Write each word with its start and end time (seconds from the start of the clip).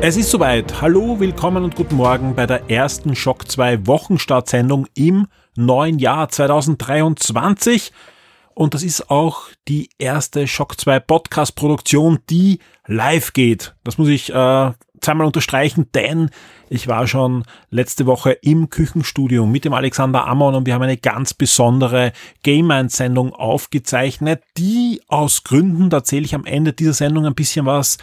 Es 0.00 0.16
ist 0.16 0.30
soweit. 0.30 0.80
Hallo, 0.80 1.18
willkommen 1.18 1.64
und 1.64 1.74
guten 1.74 1.96
Morgen 1.96 2.36
bei 2.36 2.46
der 2.46 2.70
ersten 2.70 3.16
Schock 3.16 3.50
2 3.50 3.88
Wochenstartsendung 3.88 4.86
im 4.94 5.26
neuen 5.56 5.98
Jahr 5.98 6.28
2023. 6.28 7.92
Und 8.54 8.74
das 8.74 8.84
ist 8.84 9.10
auch 9.10 9.48
die 9.66 9.90
erste 9.98 10.46
Schock 10.46 10.80
2 10.80 11.00
Podcast 11.00 11.56
Produktion, 11.56 12.20
die 12.30 12.60
live 12.86 13.32
geht. 13.32 13.74
Das 13.82 13.98
muss 13.98 14.06
ich 14.06 14.32
äh, 14.32 14.72
zweimal 15.00 15.26
unterstreichen, 15.26 15.88
denn 15.92 16.30
ich 16.70 16.86
war 16.86 17.08
schon 17.08 17.42
letzte 17.70 18.06
Woche 18.06 18.30
im 18.30 18.70
Küchenstudio 18.70 19.46
mit 19.46 19.64
dem 19.64 19.72
Alexander 19.72 20.28
Ammon 20.28 20.54
und 20.54 20.66
wir 20.66 20.74
haben 20.74 20.82
eine 20.82 20.96
ganz 20.96 21.34
besondere 21.34 22.12
Game 22.44 22.68
Mind 22.68 22.92
Sendung 22.92 23.32
aufgezeichnet, 23.32 24.44
die 24.56 25.00
aus 25.08 25.42
Gründen, 25.42 25.90
da 25.90 25.98
erzähle 25.98 26.24
ich 26.24 26.36
am 26.36 26.44
Ende 26.44 26.72
dieser 26.72 26.92
Sendung 26.92 27.26
ein 27.26 27.34
bisschen 27.34 27.66
was, 27.66 27.98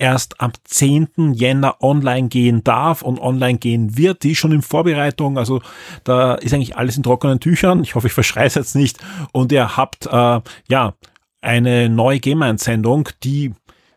erst 0.00 0.40
am 0.40 0.52
10. 0.64 1.34
Jänner 1.34 1.82
online 1.82 2.28
gehen 2.28 2.64
darf 2.64 3.02
und 3.02 3.20
online 3.20 3.58
gehen 3.58 3.96
wird. 3.96 4.22
Die 4.22 4.32
ist 4.32 4.38
schon 4.38 4.52
in 4.52 4.62
Vorbereitung. 4.62 5.38
Also 5.38 5.60
da 6.04 6.34
ist 6.34 6.54
eigentlich 6.54 6.76
alles 6.76 6.96
in 6.96 7.02
trockenen 7.02 7.38
Tüchern. 7.38 7.82
Ich 7.82 7.94
hoffe, 7.94 8.08
ich 8.08 8.12
verschreie 8.12 8.46
es 8.46 8.54
jetzt 8.54 8.74
nicht. 8.74 8.98
Und 9.32 9.52
ihr 9.52 9.76
habt 9.76 10.06
äh, 10.06 10.40
ja 10.68 10.94
eine 11.42 11.88
neue 11.88 12.18
Game-Einsendung, 12.18 13.08
die 13.22 13.52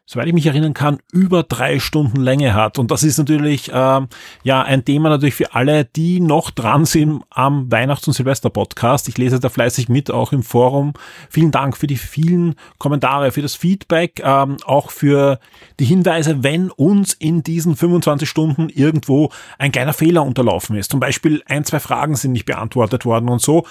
soweit 0.06 0.28
ich 0.28 0.34
mich 0.34 0.46
erinnern 0.46 0.74
kann, 0.74 1.00
über 1.12 1.44
drei 1.44 1.80
Stunden 1.80 2.22
Länge 2.22 2.54
hat. 2.54 2.78
Und 2.78 2.92
das 2.92 3.04
ist 3.04 3.18
natürlich 3.18 3.72
äh, 3.72 4.02
ja 4.44 4.62
ein 4.62 4.84
Thema 4.84 5.10
natürlich 5.10 5.36
für 5.36 5.54
alle, 5.54 5.86
die 5.86 6.20
noch 6.20 6.52
dran 6.52 6.86
sind 6.86 7.24
am 7.30 7.72
Weihnachts- 7.72 8.08
und 8.08 8.14
Silvester-Podcast. 8.14 9.08
Ich 9.08 9.18
lese 9.18 9.40
da 9.40 9.50
fleißig 9.50 9.88
mit, 9.88 10.12
auch 10.12 10.34
im 10.34 10.44
Forum. 10.44 10.94
Vielen 11.30 11.52
Dank 11.52 11.78
für 11.78 11.88
die 11.88 11.96
vielen 11.96 12.56
Kommentare, 12.80 13.32
für 13.32 13.42
das 13.42 13.56
Feedback, 13.56 14.22
ähm, 14.24 14.58
auch 14.66 14.92
für 14.92 15.40
die 15.80 15.86
Hinweise, 15.86 16.44
wenn 16.44 16.70
uns 16.70 17.14
in 17.14 17.42
diesen 17.42 17.78
25 17.78 18.28
Stunden 18.28 18.70
irgendwo 18.70 19.30
ein 19.58 19.72
kleiner 19.72 19.94
Fehler 19.94 20.24
unterlaufen 20.24 20.76
ist. 20.76 20.92
Zum 20.92 21.00
Beispiel 21.00 21.42
ein, 21.46 21.64
zwei 21.64 21.80
Fragen 21.80 22.16
sind 22.16 22.34
nicht 22.34 22.46
beantwortet 22.46 23.06
worden 23.06 23.30
und 23.30 23.42
so 23.42 23.66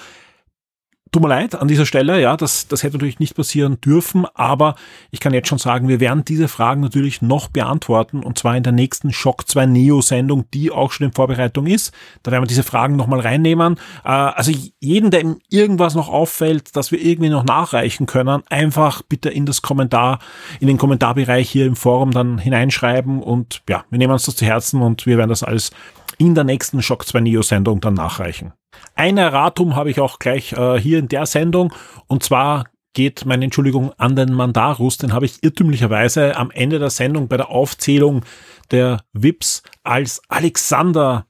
tut 1.13 1.21
mir 1.21 1.29
leid 1.29 1.55
an 1.55 1.67
dieser 1.67 1.85
Stelle, 1.85 2.19
ja, 2.19 2.35
das, 2.35 2.67
das 2.67 2.81
hätte 2.81 2.95
natürlich 2.95 3.19
nicht 3.19 3.35
passieren 3.35 3.79
dürfen, 3.79 4.25
aber 4.33 4.75
ich 5.11 5.19
kann 5.19 5.33
jetzt 5.33 5.47
schon 5.47 5.59
sagen, 5.59 5.87
wir 5.87 5.99
werden 5.99 6.25
diese 6.25 6.47
Fragen 6.47 6.81
natürlich 6.81 7.21
noch 7.21 7.49
beantworten 7.49 8.23
und 8.23 8.39
zwar 8.39 8.57
in 8.57 8.63
der 8.63 8.73
nächsten 8.73 9.13
Shock 9.13 9.47
2 9.47 9.67
Neo 9.67 10.01
Sendung, 10.01 10.45
die 10.53 10.71
auch 10.71 10.91
schon 10.91 11.07
in 11.07 11.13
Vorbereitung 11.13 11.67
ist. 11.67 11.93
Da 12.23 12.31
werden 12.31 12.43
wir 12.43 12.47
diese 12.47 12.63
Fragen 12.63 12.95
nochmal 12.95 13.19
reinnehmen. 13.19 13.75
Äh, 14.03 14.09
also 14.09 14.51
jeden, 14.79 15.11
der 15.11 15.35
irgendwas 15.49 15.93
noch 15.93 16.09
auffällt, 16.09 16.75
dass 16.75 16.91
wir 16.91 16.99
irgendwie 16.99 17.29
noch 17.29 17.43
nachreichen 17.43 18.07
können, 18.07 18.41
einfach 18.49 19.03
bitte 19.03 19.29
in 19.29 19.45
das 19.45 19.61
Kommentar, 19.61 20.17
in 20.59 20.67
den 20.67 20.77
Kommentarbereich 20.77 21.47
hier 21.47 21.67
im 21.67 21.75
Forum 21.75 22.09
dann 22.09 22.39
hineinschreiben 22.39 23.21
und 23.21 23.61
ja, 23.69 23.85
wir 23.91 23.99
nehmen 23.99 24.13
uns 24.13 24.25
das 24.25 24.35
zu 24.35 24.45
Herzen 24.45 24.81
und 24.81 25.05
wir 25.05 25.17
werden 25.17 25.29
das 25.29 25.43
alles 25.43 25.69
in 26.17 26.33
der 26.33 26.43
nächsten 26.43 26.81
Shock 26.81 27.05
2 27.05 27.19
Neo 27.19 27.43
Sendung 27.43 27.81
dann 27.81 27.93
nachreichen. 27.93 28.53
Ein 28.95 29.17
Erratum 29.17 29.75
habe 29.75 29.89
ich 29.89 29.99
auch 29.99 30.19
gleich 30.19 30.53
äh, 30.53 30.79
hier 30.79 30.99
in 30.99 31.07
der 31.07 31.25
Sendung 31.25 31.73
und 32.07 32.23
zwar 32.23 32.65
geht 32.93 33.25
meine 33.25 33.45
Entschuldigung 33.45 33.91
an 33.97 34.15
den 34.15 34.33
Mandarus, 34.33 34.97
den 34.97 35.13
habe 35.13 35.25
ich 35.25 35.43
irrtümlicherweise 35.43 36.35
am 36.35 36.51
Ende 36.51 36.79
der 36.79 36.91
Sendung 36.91 37.27
bei 37.27 37.37
der 37.37 37.49
Aufzählung 37.49 38.23
der 38.71 39.01
Vips 39.13 39.63
als 39.83 40.21
Alexander 40.29 41.25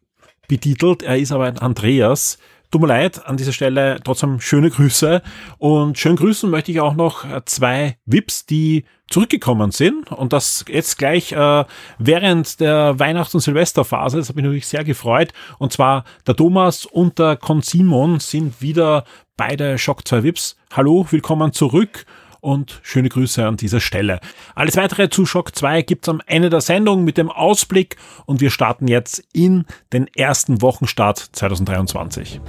betitelt. 0.48 1.04
Er 1.04 1.18
ist 1.18 1.31
aber 1.31 1.46
ein 1.46 1.59
Andreas. 1.59 2.38
Tut 2.74 2.82
mir 2.82 2.88
leid, 2.88 3.28
an 3.28 3.38
dieser 3.38 3.52
Stelle 3.52 4.00
trotzdem 4.04 4.40
schöne 4.40 4.72
Grüße. 4.72 5.22
Und 5.60 6.00
schön 6.00 6.16
grüßen 6.16 6.50
möchte 6.50 6.72
ich 6.72 6.80
auch 6.80 6.96
noch 6.96 7.24
zwei 7.46 8.00
VIPs, 8.08 8.48
die 8.48 8.86
zurückgekommen 9.08 9.70
sind. 9.70 10.12
Und 10.12 10.34
das 10.34 10.66
jetzt 10.68 10.98
gleich 10.98 11.34
äh, 11.34 11.66
während 12.00 12.60
der 12.60 12.98
Weihnachts- 12.98 13.36
und 13.36 13.42
Silvesterphase. 13.42 14.18
Das 14.18 14.30
hat 14.30 14.36
mich 14.36 14.44
natürlich 14.44 14.66
sehr 14.66 14.84
gefreut. 14.84 15.34
Und 15.60 15.72
zwar 15.72 16.04
der 16.26 16.36
Thomas 16.36 16.88
und 16.88 17.20
der 17.20 17.36
Consimon 17.38 18.20
sind 18.20 18.60
wieder 18.60 19.04
beide 19.38 19.78
Shock 19.78 20.08
2 20.08 20.24
VIPs. 20.24 20.58
Hallo, 20.72 21.06
willkommen 21.12 21.54
zurück 21.54 22.08
und 22.44 22.80
schöne 22.84 23.09
Grüße 23.09 23.46
an 23.46 23.58
dieser 23.58 23.80
Stelle. 23.80 24.20
Alles 24.54 24.76
weitere 24.76 25.09
zu 25.09 25.26
Shock 25.26 25.56
2 25.56 25.81
gibt's 25.81 26.09
am 26.09 26.22
Ende 26.26 26.50
der 26.50 26.62
Sendung 26.62 27.04
mit 27.04 27.18
dem 27.18 27.31
Ausblick 27.31 27.96
und 28.26 28.42
wir 28.42 28.50
starten 28.50 28.88
jetzt 28.88 29.24
in 29.31 29.66
den 29.94 30.08
ersten 30.16 30.62
Wochenstart 30.62 31.30
2023. 31.31 32.42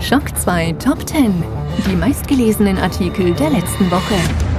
Schock 0.00 0.36
2 0.36 0.72
Top 0.72 1.06
10. 1.06 1.44
Die 1.86 1.96
meistgelesenen 1.96 2.78
Artikel 2.78 3.34
der 3.34 3.50
letzten 3.50 3.90
Woche. 3.90 4.51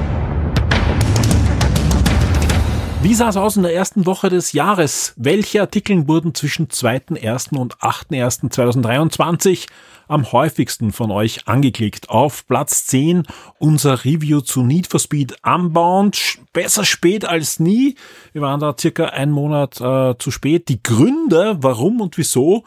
Wie 3.03 3.15
sah 3.15 3.27
es 3.27 3.35
aus 3.35 3.57
in 3.57 3.63
der 3.63 3.75
ersten 3.75 4.05
Woche 4.05 4.29
des 4.29 4.53
Jahres? 4.53 5.13
Welche 5.17 5.59
Artikel 5.59 6.07
wurden 6.07 6.33
zwischen 6.33 6.69
2.1. 6.69 7.53
und 7.57 7.75
8.1.2023 7.79 9.67
am 10.07 10.31
häufigsten 10.31 10.93
von 10.93 11.11
euch 11.11 11.45
angeklickt? 11.45 12.09
Auf 12.09 12.47
Platz 12.47 12.85
10 12.85 13.23
unser 13.59 14.05
Review 14.05 14.39
zu 14.39 14.63
Need 14.63 14.87
for 14.87 15.01
Speed 15.01 15.35
Unbound. 15.45 16.39
Besser 16.53 16.85
spät 16.85 17.25
als 17.25 17.59
nie. 17.59 17.95
Wir 18.31 18.41
waren 18.41 18.61
da 18.61 18.73
circa 18.79 19.07
einen 19.07 19.33
Monat 19.33 19.81
äh, 19.81 20.17
zu 20.17 20.31
spät. 20.31 20.69
Die 20.69 20.81
Gründe, 20.81 21.57
warum 21.59 21.99
und 21.99 22.17
wieso, 22.17 22.63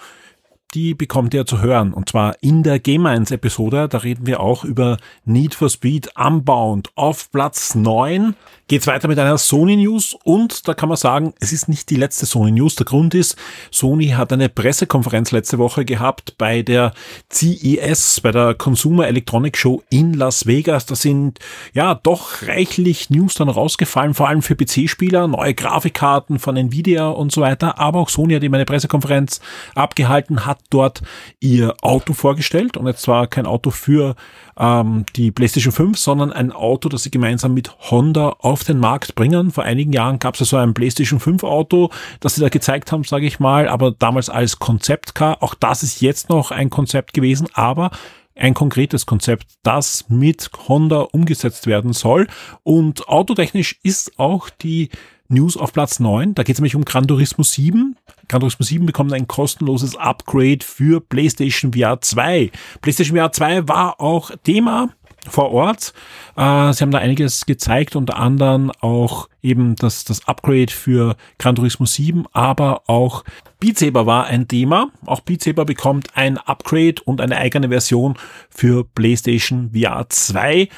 die 0.77 0.95
bekommt 0.95 1.33
ihr 1.33 1.47
zu 1.47 1.63
hören. 1.63 1.95
Und 1.95 2.11
zwar 2.11 2.37
in 2.43 2.63
der 2.63 2.79
Game 2.79 3.07
1 3.07 3.31
Episode. 3.31 3.89
Da 3.89 3.99
reden 3.99 4.27
wir 4.27 4.41
auch 4.41 4.63
über 4.63 4.99
Need 5.25 5.55
for 5.55 5.71
Speed 5.71 6.11
Unbound. 6.17 6.91
Auf 6.95 7.33
Platz 7.33 7.75
9 7.75 8.37
geht's 8.69 8.87
weiter 8.87 9.09
mit 9.09 9.19
einer 9.19 9.39
Sony 9.39 9.77
News. 9.77 10.15
Und 10.25 10.69
da 10.69 10.75
kann 10.75 10.91
man 10.91 10.97
sagen, 10.97 11.33
es 11.41 11.53
ist 11.53 11.69
nicht 11.69 11.89
die 11.89 11.97
letzte 11.97 12.27
Sony 12.27 12.51
News. 12.51 12.75
Der 12.75 12.85
Grund 12.85 13.15
ist, 13.15 13.37
Sony 13.71 14.09
hat 14.09 14.33
eine 14.35 14.51
Pressekonferenz 14.51 15.33
letzte 15.33 15.59
Woche 15.59 15.87
gehabt 15.87 16.37
bei 16.37 16.61
der 16.61 16.93
CES, 17.31 18.21
bei 18.21 18.33
der 18.33 18.55
Consumer 18.55 19.07
Electronic 19.09 19.57
Show 19.57 19.83
in 19.89 20.13
Las 20.13 20.47
Vegas. 20.47 20.85
Da 20.85 20.95
sind 20.95 21.39
ja 21.73 21.95
doch 21.95 22.43
reichlich 22.43 23.09
News 23.09 23.35
dann 23.35 23.49
rausgefallen, 23.49 24.13
vor 24.13 24.29
allem 24.29 24.43
für 24.43 24.57
PC-Spieler, 24.57 25.27
neue 25.27 25.55
Grafikkarten 25.55 26.39
von 26.39 26.57
Nvidia 26.57 27.09
und 27.09 27.33
so 27.33 27.41
weiter. 27.41 27.79
Aber 27.79 28.01
auch 28.01 28.11
Sony 28.11 28.35
hat 28.35 28.43
eben 28.43 28.55
eine 28.55 28.67
Pressekonferenz 28.67 29.41
abgehalten, 29.75 30.45
hat 30.45 30.66
dort 30.69 31.03
ihr 31.41 31.75
Auto 31.83 32.13
vorgestellt 32.13 32.77
und 32.77 32.87
jetzt 32.87 33.03
zwar 33.03 33.27
kein 33.27 33.47
Auto 33.47 33.71
für 33.71 34.17
ähm, 34.59 35.05
die 35.15 35.31
PlayStation 35.31 35.73
5, 35.73 35.99
sondern 35.99 36.33
ein 36.33 36.53
Auto, 36.53 36.89
das 36.89 37.03
sie 37.03 37.11
gemeinsam 37.11 37.55
mit 37.55 37.75
Honda 37.91 38.37
auf 38.39 38.65
den 38.65 38.79
Markt 38.79 39.15
bringen. 39.15 39.51
Vor 39.51 39.65
einigen 39.65 39.93
Jahren 39.93 40.19
gab 40.19 40.35
es 40.35 40.41
ja 40.41 40.47
so 40.47 40.57
ein 40.57 40.75
PlayStation 40.75 41.21
5 41.21 41.45
Auto, 41.45 41.91
das 42.21 42.35
sie 42.35 42.41
da 42.41 42.49
gezeigt 42.49 42.93
haben, 42.93 43.05
sage 43.05 43.27
ich 43.27 43.41
mal, 43.41 43.69
aber 43.69 43.91
damals 43.91 44.31
als 44.31 44.59
Konzeptcar. 44.59 45.43
Auch 45.43 45.55
das 45.55 45.83
ist 45.83 46.01
jetzt 46.01 46.29
noch 46.29 46.51
ein 46.51 46.71
Konzept 46.71 47.13
gewesen, 47.13 47.49
aber 47.55 47.91
ein 48.37 48.55
konkretes 48.55 49.07
Konzept, 49.07 49.47
das 49.63 50.09
mit 50.09 50.51
Honda 50.69 51.01
umgesetzt 51.01 51.67
werden 51.67 51.93
soll. 51.93 52.29
Und 52.63 53.09
autotechnisch 53.09 53.79
ist 53.83 54.19
auch 54.19 54.51
die 54.51 54.91
News 55.29 55.57
auf 55.57 55.73
Platz 55.73 56.01
9. 56.01 56.35
Da 56.35 56.43
geht 56.43 56.57
es 56.57 56.61
nämlich 56.61 56.77
um 56.77 56.85
Gran 56.85 57.07
Turismo 57.07 57.45
7. 57.45 57.97
Gran 58.29 58.41
Turismo 58.41 58.65
7 58.65 58.87
bekommt 58.87 59.13
ein 59.13 59.27
kostenloses 59.27 59.97
Upgrade 59.97 60.59
für 60.63 61.01
PlayStation 61.01 61.73
VR 61.73 62.01
2. 62.01 62.51
PlayStation 62.81 63.17
VR 63.17 63.33
2 63.33 63.69
war 63.69 64.01
auch 64.01 64.31
Thema 64.45 64.91
vor 65.29 65.53
Ort. 65.53 65.93
Äh, 66.37 66.73
sie 66.73 66.83
haben 66.83 66.91
da 66.91 66.99
einiges 66.99 67.47
gezeigt, 67.47 67.97
unter 67.97 68.17
anderem 68.17 68.71
auch 68.81 69.29
eben 69.43 69.77
das, 69.77 70.05
das 70.05 70.27
Upgrade 70.27 70.73
für 70.73 71.17
Gran 71.39 71.57
Turismo 71.57 71.87
7, 71.87 72.27
aber 72.33 72.83
auch 72.87 73.25
Beat 73.61 73.79
Saber 73.79 74.07
war 74.07 74.27
ein 74.27 74.49
Thema. 74.49 74.91
Auch 75.05 75.21
Beat 75.21 75.43
Saber 75.43 75.65
bekommt 75.65 76.17
ein 76.17 76.39
Upgrade 76.39 77.03
und 77.05 77.21
eine 77.21 77.37
eigene 77.37 77.69
Version 77.69 78.15
für 78.51 78.85
PlayStation 78.85 79.71
VR 79.73 80.07
2 80.09 80.69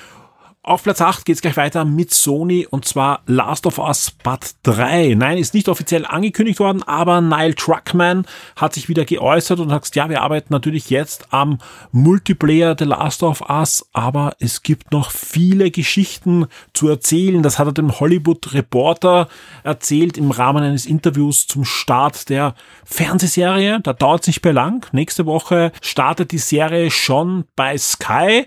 Auf 0.69 0.82
Platz 0.82 1.00
8 1.00 1.25
geht's 1.25 1.41
gleich 1.41 1.56
weiter 1.56 1.87
mit 1.87 2.12
Sony 2.12 2.67
und 2.69 2.85
zwar 2.85 3.23
Last 3.25 3.65
of 3.65 3.79
Us 3.79 4.11
Part 4.11 4.55
3. 4.65 5.15
Nein, 5.17 5.38
ist 5.38 5.55
nicht 5.55 5.70
offiziell 5.70 6.05
angekündigt 6.05 6.61
worden, 6.61 6.82
aber 6.82 7.23
Nile 7.23 7.55
Truckman 7.55 8.26
hat 8.55 8.75
sich 8.75 8.87
wieder 8.87 9.06
geäußert 9.06 9.61
und 9.61 9.73
hat 9.73 9.81
gesagt, 9.81 9.97
ja, 9.97 10.11
wir 10.11 10.20
arbeiten 10.20 10.53
natürlich 10.53 10.91
jetzt 10.91 11.32
am 11.32 11.56
Multiplayer 11.91 12.76
The 12.79 12.85
Last 12.85 13.23
of 13.23 13.49
Us, 13.49 13.88
aber 13.94 14.37
es 14.41 14.62
gibt 14.62 14.93
noch 14.93 15.11
viele 15.11 15.70
Geschichten 15.70 16.44
zu 16.75 16.88
erzählen. 16.88 17.43
Das 17.43 17.59
hat 17.59 17.69
er 17.69 17.73
dem 17.73 17.99
Hollywood 17.99 18.53
Reporter 18.53 19.29
erzählt 19.64 20.19
im 20.19 20.31
Rahmen 20.31 20.62
eines 20.62 20.85
Interviews 20.85 21.47
zum 21.47 21.64
Start 21.64 22.29
der 22.29 22.55
Fernsehserie. 22.85 23.81
Da 23.82 23.94
dauert 23.94 24.21
es 24.21 24.26
nicht 24.26 24.44
mehr 24.44 24.53
lang. 24.53 24.87
Nächste 24.93 25.25
Woche 25.25 25.73
startet 25.81 26.31
die 26.31 26.37
Serie 26.37 26.91
schon 26.91 27.44
bei 27.56 27.79
Sky 27.79 28.44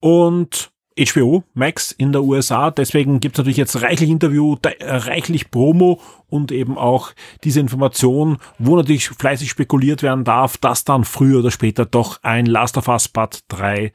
und 0.00 0.73
HBO 0.98 1.42
Max 1.54 1.90
in 1.92 2.12
der 2.12 2.22
USA. 2.22 2.70
Deswegen 2.70 3.20
gibt 3.20 3.34
es 3.34 3.38
natürlich 3.38 3.56
jetzt 3.56 3.82
reichlich 3.82 4.10
Interview, 4.10 4.56
reichlich 4.80 5.50
Promo 5.50 6.00
und 6.28 6.52
eben 6.52 6.78
auch 6.78 7.12
diese 7.42 7.60
Information, 7.60 8.38
wo 8.58 8.76
natürlich 8.76 9.08
fleißig 9.08 9.50
spekuliert 9.50 10.02
werden 10.02 10.24
darf, 10.24 10.56
dass 10.56 10.84
dann 10.84 11.04
früher 11.04 11.40
oder 11.40 11.50
später 11.50 11.84
doch 11.84 12.22
ein 12.22 12.46
Last 12.46 12.76
of 12.76 12.88
Us 12.88 13.08
Part 13.08 13.40
3 13.48 13.92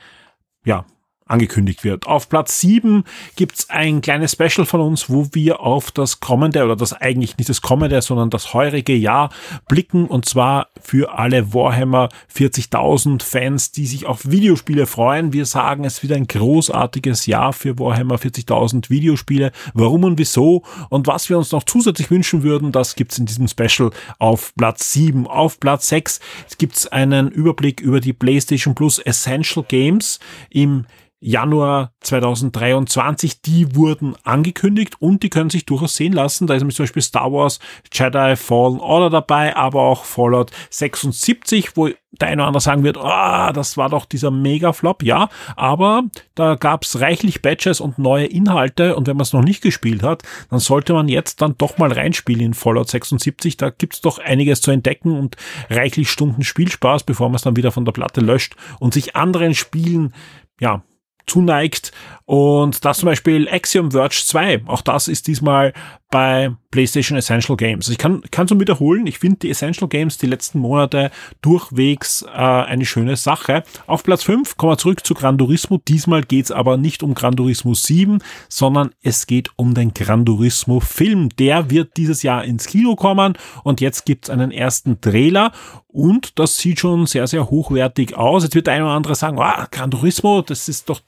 ja, 0.66 0.86
angekündigt 1.29 1.83
wird. 1.83 2.07
Auf 2.07 2.27
Platz 2.29 2.59
7 2.59 3.03
gibt's 3.35 3.69
ein 3.69 4.01
kleines 4.01 4.33
Special 4.33 4.65
von 4.65 4.81
uns, 4.81 5.09
wo 5.09 5.27
wir 5.33 5.61
auf 5.61 5.91
das 5.91 6.19
kommende 6.19 6.63
oder 6.63 6.75
das 6.75 6.93
eigentlich 6.93 7.37
nicht 7.37 7.49
das 7.49 7.61
kommende, 7.61 8.01
sondern 8.01 8.29
das 8.29 8.53
heurige 8.53 8.95
Jahr 8.95 9.29
blicken 9.67 10.05
und 10.05 10.25
zwar 10.25 10.67
für 10.81 11.17
alle 11.17 11.53
Warhammer 11.53 12.09
40.000 12.35 13.23
Fans, 13.23 13.71
die 13.71 13.85
sich 13.85 14.05
auf 14.05 14.29
Videospiele 14.29 14.85
freuen. 14.85 15.33
Wir 15.33 15.45
sagen, 15.45 15.85
es 15.85 16.01
wird 16.01 16.13
ein 16.13 16.27
großartiges 16.27 17.25
Jahr 17.25 17.53
für 17.53 17.77
Warhammer 17.79 18.15
40.000 18.15 18.89
Videospiele. 18.89 19.51
Warum 19.73 20.03
und 20.03 20.17
wieso 20.17 20.63
und 20.89 21.07
was 21.07 21.29
wir 21.29 21.37
uns 21.37 21.51
noch 21.51 21.63
zusätzlich 21.63 22.09
wünschen 22.11 22.43
würden, 22.43 22.71
das 22.71 22.95
gibt's 22.95 23.17
in 23.17 23.25
diesem 23.25 23.47
Special 23.47 23.91
auf 24.17 24.53
Platz 24.55 24.93
7. 24.93 25.27
Auf 25.27 25.59
Platz 25.59 25.89
6 25.89 26.19
gibt's 26.57 26.87
einen 26.87 27.29
Überblick 27.29 27.81
über 27.81 27.99
die 27.99 28.13
PlayStation 28.13 28.75
Plus 28.75 28.99
Essential 28.99 29.65
Games 29.67 30.19
im 30.49 30.85
Januar 31.21 31.92
2023, 32.00 33.42
die 33.42 33.75
wurden 33.75 34.16
angekündigt 34.24 35.01
und 35.01 35.21
die 35.21 35.30
können 35.30 35.50
sich 35.50 35.66
durchaus 35.66 35.95
sehen 35.95 36.13
lassen. 36.13 36.48
Da 36.48 36.54
ist 36.54 36.62
nämlich 36.62 36.77
zum 36.77 36.83
Beispiel 36.83 37.01
Star 37.01 37.33
Wars 37.33 37.60
Jedi 37.92 38.38
Fallen 38.38 38.80
Order 38.80 39.10
dabei, 39.10 39.56
aber 39.56 39.81
auch 39.81 40.06
Fallout 40.06 40.51
76, 40.69 41.75
wo 41.75 41.89
der 42.12 42.30
eine 42.30 42.42
oder 42.42 42.48
andere 42.48 42.62
sagen 42.62 42.83
wird, 42.83 42.98
ah, 42.98 43.51
das 43.51 43.75
war 43.75 43.89
doch 43.89 44.06
dieser 44.06 44.31
Mega-Flop. 44.31 45.04
Ja, 45.04 45.30
aber 45.57 46.04
da 46.36 46.56
gab's 46.56 47.01
reichlich 47.01 47.42
Badges 47.42 47.81
und 47.81 48.00
neue 48.00 48.25
Inhalte 48.25 48.95
und 48.95 49.07
wenn 49.07 49.18
man 49.18 49.24
es 49.24 49.33
noch 49.33 49.44
nicht 49.44 49.62
gespielt 49.62 50.04
hat, 50.04 50.24
dann 50.50 50.60
sollte 50.60 50.94
man 50.94 51.10
jetzt 51.10 51.42
dann 51.42 51.56
doch 51.57 51.77
mal 51.77 51.92
reinspielen 51.92 52.42
in 52.42 52.54
Fallout 52.54 52.89
76. 52.89 53.57
Da 53.57 53.72
gibt's 53.72 54.00
doch 54.00 54.19
einiges 54.19 54.62
zu 54.62 54.72
entdecken 54.72 55.19
und 55.19 55.36
reichlich 55.69 56.10
Stunden 56.10 56.44
Spielspaß, 56.44 57.04
bevor 57.04 57.27
man 57.27 57.36
es 57.36 57.42
dann 57.42 57.57
wieder 57.57 57.72
von 57.72 57.83
der 57.83 57.92
Platte 57.92 58.22
löscht 58.22 58.56
und 58.80 58.94
sich 58.94 59.18
anderen 59.18 59.54
Spielen 59.54 60.13
ja, 60.62 60.83
zuneigt. 61.29 61.91
Und 62.25 62.85
das 62.85 62.99
zum 62.99 63.07
Beispiel 63.07 63.47
Axiom 63.49 63.91
Verge 63.91 64.21
2, 64.23 64.63
auch 64.67 64.81
das 64.81 65.07
ist 65.07 65.27
diesmal 65.27 65.73
bei 66.09 66.51
PlayStation 66.71 67.17
Essential 67.17 67.56
Games. 67.56 67.85
Also 67.85 67.91
ich 67.91 67.97
kann, 67.97 68.21
kann 68.31 68.47
so 68.47 68.59
wiederholen, 68.59 69.06
ich 69.07 69.19
finde 69.19 69.39
die 69.39 69.50
Essential 69.50 69.88
Games 69.88 70.17
die 70.17 70.27
letzten 70.27 70.59
Monate 70.59 71.11
durchwegs 71.41 72.23
äh, 72.23 72.29
eine 72.29 72.85
schöne 72.85 73.15
Sache. 73.15 73.63
Auf 73.88 74.03
Platz 74.03 74.23
5 74.23 74.57
kommen 74.57 74.73
wir 74.73 74.77
zurück 74.77 75.06
zu 75.06 75.13
Gran 75.13 75.38
Turismo. 75.38 75.79
Diesmal 75.88 76.23
geht's 76.23 76.51
aber 76.51 76.77
nicht 76.77 77.03
um 77.03 77.13
Gran 77.13 77.35
Turismo 77.35 77.73
7, 77.73 78.19
sondern 78.50 78.91
es 79.01 79.27
geht 79.27 79.51
um 79.56 79.73
den 79.73 79.94
Gran 79.94 80.25
Turismo 80.25 80.79
Film. 80.79 81.29
Der 81.38 81.69
wird 81.69 81.97
dieses 81.97 82.23
Jahr 82.23 82.44
ins 82.44 82.65
Kino 82.65 82.95
kommen 82.95 83.38
und 83.63 83.81
jetzt 83.81 84.05
gibt's 84.05 84.29
einen 84.29 84.51
ersten 84.51 85.01
Trailer 85.01 85.51
und 85.88 86.39
das 86.39 86.57
sieht 86.57 86.79
schon 86.79 87.05
sehr, 87.05 87.27
sehr 87.27 87.50
hochwertig 87.50 88.15
aus. 88.15 88.44
Jetzt 88.44 88.55
wird 88.55 88.67
der 88.67 88.75
eine 88.75 88.85
oder 88.85 88.94
andere 88.94 89.15
sagen, 89.15 89.39
ah, 89.39 89.67
Gran 89.69 89.91
Turismo, 89.91 90.41
das 90.41 90.69
ist 90.69 90.89
doch 90.89 91.01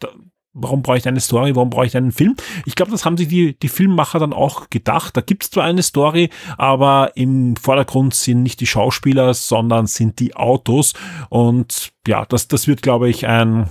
warum 0.53 0.81
brauche 0.81 0.97
ich 0.97 1.07
eine 1.07 1.19
Story, 1.19 1.55
warum 1.55 1.69
brauche 1.69 1.85
ich 1.85 1.95
einen 1.95 2.11
Film? 2.11 2.35
Ich 2.65 2.75
glaube, 2.75 2.91
das 2.91 3.05
haben 3.05 3.17
sich 3.17 3.27
die, 3.27 3.57
die 3.57 3.69
Filmmacher 3.69 4.19
dann 4.19 4.33
auch 4.33 4.69
gedacht. 4.69 5.15
Da 5.15 5.21
gibt 5.21 5.43
es 5.43 5.51
zwar 5.51 5.63
eine 5.63 5.83
Story, 5.83 6.29
aber 6.57 7.11
im 7.15 7.55
Vordergrund 7.55 8.13
sind 8.13 8.43
nicht 8.43 8.59
die 8.59 8.67
Schauspieler, 8.67 9.33
sondern 9.33 9.87
sind 9.87 10.19
die 10.19 10.35
Autos. 10.35 10.93
Und 11.29 11.91
ja, 12.07 12.25
das, 12.25 12.47
das 12.47 12.67
wird, 12.67 12.81
glaube 12.81 13.09
ich, 13.09 13.27
ein, 13.27 13.69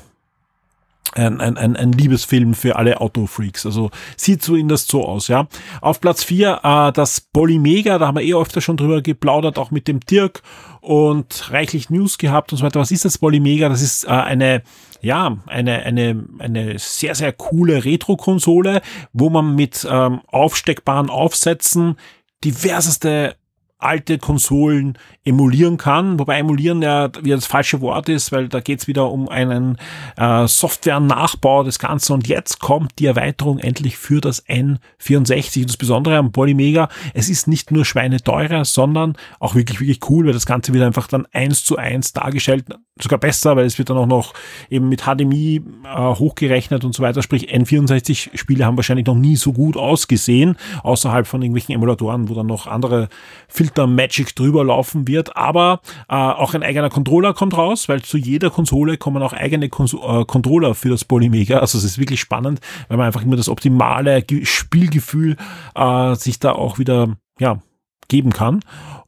ein, 1.14 1.40
ein, 1.40 1.56
ein, 1.56 1.76
ein 1.76 1.92
Liebesfilm 1.92 2.54
für 2.54 2.76
alle 2.76 3.00
Autofreaks. 3.00 3.66
Also 3.66 3.90
sieht 4.16 4.42
so 4.42 4.54
in 4.54 4.68
das 4.68 4.86
so 4.86 5.04
aus, 5.04 5.28
ja. 5.28 5.48
Auf 5.80 6.00
Platz 6.00 6.22
4 6.24 6.60
äh, 6.62 6.92
das 6.92 7.20
Polymega, 7.20 7.98
da 7.98 8.06
haben 8.06 8.16
wir 8.16 8.24
eh 8.24 8.34
öfter 8.34 8.60
schon 8.60 8.76
drüber 8.76 9.02
geplaudert, 9.02 9.58
auch 9.58 9.70
mit 9.70 9.88
dem 9.88 10.00
Dirk 10.00 10.42
und 10.80 11.50
reichlich 11.50 11.90
News 11.90 12.18
gehabt 12.18 12.52
und 12.52 12.58
so 12.58 12.64
weiter. 12.64 12.80
Was 12.80 12.90
ist 12.90 13.04
das 13.04 13.18
Polymega? 13.18 13.68
Das 13.68 13.82
ist 13.82 14.04
äh, 14.04 14.08
eine 14.08 14.62
ja, 15.02 15.38
eine, 15.46 15.82
eine, 15.82 16.24
eine 16.38 16.78
sehr, 16.78 17.14
sehr 17.14 17.32
coole 17.32 17.84
Retro-Konsole, 17.84 18.82
wo 19.14 19.30
man 19.30 19.54
mit 19.54 19.86
ähm, 19.90 20.20
aufsteckbaren 20.26 21.08
Aufsätzen 21.08 21.96
diverseste 22.44 23.36
alte 23.80 24.18
Konsolen 24.18 24.98
emulieren 25.24 25.76
kann, 25.76 26.18
wobei 26.18 26.38
emulieren 26.38 26.82
ja 26.82 27.10
wieder 27.22 27.36
das 27.36 27.46
falsche 27.46 27.80
Wort 27.80 28.08
ist, 28.08 28.32
weil 28.32 28.48
da 28.48 28.60
geht's 28.60 28.86
wieder 28.86 29.10
um 29.10 29.28
einen 29.28 29.76
äh, 30.16 30.46
Software-Nachbau 30.46 31.62
des 31.62 31.78
Ganzen. 31.78 32.14
Und 32.14 32.28
jetzt 32.28 32.60
kommt 32.60 32.98
die 32.98 33.06
Erweiterung 33.06 33.58
endlich 33.58 33.96
für 33.96 34.20
das 34.20 34.46
N64 34.46 35.60
und 35.60 35.70
das 35.70 35.76
Besondere 35.76 36.16
am 36.16 36.32
Polymega, 36.32 36.88
es 37.14 37.28
ist 37.28 37.48
nicht 37.48 37.70
nur 37.70 37.84
schweineteurer, 37.84 38.64
sondern 38.64 39.16
auch 39.38 39.54
wirklich, 39.54 39.80
wirklich 39.80 40.00
cool, 40.10 40.26
weil 40.26 40.32
das 40.32 40.46
Ganze 40.46 40.72
wieder 40.72 40.86
einfach 40.86 41.06
dann 41.06 41.26
eins 41.32 41.64
zu 41.64 41.76
eins 41.76 42.12
dargestellt, 42.12 42.64
sogar 43.00 43.18
besser, 43.18 43.56
weil 43.56 43.64
es 43.64 43.78
wird 43.78 43.90
dann 43.90 43.96
auch 43.96 44.06
noch 44.06 44.34
eben 44.68 44.88
mit 44.88 45.02
HDMI 45.02 45.62
äh, 45.84 46.14
hochgerechnet 46.14 46.84
und 46.84 46.94
so 46.94 47.02
weiter, 47.02 47.22
sprich 47.22 47.54
N64-Spiele 47.54 48.64
haben 48.64 48.76
wahrscheinlich 48.76 49.06
noch 49.06 49.14
nie 49.14 49.36
so 49.36 49.52
gut 49.52 49.76
ausgesehen, 49.76 50.56
außerhalb 50.82 51.26
von 51.26 51.40
irgendwelchen 51.42 51.74
Emulatoren, 51.74 52.28
wo 52.28 52.34
dann 52.34 52.46
noch 52.46 52.66
andere 52.66 53.08
Filter 53.48 53.69
Magic 53.78 54.34
drüber 54.34 54.64
laufen 54.64 55.06
wird, 55.08 55.36
aber 55.36 55.80
äh, 56.08 56.14
auch 56.14 56.54
ein 56.54 56.62
eigener 56.62 56.90
Controller 56.90 57.34
kommt 57.34 57.56
raus, 57.56 57.88
weil 57.88 58.02
zu 58.02 58.18
jeder 58.18 58.50
Konsole 58.50 58.96
kommen 58.96 59.22
auch 59.22 59.32
eigene 59.32 59.68
Kons 59.68 59.94
äh, 59.94 60.24
Controller 60.24 60.74
für 60.74 60.88
das 60.88 61.04
Polymega. 61.04 61.58
Also 61.58 61.78
es 61.78 61.84
ist 61.84 61.98
wirklich 61.98 62.20
spannend, 62.20 62.60
weil 62.88 62.96
man 62.96 63.06
einfach 63.06 63.22
immer 63.22 63.36
das 63.36 63.48
optimale 63.48 64.24
Spielgefühl 64.42 65.36
äh, 65.74 66.14
sich 66.14 66.38
da 66.38 66.52
auch 66.52 66.78
wieder 66.78 67.16
ja 67.38 67.60
geben 68.08 68.32
kann. 68.32 68.60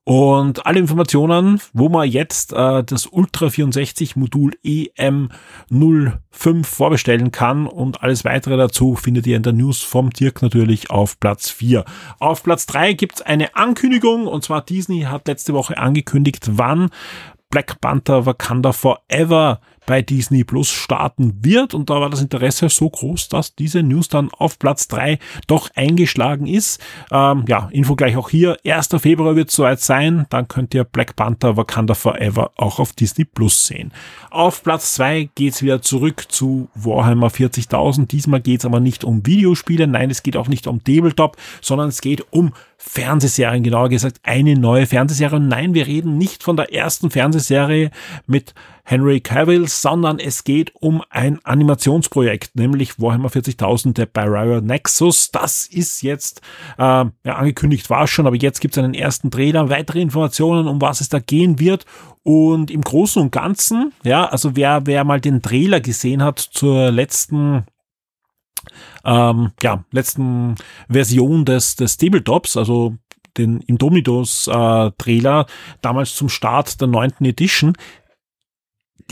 Und 0.04 0.66
alle 0.66 0.81
Informationen, 0.81 1.60
wo 1.72 1.88
man 1.88 2.08
jetzt 2.08 2.52
äh, 2.52 2.82
das 2.82 3.06
Ultra 3.06 3.50
64 3.50 4.16
Modul 4.16 4.52
EM05 4.64 6.64
vorbestellen 6.64 7.31
kann 7.31 7.69
und 7.69 8.02
alles 8.02 8.25
weitere 8.25 8.56
dazu 8.56 8.96
findet 8.96 9.28
ihr 9.28 9.37
in 9.37 9.44
der 9.44 9.52
News 9.52 9.81
vom 9.81 10.10
Dirk 10.10 10.43
natürlich 10.43 10.90
auf 10.90 11.20
Platz 11.20 11.50
4. 11.50 11.84
Auf 12.19 12.43
Platz 12.43 12.66
3 12.66 12.94
gibt 12.94 13.16
es 13.16 13.23
eine 13.23 13.54
Ankündigung 13.54 14.26
und 14.26 14.42
zwar 14.42 14.62
Disney 14.62 15.02
hat 15.02 15.28
letzte 15.28 15.54
Woche 15.54 15.78
angekündigt, 15.78 16.49
wann 16.50 16.90
Black 17.50 17.80
Panther 17.80 18.26
Wakanda 18.26 18.73
Forever 18.73 19.61
bei 19.86 20.02
Disney 20.02 20.44
Plus 20.44 20.70
starten 20.70 21.44
wird. 21.44 21.74
Und 21.74 21.90
da 21.90 22.00
war 22.00 22.10
das 22.10 22.22
Interesse 22.22 22.68
so 22.68 22.88
groß, 22.88 23.28
dass 23.28 23.54
diese 23.54 23.82
News 23.82 24.08
dann 24.08 24.30
auf 24.30 24.58
Platz 24.58 24.88
drei 24.88 25.18
doch 25.46 25.70
eingeschlagen 25.74 26.46
ist. 26.46 26.80
Ähm, 27.10 27.44
ja, 27.48 27.68
Info 27.72 27.96
gleich 27.96 28.16
auch 28.16 28.30
hier. 28.30 28.56
1. 28.64 28.88
Februar 28.98 29.36
wird 29.36 29.50
es 29.50 29.56
soweit 29.56 29.80
sein. 29.80 30.26
Dann 30.30 30.48
könnt 30.48 30.74
ihr 30.74 30.84
Black 30.84 31.16
Panther 31.16 31.56
Wakanda 31.56 31.94
Forever 31.94 32.52
auch 32.56 32.78
auf 32.78 32.92
Disney 32.92 33.24
Plus 33.24 33.66
sehen. 33.66 33.92
Auf 34.30 34.62
Platz 34.62 34.94
zwei 34.94 35.28
geht's 35.34 35.62
wieder 35.62 35.82
zurück 35.82 36.26
zu 36.28 36.68
Warhammer 36.74 37.28
40.000. 37.28 38.06
Diesmal 38.06 38.40
geht's 38.40 38.64
aber 38.64 38.80
nicht 38.80 39.04
um 39.04 39.26
Videospiele. 39.26 39.86
Nein, 39.86 40.10
es 40.10 40.22
geht 40.22 40.36
auch 40.36 40.48
nicht 40.48 40.66
um 40.66 40.82
Tabletop, 40.82 41.36
sondern 41.60 41.88
es 41.88 42.00
geht 42.00 42.24
um 42.32 42.52
Fernsehserien, 42.84 43.62
genauer 43.62 43.90
gesagt 43.90 44.20
eine 44.24 44.56
neue 44.56 44.86
Fernsehserie. 44.86 45.36
Und 45.36 45.48
nein, 45.48 45.72
wir 45.74 45.86
reden 45.86 46.18
nicht 46.18 46.42
von 46.42 46.56
der 46.56 46.74
ersten 46.74 47.10
Fernsehserie 47.10 47.90
mit 48.26 48.54
Henry 48.84 49.20
Cavill, 49.20 49.68
sondern 49.81 50.19
es 50.19 50.45
geht 50.45 50.73
um 50.75 51.02
ein 51.09 51.38
Animationsprojekt, 51.45 52.57
nämlich 52.57 53.00
Warhammer 53.00 53.29
40.000 53.29 53.95
der 53.95 54.07
Barrier 54.07 54.61
Nexus. 54.61 55.31
Das 55.31 55.67
ist 55.67 56.02
jetzt 56.02 56.41
äh, 56.79 56.83
ja, 56.83 57.11
angekündigt, 57.25 57.88
war 57.88 58.07
schon, 58.07 58.26
aber 58.26 58.37
jetzt 58.37 58.61
gibt 58.61 58.76
es 58.76 58.83
einen 58.83 58.95
ersten 58.95 59.31
Trailer, 59.31 59.71
weitere 59.71 60.00
Informationen, 60.00 60.69
um 60.69 60.81
was 60.81 61.00
es 61.00 61.09
da 61.09 61.19
gehen 61.19 61.59
wird. 61.59 61.87
Und 62.25 62.71
im 62.71 62.83
Großen 62.83 63.21
und 63.21 63.33
Ganzen, 63.33 63.93
ja, 64.05 64.26
also 64.26 64.55
wer, 64.55 64.87
wer 64.87 65.05
mal 65.05 65.21
den 65.21 65.43
Trailer 65.43 65.81
gesehen 65.81 66.23
hat 66.23 66.38
zur 66.38 66.91
letzten 66.91 67.64
ähm, 69.05 69.50
ja, 69.61 69.85
letzten 69.91 70.55
Version 70.88 71.45
des, 71.45 71.75
des 71.75 71.97
Tabletops, 71.97 72.57
also 72.57 72.97
den 73.38 73.61
Indomitus 73.61 74.47
äh, 74.47 74.91
Trailer, 74.99 75.47
damals 75.81 76.14
zum 76.14 76.29
Start 76.29 76.81
der 76.81 76.88
neunten 76.88 77.25
Edition, 77.25 77.75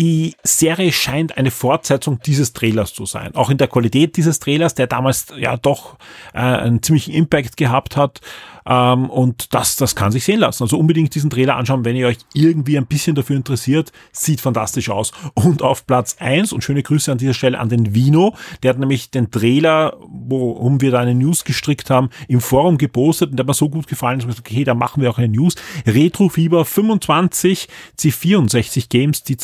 die 0.00 0.35
Serie 0.42 0.92
scheint 0.92 1.37
eine 1.37 1.50
Fortsetzung 1.50 2.21
dieses 2.25 2.54
Trailers 2.54 2.95
zu 2.95 3.04
sein. 3.04 3.35
Auch 3.35 3.50
in 3.50 3.59
der 3.59 3.69
Qualität 3.69 4.16
dieses 4.16 4.38
Trailers, 4.38 4.75
der 4.75 4.87
damals 4.87 5.26
ja 5.37 5.59
doch 5.59 5.97
äh, 6.33 6.38
einen 6.38 6.83
ziemlichen 6.83 7.12
Impact 7.12 7.59
gehabt 7.59 7.99
hat. 7.99 8.23
Ähm, 8.66 9.11
und 9.11 9.52
das, 9.52 9.76
das 9.76 9.95
kann 9.95 10.11
sich 10.11 10.25
sehen 10.25 10.40
lassen. 10.40 10.62
Also 10.62 10.78
unbedingt 10.78 11.14
diesen 11.14 11.28
Trailer 11.28 11.57
anschauen, 11.57 11.85
wenn 11.85 11.97
ihr 11.97 12.07
euch 12.07 12.16
irgendwie 12.33 12.78
ein 12.78 12.87
bisschen 12.87 13.14
dafür 13.14 13.37
interessiert. 13.37 13.92
Sieht 14.11 14.40
fantastisch 14.40 14.88
aus. 14.88 15.12
Und 15.35 15.61
auf 15.61 15.87
Platz 15.87 16.16
eins 16.19 16.54
und 16.54 16.64
schöne 16.64 16.83
Grüße 16.83 17.12
an 17.12 17.19
dieser 17.19 17.35
Stelle 17.35 17.59
an 17.59 17.69
den 17.69 17.95
Vino. 17.95 18.35
Der 18.62 18.71
hat 18.71 18.78
nämlich 18.78 19.11
den 19.11 19.30
Trailer, 19.30 19.99
worum 20.00 20.80
wir 20.80 20.92
da 20.92 21.00
eine 21.00 21.14
News 21.14 21.45
gestrickt 21.45 21.90
haben, 21.90 22.09
im 22.26 22.40
Forum 22.40 22.78
gepostet 22.78 23.30
und 23.30 23.37
der 23.37 23.45
hat 23.45 23.49
mir 23.49 23.54
so 23.54 23.69
gut 23.69 23.87
gefallen, 23.87 24.19
dass 24.19 24.26
wir 24.26 24.33
gesagt, 24.33 24.49
okay, 24.49 24.64
da 24.64 24.75
machen 24.75 25.02
wir 25.02 25.11
auch 25.11 25.19
eine 25.19 25.28
News. 25.28 25.57
Retro 25.87 26.30
Fieber 26.30 26.64
25 26.64 27.69
C64 27.99 28.88
Games, 28.88 29.25
die 29.25 29.37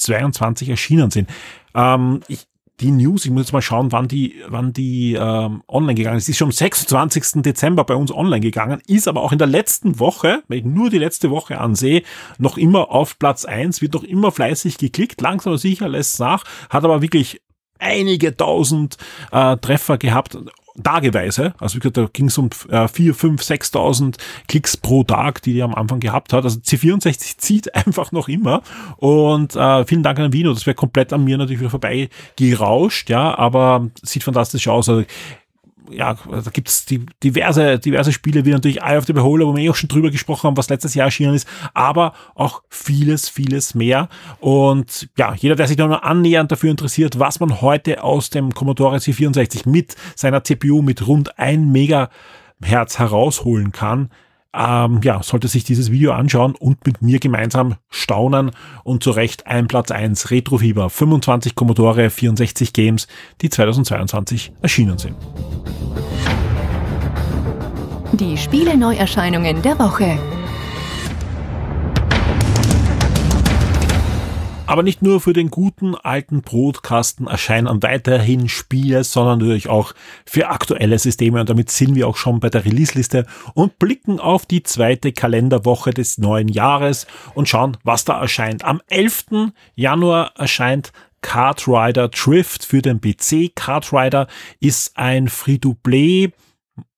2022 0.00 0.68
erschienen 0.68 1.10
sind. 1.10 1.28
Ähm, 1.74 2.20
ich, 2.28 2.46
die 2.80 2.90
News, 2.90 3.24
ich 3.24 3.30
muss 3.30 3.42
jetzt 3.42 3.52
mal 3.52 3.62
schauen, 3.62 3.92
wann 3.92 4.08
die, 4.08 4.36
wann 4.48 4.72
die 4.72 5.14
ähm, 5.14 5.62
online 5.68 5.94
gegangen 5.94 6.16
ist. 6.16 6.26
Sie 6.26 6.32
ist 6.32 6.38
schon 6.38 6.48
am 6.48 6.52
26. 6.52 7.42
Dezember 7.42 7.84
bei 7.84 7.94
uns 7.94 8.12
online 8.12 8.40
gegangen, 8.40 8.80
ist 8.86 9.06
aber 9.06 9.22
auch 9.22 9.32
in 9.32 9.38
der 9.38 9.46
letzten 9.46 9.98
Woche, 9.98 10.42
wenn 10.48 10.58
ich 10.58 10.64
nur 10.64 10.90
die 10.90 10.98
letzte 10.98 11.30
Woche 11.30 11.58
ansehe, 11.58 12.02
noch 12.38 12.56
immer 12.56 12.90
auf 12.90 13.18
Platz 13.18 13.44
eins, 13.44 13.82
wird 13.82 13.94
noch 13.94 14.02
immer 14.02 14.32
fleißig 14.32 14.78
geklickt, 14.78 15.20
langsam 15.20 15.52
aber 15.52 15.58
sicher 15.58 15.88
lässt 15.88 16.18
nach, 16.20 16.44
hat 16.70 16.84
aber 16.84 17.02
wirklich 17.02 17.40
einige 17.78 18.36
tausend 18.36 18.96
äh, 19.32 19.56
Treffer 19.56 19.98
gehabt 19.98 20.38
tageweise. 20.82 21.54
Also 21.58 21.76
wie 21.76 21.80
gesagt, 21.80 21.96
da 21.96 22.08
ging 22.12 22.26
es 22.26 22.38
um 22.38 22.50
äh, 22.68 22.88
4, 22.88 23.14
5, 23.14 23.42
6.000 23.42 24.16
Klicks 24.48 24.76
pro 24.76 25.04
Tag, 25.04 25.42
die 25.42 25.52
die 25.52 25.62
am 25.62 25.74
Anfang 25.74 26.00
gehabt 26.00 26.32
hat. 26.32 26.44
Also 26.44 26.58
C64 26.60 27.38
zieht 27.38 27.74
einfach 27.86 28.12
noch 28.12 28.28
immer. 28.28 28.62
Und 28.96 29.56
äh, 29.56 29.84
vielen 29.84 30.02
Dank 30.02 30.18
an 30.18 30.32
Vino. 30.32 30.52
Das 30.52 30.66
wäre 30.66 30.74
komplett 30.74 31.12
an 31.12 31.24
mir 31.24 31.38
natürlich 31.38 31.60
wieder 31.60 31.70
vorbei 31.70 32.08
gerauscht, 32.36 33.10
ja, 33.10 33.36
aber 33.36 33.88
sieht 34.02 34.24
fantastisch 34.24 34.68
aus. 34.68 34.88
Also 34.88 35.04
ja, 35.90 36.14
da 36.14 36.50
gibt's 36.50 36.86
die 36.86 37.06
diverse, 37.22 37.78
diverse 37.78 38.12
Spiele, 38.12 38.44
wie 38.44 38.50
natürlich 38.50 38.82
Eye 38.82 38.96
of 38.96 39.06
the 39.06 39.12
Beholder, 39.12 39.46
wo 39.46 39.56
wir 39.56 39.64
eh 39.64 39.70
auch 39.70 39.76
schon 39.76 39.88
drüber 39.88 40.10
gesprochen 40.10 40.44
haben, 40.44 40.56
was 40.56 40.68
letztes 40.68 40.94
Jahr 40.94 41.06
erschienen 41.06 41.34
ist, 41.34 41.48
aber 41.74 42.14
auch 42.34 42.62
vieles, 42.68 43.28
vieles 43.28 43.74
mehr. 43.74 44.08
Und 44.40 45.08
ja, 45.16 45.34
jeder, 45.34 45.56
der 45.56 45.66
sich 45.66 45.76
da 45.76 45.86
nur 45.86 46.04
annähernd 46.04 46.52
dafür 46.52 46.70
interessiert, 46.70 47.18
was 47.18 47.40
man 47.40 47.60
heute 47.60 48.02
aus 48.02 48.30
dem 48.30 48.52
Commodore 48.54 48.96
C64 48.96 49.68
mit 49.68 49.96
seiner 50.14 50.44
CPU 50.44 50.82
mit 50.82 51.06
rund 51.06 51.38
ein 51.38 51.70
Megahertz 51.70 52.98
herausholen 52.98 53.72
kann, 53.72 54.10
ähm, 54.54 55.00
ja, 55.04 55.22
sollte 55.22 55.48
sich 55.48 55.64
dieses 55.64 55.90
Video 55.90 56.12
anschauen 56.12 56.54
und 56.56 56.84
mit 56.86 57.02
mir 57.02 57.18
gemeinsam 57.20 57.76
staunen 57.88 58.50
und 58.82 59.02
zu 59.02 59.10
Recht 59.10 59.46
ein 59.46 59.68
Platz 59.68 59.90
1 59.90 60.30
Retrofieber 60.30 60.90
25 60.90 61.54
Commodore 61.54 62.10
64 62.10 62.72
Games, 62.72 63.06
die 63.40 63.50
2022 63.50 64.52
erschienen 64.60 64.98
sind. 64.98 65.16
Die 68.12 68.36
Spiele 68.36 68.76
Neuerscheinungen 68.76 69.62
der 69.62 69.78
Woche. 69.78 70.18
Aber 74.70 74.84
nicht 74.84 75.02
nur 75.02 75.20
für 75.20 75.32
den 75.32 75.50
guten 75.50 75.96
alten 75.96 76.42
Brotkasten 76.42 77.26
erscheinen 77.26 77.66
weiterhin 77.82 78.48
Spiele, 78.48 79.02
sondern 79.02 79.40
natürlich 79.40 79.68
auch 79.68 79.94
für 80.24 80.48
aktuelle 80.48 80.96
Systeme. 80.96 81.40
Und 81.40 81.48
damit 81.48 81.72
sind 81.72 81.96
wir 81.96 82.06
auch 82.06 82.16
schon 82.16 82.38
bei 82.38 82.50
der 82.50 82.64
Release-Liste 82.64 83.26
und 83.54 83.80
blicken 83.80 84.20
auf 84.20 84.46
die 84.46 84.62
zweite 84.62 85.10
Kalenderwoche 85.10 85.90
des 85.90 86.18
neuen 86.18 86.46
Jahres 86.46 87.08
und 87.34 87.48
schauen, 87.48 87.78
was 87.82 88.04
da 88.04 88.20
erscheint. 88.20 88.64
Am 88.64 88.80
11. 88.86 89.50
Januar 89.74 90.34
erscheint 90.36 90.92
Kart 91.20 91.66
Drift 91.66 92.64
für 92.64 92.80
den 92.80 93.00
PC. 93.00 93.56
Kart 93.56 93.90
ist 94.60 94.96
ein 94.96 95.26
Free-to-Play 95.26 96.30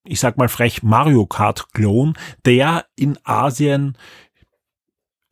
ich 0.05 0.19
sag 0.21 0.37
mal 0.37 0.49
frech 0.49 0.83
Mario 0.83 1.27
Kart 1.27 1.73
Klon, 1.73 2.15
der 2.45 2.87
in 2.97 3.19
Asien 3.25 3.97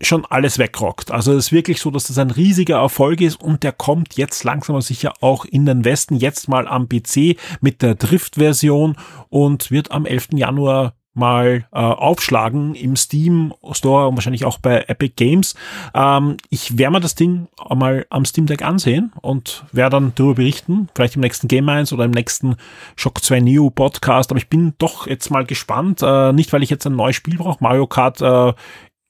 schon 0.01 0.25
alles 0.25 0.59
wegrockt. 0.59 1.11
Also 1.11 1.33
es 1.33 1.47
ist 1.47 1.53
wirklich 1.53 1.81
so, 1.81 1.91
dass 1.91 2.07
das 2.07 2.19
ein 2.19 2.31
riesiger 2.31 2.79
Erfolg 2.79 3.21
ist 3.21 3.41
und 3.41 3.63
der 3.63 3.73
kommt 3.73 4.17
jetzt 4.17 4.45
langsam 4.45 4.77
aber 4.77 4.83
sicher 4.83 5.13
auch 5.21 5.45
in 5.45 5.67
den 5.67 5.85
Westen, 5.85 6.17
jetzt 6.17 6.49
mal 6.49 6.67
am 6.67 6.89
PC 6.89 7.37
mit 7.61 7.83
der 7.83 7.95
Drift-Version 7.95 8.97
und 9.29 9.71
wird 9.71 9.91
am 9.91 10.07
11. 10.07 10.29
Januar 10.35 10.95
mal 11.13 11.67
äh, 11.73 11.79
aufschlagen 11.79 12.75
im 12.75 12.95
Steam 12.97 13.53
Store 13.73 14.07
und 14.09 14.17
wahrscheinlich 14.17 14.45
auch 14.45 14.59
bei 14.59 14.85
Epic 14.87 15.15
Games. 15.17 15.55
Ähm, 15.93 16.37
ich 16.51 16.79
werde 16.79 16.93
mir 16.93 17.01
das 17.01 17.17
Ding 17.17 17.49
mal 17.75 18.07
am 18.11 18.25
Steam 18.25 18.47
Deck 18.47 18.63
ansehen 18.63 19.13
und 19.21 19.65
werde 19.73 19.97
dann 19.97 20.13
darüber 20.15 20.37
berichten, 20.37 20.89
vielleicht 20.95 21.17
im 21.17 21.23
nächsten 21.23 21.49
Game 21.49 21.69
1 21.69 21.93
oder 21.93 22.05
im 22.05 22.13
nächsten 22.13 22.57
Shock 22.97 23.23
2 23.23 23.41
Neo 23.41 23.71
Podcast. 23.71 24.31
Aber 24.31 24.39
ich 24.39 24.49
bin 24.49 24.75
doch 24.79 25.07
jetzt 25.09 25.31
mal 25.31 25.45
gespannt, 25.45 26.01
äh, 26.03 26.33
nicht 26.33 26.53
weil 26.53 26.63
ich 26.63 26.71
jetzt 26.71 26.87
ein 26.87 26.97
neues 26.97 27.17
Spiel 27.17 27.39
brauche. 27.39 27.63
Mario 27.63 27.87
Kart 27.87 28.21
äh, 28.21 28.53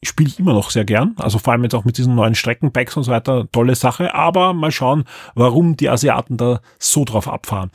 spiele 0.02 0.30
ich 0.30 0.38
immer 0.38 0.54
noch 0.54 0.70
sehr 0.70 0.84
gern. 0.84 1.14
Also 1.18 1.38
vor 1.38 1.52
allem 1.52 1.62
jetzt 1.62 1.74
auch 1.74 1.84
mit 1.84 1.98
diesen 1.98 2.14
neuen 2.14 2.34
Streckenpacks 2.34 2.96
und 2.96 3.02
so 3.02 3.12
weiter, 3.12 3.48
tolle 3.52 3.74
Sache. 3.74 4.14
Aber 4.14 4.54
mal 4.54 4.72
schauen, 4.72 5.04
warum 5.34 5.76
die 5.76 5.88
Asiaten 5.88 6.36
da 6.36 6.60
so 6.78 7.04
drauf 7.04 7.28
abfahren. 7.28 7.70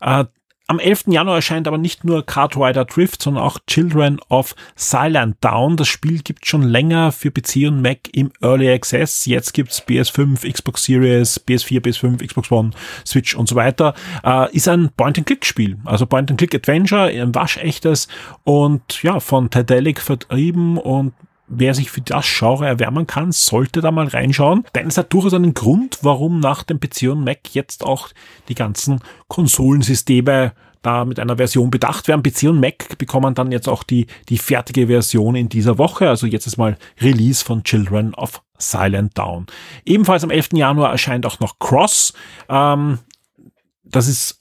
Äh, 0.00 0.24
am 0.70 0.78
11. 0.78 1.06
Januar 1.08 1.34
erscheint 1.34 1.66
aber 1.66 1.78
nicht 1.78 2.04
nur 2.04 2.24
Kart 2.24 2.56
Rider 2.56 2.84
Drift, 2.84 3.20
sondern 3.22 3.42
auch 3.42 3.58
Children 3.66 4.20
of 4.28 4.54
Silent 4.76 5.38
Down. 5.40 5.76
Das 5.76 5.88
Spiel 5.88 6.20
gibt 6.22 6.46
schon 6.46 6.62
länger 6.62 7.10
für 7.10 7.32
PC 7.32 7.66
und 7.66 7.82
Mac 7.82 8.08
im 8.12 8.30
Early 8.40 8.70
Access. 8.70 9.26
Jetzt 9.26 9.52
gibt's 9.52 9.82
PS5, 9.82 10.48
Xbox 10.48 10.84
Series, 10.84 11.44
PS4, 11.44 11.80
PS5, 11.80 12.24
Xbox 12.24 12.52
One, 12.52 12.70
Switch 13.04 13.34
und 13.34 13.48
so 13.48 13.56
weiter. 13.56 13.94
Äh, 14.22 14.54
ist 14.54 14.68
ein 14.68 14.90
Point-and-Click-Spiel. 14.96 15.78
Also 15.86 16.06
Point-and-Click-Adventure, 16.06 17.06
ein 17.06 17.34
waschechtes 17.34 18.06
und 18.44 19.02
ja, 19.02 19.18
von 19.18 19.50
Tadelic 19.50 20.00
vertrieben 20.00 20.78
und 20.78 21.14
wer 21.50 21.74
sich 21.74 21.90
für 21.90 22.00
das 22.00 22.26
Genre 22.26 22.66
erwärmen 22.66 23.06
kann, 23.06 23.32
sollte 23.32 23.80
da 23.80 23.90
mal 23.90 24.06
reinschauen. 24.06 24.64
Denn 24.74 24.86
es 24.86 24.96
hat 24.96 25.12
durchaus 25.12 25.34
einen 25.34 25.52
Grund, 25.52 25.98
warum 26.02 26.40
nach 26.40 26.62
dem 26.62 26.80
PC 26.80 27.10
und 27.10 27.24
Mac 27.24 27.52
jetzt 27.52 27.84
auch 27.84 28.08
die 28.48 28.54
ganzen 28.54 29.00
Konsolensysteme 29.28 30.52
da 30.82 31.04
mit 31.04 31.18
einer 31.18 31.36
Version 31.36 31.70
bedacht 31.70 32.08
werden. 32.08 32.22
PC 32.22 32.44
und 32.44 32.60
Mac 32.60 32.96
bekommen 32.96 33.34
dann 33.34 33.52
jetzt 33.52 33.68
auch 33.68 33.82
die, 33.82 34.06
die 34.28 34.38
fertige 34.38 34.86
Version 34.86 35.34
in 35.34 35.48
dieser 35.48 35.76
Woche. 35.76 36.08
Also 36.08 36.26
jetzt 36.26 36.46
ist 36.46 36.56
mal 36.56 36.78
Release 37.00 37.44
von 37.44 37.64
Children 37.64 38.14
of 38.14 38.40
Silent 38.58 39.18
Down. 39.18 39.46
Ebenfalls 39.84 40.24
am 40.24 40.30
11. 40.30 40.50
Januar 40.54 40.90
erscheint 40.90 41.26
auch 41.26 41.40
noch 41.40 41.58
Cross. 41.58 42.14
Ähm, 42.48 42.98
das 43.84 44.08
ist 44.08 44.38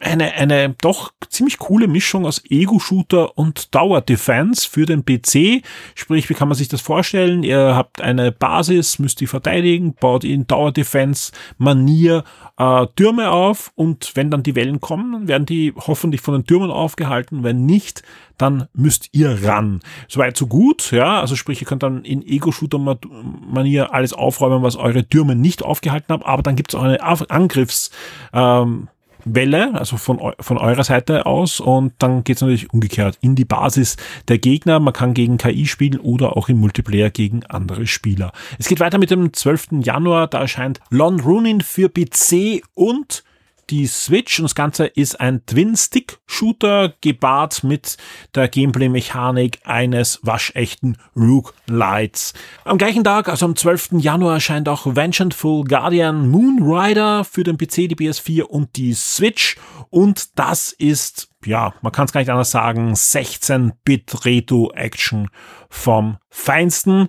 eine, 0.00 0.32
eine 0.32 0.70
doch 0.80 1.12
ziemlich 1.28 1.58
coole 1.58 1.86
Mischung 1.86 2.26
aus 2.26 2.42
Ego-Shooter 2.48 3.36
und 3.36 3.70
Tower-Defense 3.70 4.68
für 4.68 4.86
den 4.86 5.04
PC. 5.04 5.62
Sprich, 5.94 6.28
wie 6.30 6.34
kann 6.34 6.48
man 6.48 6.56
sich 6.56 6.68
das 6.68 6.80
vorstellen? 6.80 7.42
Ihr 7.42 7.76
habt 7.76 8.00
eine 8.00 8.32
Basis, 8.32 8.98
müsst 8.98 9.20
die 9.20 9.26
verteidigen, 9.26 9.94
baut 9.94 10.24
in 10.24 10.46
Tower-Defense-Manier 10.46 12.24
äh, 12.58 12.86
Türme 12.96 13.30
auf 13.30 13.72
und 13.74 14.12
wenn 14.14 14.30
dann 14.30 14.42
die 14.42 14.54
Wellen 14.54 14.80
kommen, 14.80 15.28
werden 15.28 15.46
die 15.46 15.74
hoffentlich 15.76 16.20
von 16.20 16.34
den 16.34 16.46
Türmen 16.46 16.70
aufgehalten. 16.70 17.44
Wenn 17.44 17.66
nicht, 17.66 18.02
dann 18.38 18.68
müsst 18.72 19.10
ihr 19.12 19.44
ran. 19.44 19.80
Soweit 20.08 20.36
so 20.36 20.46
gut, 20.46 20.92
ja. 20.92 21.20
Also 21.20 21.36
sprich, 21.36 21.60
ihr 21.60 21.66
könnt 21.66 21.82
dann 21.82 22.04
in 22.04 22.26
Ego-Shooter-Manier 22.26 23.92
alles 23.92 24.14
aufräumen, 24.14 24.62
was 24.62 24.76
eure 24.76 25.06
Türme 25.06 25.34
nicht 25.36 25.62
aufgehalten 25.62 26.12
haben, 26.12 26.22
aber 26.22 26.42
dann 26.42 26.56
gibt 26.56 26.72
es 26.72 26.80
auch 26.80 26.84
eine 26.84 27.02
Angriffs- 27.02 27.90
ähm, 28.32 28.88
Welle, 29.24 29.74
also 29.74 29.96
von, 29.96 30.20
von 30.40 30.58
eurer 30.58 30.84
Seite 30.84 31.26
aus 31.26 31.60
und 31.60 31.92
dann 31.98 32.24
geht 32.24 32.36
es 32.36 32.42
natürlich 32.42 32.72
umgekehrt 32.72 33.18
in 33.20 33.34
die 33.34 33.44
Basis 33.44 33.96
der 34.28 34.38
Gegner. 34.38 34.80
Man 34.80 34.92
kann 34.92 35.14
gegen 35.14 35.38
KI 35.38 35.66
spielen 35.66 36.00
oder 36.00 36.36
auch 36.36 36.48
im 36.48 36.58
Multiplayer 36.58 37.10
gegen 37.10 37.44
andere 37.46 37.86
Spieler. 37.86 38.32
Es 38.58 38.68
geht 38.68 38.80
weiter 38.80 38.98
mit 38.98 39.10
dem 39.10 39.32
12. 39.32 39.82
Januar, 39.82 40.26
da 40.26 40.40
erscheint 40.40 40.80
Lon 40.90 41.20
Runin 41.20 41.60
für 41.60 41.88
PC 41.88 42.62
und 42.74 43.24
die 43.70 43.86
Switch 43.86 44.38
und 44.38 44.44
das 44.44 44.54
Ganze 44.54 44.86
ist 44.86 45.20
ein 45.20 45.46
Twin-Stick-Shooter 45.46 46.94
gepaart 47.00 47.62
mit 47.62 47.96
der 48.34 48.48
Gameplay-Mechanik 48.48 49.60
eines 49.64 50.18
waschechten 50.22 50.98
Rook 51.16 51.54
Lights. 51.66 52.34
Am 52.64 52.78
gleichen 52.78 53.04
Tag, 53.04 53.28
also 53.28 53.46
am 53.46 53.56
12. 53.56 53.90
Januar, 53.98 54.34
erscheint 54.34 54.68
auch 54.68 54.86
Vengeful 54.96 55.64
Guardian 55.64 56.28
Moon 56.28 56.58
Rider 56.62 57.24
für 57.24 57.44
den 57.44 57.56
PC, 57.56 57.88
die 57.88 57.96
PS4 57.96 58.42
und 58.42 58.76
die 58.76 58.94
Switch 58.94 59.56
und 59.88 60.38
das 60.38 60.72
ist 60.72 61.28
ja, 61.46 61.72
man 61.80 61.92
kann 61.92 62.04
es 62.04 62.12
gar 62.12 62.20
nicht 62.20 62.30
anders 62.30 62.50
sagen, 62.50 62.92
16-Bit 62.92 64.26
Retro-Action 64.26 65.30
vom 65.70 66.18
Feinsten 66.28 67.08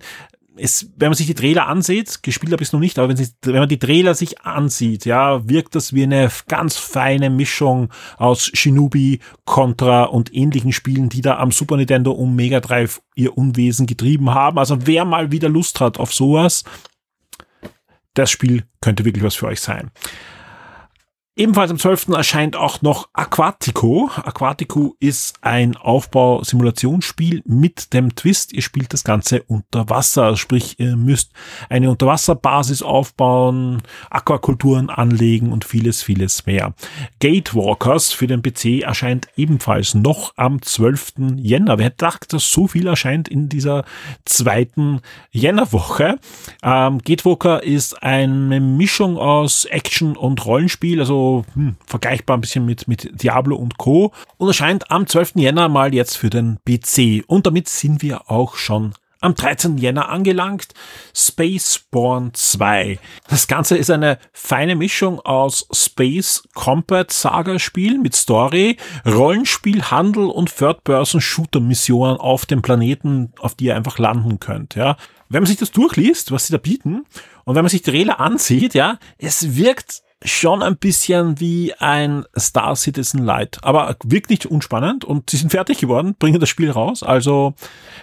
es, 0.58 0.92
wenn 0.98 1.10
man 1.10 1.16
sich 1.16 1.28
die 1.28 1.34
Trailer 1.34 1.68
ansieht, 1.68 2.24
gespielt 2.24 2.52
habe 2.52 2.62
ich 2.64 2.70
es 2.70 2.74
noch 2.74 2.80
nicht, 2.80 3.00
aber 3.00 3.14
wenn, 3.18 3.54
man 3.54 3.70
die 3.70 3.80
Trailer 3.80 4.16
sich 4.16 4.42
ansieht, 4.42 5.06
ja, 5.06 5.48
wirkt 5.48 5.76
das 5.76 5.94
wie 5.94 6.04
eine 6.04 6.30
ganz 6.48 6.78
feine 6.78 7.30
Mischung 7.30 7.90
aus 8.18 8.52
Shinobi, 8.54 9.20
Contra 9.46 10.04
und 10.04 10.34
ähnlichen 10.34 10.74
Spielen, 10.74 11.10
die 11.10 11.22
da 11.22 11.38
am 11.38 11.52
Super 11.52 11.78
Nintendo 11.78 12.12
und 12.12 12.36
Mega 12.36 12.60
Drive 12.60 13.02
ihr 13.16 13.38
Unwesen 13.38 13.88
getrieben 13.88 14.34
haben. 14.34 14.58
Also 14.58 14.86
wer 14.86 15.06
mal 15.06 15.32
wieder 15.32 15.50
Lust 15.50 15.80
hat 15.80 16.00
auf 16.00 16.14
sowas, 16.14 16.64
das 18.14 18.30
Spiel 18.30 18.64
könnte 18.82 19.06
wirklich 19.06 19.24
was 19.24 19.36
für 19.36 19.48
euch 19.48 19.62
sein. 19.62 19.92
Ebenfalls 21.38 21.72
am 21.72 21.80
12. 21.80 22.10
erscheint 22.10 22.58
auch 22.58 22.82
noch 22.82 23.08
Aquatico. 23.14 24.10
Aquatico 24.14 24.98
ist 25.00 25.36
ein 25.40 25.78
Aufbau-Simulationsspiel 25.78 27.42
mit 27.46 27.94
dem 27.94 28.16
Twist. 28.16 28.52
Ihr 28.52 28.62
spielt 28.62 28.92
das 28.92 29.06
Ganze 29.06 29.42
unter 29.44 29.90
Wasser, 29.90 30.36
sprich 30.36 30.78
ihr 30.78 30.98
müsst 30.98 31.32
eine 31.70 31.90
Unterwasserbasis 31.90 32.82
aufbauen, 32.84 33.82
Aquakulturen 34.10 34.90
anlegen 34.90 35.54
und 35.54 35.64
vieles, 35.64 36.04
vieles 36.04 36.46
mehr. 36.48 36.74
Gatewalkers 37.22 38.12
für 38.12 38.28
den 38.28 38.42
PC 38.42 38.82
erscheint 38.82 39.30
ebenfalls 39.38 39.94
noch 39.94 40.34
am 40.36 40.62
12. 40.62 41.14
Jänner. 41.38 41.78
Wer 41.78 41.92
dachte, 41.92 42.28
dass 42.28 42.52
so 42.52 42.68
viel 42.68 42.88
erscheint 42.88 43.30
in 43.30 43.48
dieser 43.48 43.86
zweiten 44.26 45.00
Jännerwoche? 45.32 46.20
Ähm, 46.62 46.98
Gatewalker 46.98 47.64
ist 47.64 48.04
eine 48.04 48.60
Mischung 48.60 49.18
aus 49.18 49.64
Action 49.64 50.18
und 50.18 50.46
Rollenspiel, 50.46 51.00
also 51.00 51.21
hm, 51.54 51.76
vergleichbar 51.86 52.38
ein 52.38 52.42
bisschen 52.42 52.66
mit, 52.66 52.88
mit 52.88 53.22
Diablo 53.22 53.56
und 53.56 53.78
Co. 53.78 54.12
Und 54.38 54.48
erscheint 54.48 54.92
am 54.92 55.08
12. 55.08 55.34
Jänner 55.36 55.70
mal 55.70 55.94
jetzt 55.94 56.18
für 56.18 56.30
den 56.30 56.60
PC. 56.66 57.24
Und 57.28 57.46
damit 57.46 57.70
sind 57.70 58.02
wir 58.02 58.30
auch 58.30 58.56
schon 58.56 58.94
am 59.22 59.36
13. 59.36 59.78
Jänner 59.78 60.10
angelangt. 60.10 60.74
Spaceborne 61.16 62.32
2. 62.34 63.00
Das 63.30 63.48
Ganze 63.48 63.78
ist 63.78 63.90
eine 63.90 64.18
feine 64.34 64.76
Mischung 64.76 65.20
aus 65.20 65.68
Space 65.72 66.44
Combat 66.54 67.12
Saga 67.12 67.60
Spiel 67.60 68.00
mit 68.00 68.16
Story, 68.16 68.78
Rollenspiel, 69.06 69.84
Handel 69.84 70.26
und 70.26 70.56
Third-Person-Shooter-Missionen 70.56 72.18
auf 72.18 72.46
dem 72.46 72.62
Planeten, 72.62 73.32
auf 73.40 73.56
die 73.56 73.66
ihr 73.66 73.76
einfach 73.76 74.00
landen 74.00 74.40
könnt, 74.40 74.76
ja. 74.76 74.98
Wenn 75.30 75.44
man 75.44 75.48
sich 75.48 75.58
das 75.58 75.72
durchliest, 75.72 76.32
was 76.32 76.48
sie 76.48 76.52
da 76.52 76.58
bieten, 76.58 77.06
und 77.46 77.56
wenn 77.56 77.64
man 77.64 77.70
sich 77.70 77.84
die 77.84 77.92
Trailer 77.92 78.20
ansieht, 78.20 78.74
ja, 78.74 79.00
es 79.18 79.56
wirkt 79.56 80.02
schon 80.24 80.62
ein 80.62 80.78
bisschen 80.78 81.40
wie 81.40 81.74
ein 81.74 82.26
Star 82.38 82.76
Citizen 82.76 83.24
Light, 83.24 83.58
aber 83.64 83.96
wirklich 84.04 84.50
unspannend 84.50 85.04
und 85.04 85.30
sie 85.30 85.38
sind 85.38 85.50
fertig 85.50 85.80
geworden, 85.80 86.16
bringen 86.18 86.40
das 86.40 86.50
Spiel 86.50 86.70
raus. 86.70 87.02
Also 87.02 87.54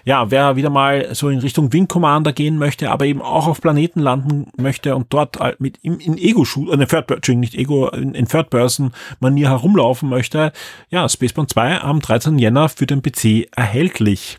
ja, 0.04 0.30
wer 0.30 0.56
wieder 0.56 0.70
mal 0.70 1.14
so 1.14 1.28
in 1.28 1.38
Richtung 1.38 1.72
Wing 1.72 1.86
Commander 1.86 2.32
gehen 2.32 2.58
möchte, 2.58 2.90
aber 2.90 3.04
eben 3.04 3.22
auch 3.22 3.46
auf 3.46 3.60
Planeten 3.60 4.00
landen 4.00 4.50
möchte 4.56 4.96
und 4.96 5.12
dort 5.12 5.38
mit 5.60 5.78
in, 5.78 6.00
in 6.00 6.18
Ego 6.18 6.44
Shoot, 6.44 6.70
äh, 6.70 6.86
Third 6.86 7.06
Person, 7.06 7.40
nicht 7.40 7.54
Ego, 7.54 7.88
in, 7.90 8.14
in 8.14 8.26
Third 8.26 8.50
Person 8.50 8.92
Manier 9.20 9.50
herumlaufen 9.50 10.08
möchte, 10.08 10.52
ja, 10.90 11.08
Spaceborne 11.08 11.48
2 11.48 11.80
am 11.82 12.00
13. 12.00 12.38
Jänner 12.38 12.68
für 12.68 12.86
den 12.86 13.00
PC 13.00 13.48
erhältlich. 13.54 14.38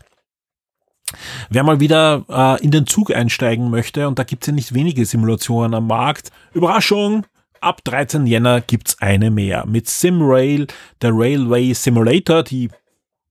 Wer 1.48 1.64
mal 1.64 1.80
wieder 1.80 2.24
äh, 2.28 2.62
in 2.62 2.70
den 2.70 2.86
Zug 2.86 3.12
einsteigen 3.12 3.70
möchte, 3.70 4.06
und 4.06 4.18
da 4.18 4.24
gibt's 4.24 4.46
ja 4.46 4.52
nicht 4.52 4.74
wenige 4.74 5.04
Simulationen 5.06 5.74
am 5.74 5.86
Markt, 5.86 6.30
Überraschung, 6.52 7.24
Ab 7.62 7.84
13 7.84 8.26
Jänner 8.26 8.62
gibt's 8.62 9.02
eine 9.02 9.30
mehr. 9.30 9.66
Mit 9.66 9.86
SimRail, 9.86 10.66
der 11.02 11.10
Railway 11.12 11.74
Simulator, 11.74 12.42
die 12.42 12.70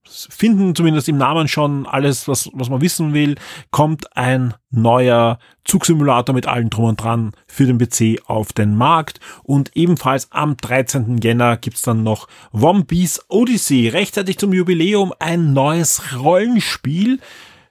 finden 0.08 0.76
zumindest 0.76 1.08
im 1.08 1.18
Namen 1.18 1.48
schon 1.48 1.84
alles, 1.84 2.28
was, 2.28 2.48
was 2.52 2.68
man 2.68 2.80
wissen 2.80 3.12
will, 3.12 3.34
kommt 3.72 4.16
ein 4.16 4.54
neuer 4.70 5.40
Zugsimulator 5.64 6.32
mit 6.32 6.46
allem 6.46 6.70
drum 6.70 6.84
und 6.86 7.02
dran 7.02 7.32
für 7.48 7.66
den 7.66 7.78
PC 7.78 8.22
auf 8.26 8.52
den 8.52 8.76
Markt. 8.76 9.18
Und 9.42 9.76
ebenfalls 9.76 10.30
am 10.30 10.56
13. 10.56 11.18
Jänner 11.18 11.56
gibt's 11.56 11.82
dann 11.82 12.04
noch 12.04 12.28
One 12.52 12.84
Piece 12.84 13.20
Odyssey, 13.28 13.88
rechtzeitig 13.88 14.38
zum 14.38 14.52
Jubiläum 14.52 15.12
ein 15.18 15.52
neues 15.52 16.16
Rollenspiel 16.16 17.18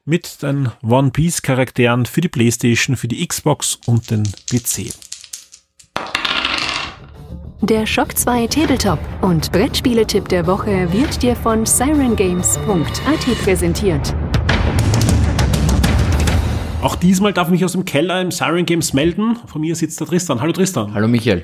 mit 0.04 0.42
den 0.44 0.72
One 0.82 1.12
Piece 1.12 1.42
Charakteren 1.42 2.06
für 2.06 2.20
die 2.20 2.28
Playstation, 2.30 2.98
für 2.98 3.08
die 3.08 3.25
Xbox 3.25 3.80
und 3.86 4.12
den 4.12 4.24
PC. 4.24 5.09
Der 7.62 7.86
Shock 7.86 8.18
2 8.18 8.48
Tabletop 8.48 9.00
und 9.22 9.51
Brettspieletipp 9.51 10.30
der 10.30 10.48
Woche 10.48 10.94
wird 10.94 11.22
dir 11.22 11.36
von 11.36 11.66
sirengames.at 11.66 13.44
präsentiert. 13.44 14.16
Auch 16.82 16.96
diesmal 16.96 17.34
darf 17.34 17.50
ich 17.50 17.51
mich 17.51 17.66
aus 17.66 17.74
dem 17.74 17.84
Keller 17.84 18.22
im 18.22 18.32
Siren 18.32 18.66
Games 18.66 18.94
melden. 18.94 19.36
Von 19.46 19.60
mir 19.60 19.75
sitzt 19.75 20.00
der 20.00 20.08
Tristan. 20.08 20.39
Hallo 20.39 20.54
Tristan. 20.54 20.94
Hallo 20.94 21.10
Michael. 21.10 21.44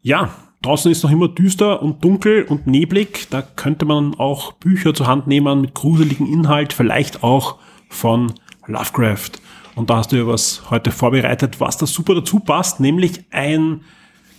Ja, 0.00 0.30
draußen 0.62 0.90
ist 0.90 1.02
noch 1.02 1.10
immer 1.10 1.28
düster 1.28 1.82
und 1.82 2.02
dunkel 2.02 2.44
und 2.44 2.66
neblig. 2.66 3.26
Da 3.28 3.42
könnte 3.42 3.84
man 3.84 4.14
auch 4.14 4.52
Bücher 4.52 4.94
zur 4.94 5.06
Hand 5.06 5.26
nehmen 5.26 5.60
mit 5.60 5.74
gruseligem 5.74 6.32
Inhalt, 6.32 6.72
vielleicht 6.72 7.22
auch 7.22 7.56
von 7.90 8.32
Lovecraft. 8.66 9.32
Und 9.74 9.90
da 9.90 9.98
hast 9.98 10.12
du 10.12 10.16
ja 10.16 10.26
was 10.26 10.70
heute 10.70 10.92
vorbereitet, 10.92 11.60
was 11.60 11.76
da 11.76 11.84
super 11.84 12.14
dazu 12.14 12.40
passt, 12.40 12.80
nämlich 12.80 13.26
ein 13.32 13.82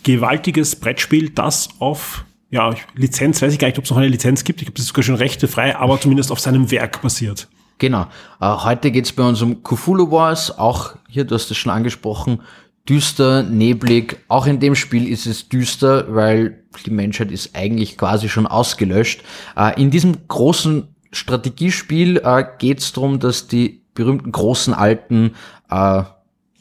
gewaltiges 0.04 0.76
Brettspiel, 0.76 1.30
das 1.30 1.70
auf 1.80 2.26
ja, 2.50 2.74
Lizenz, 2.96 3.42
weiß 3.42 3.54
ich 3.54 3.60
gar 3.60 3.68
nicht, 3.68 3.78
ob 3.78 3.84
es 3.84 3.90
noch 3.90 3.98
eine 3.98 4.08
Lizenz 4.08 4.44
gibt. 4.44 4.62
Ich 4.62 4.68
glaube, 4.68 4.78
das 4.78 4.84
ist 4.84 4.90
sogar 4.90 5.04
schon 5.04 5.16
rechtefrei, 5.16 5.76
aber 5.76 6.00
zumindest 6.00 6.32
auf 6.32 6.40
seinem 6.40 6.72
Werk 6.72 7.02
basiert. 7.02 7.48
Genau. 7.78 8.08
Äh, 8.40 8.48
heute 8.48 8.92
geht's 8.92 9.12
bei 9.12 9.24
uns 9.24 9.42
um 9.42 9.64
Cthulhu 9.64 10.12
Wars. 10.12 10.58
Auch 10.58 10.96
hier, 11.10 11.26
du 11.26 11.36
hast 11.36 11.52
es 11.52 11.58
schon 11.58 11.72
angesprochen, 11.72 12.42
düster, 12.88 13.44
neblig. 13.44 14.18
Auch 14.30 14.48
in 14.48 14.60
dem 14.60 14.76
Spiel 14.76 15.08
ist 15.08 15.26
es 15.26 15.50
düster, 15.50 16.06
weil 16.14 16.64
die 16.86 16.92
Menschheit 16.92 17.32
ist 17.32 17.56
eigentlich 17.56 17.98
quasi 17.98 18.30
schon 18.30 18.48
ausgelöscht. 18.48 19.24
Äh, 19.56 19.80
in 19.80 19.92
diesem 19.92 20.28
großen 20.28 20.88
Strategiespiel 21.12 22.22
äh, 22.24 22.46
geht's 22.58 22.94
darum, 22.94 23.20
dass 23.20 23.48
die 23.48 23.82
berühmten 23.94 24.32
großen 24.32 24.74
alten 24.74 25.36
äh, 25.70 26.04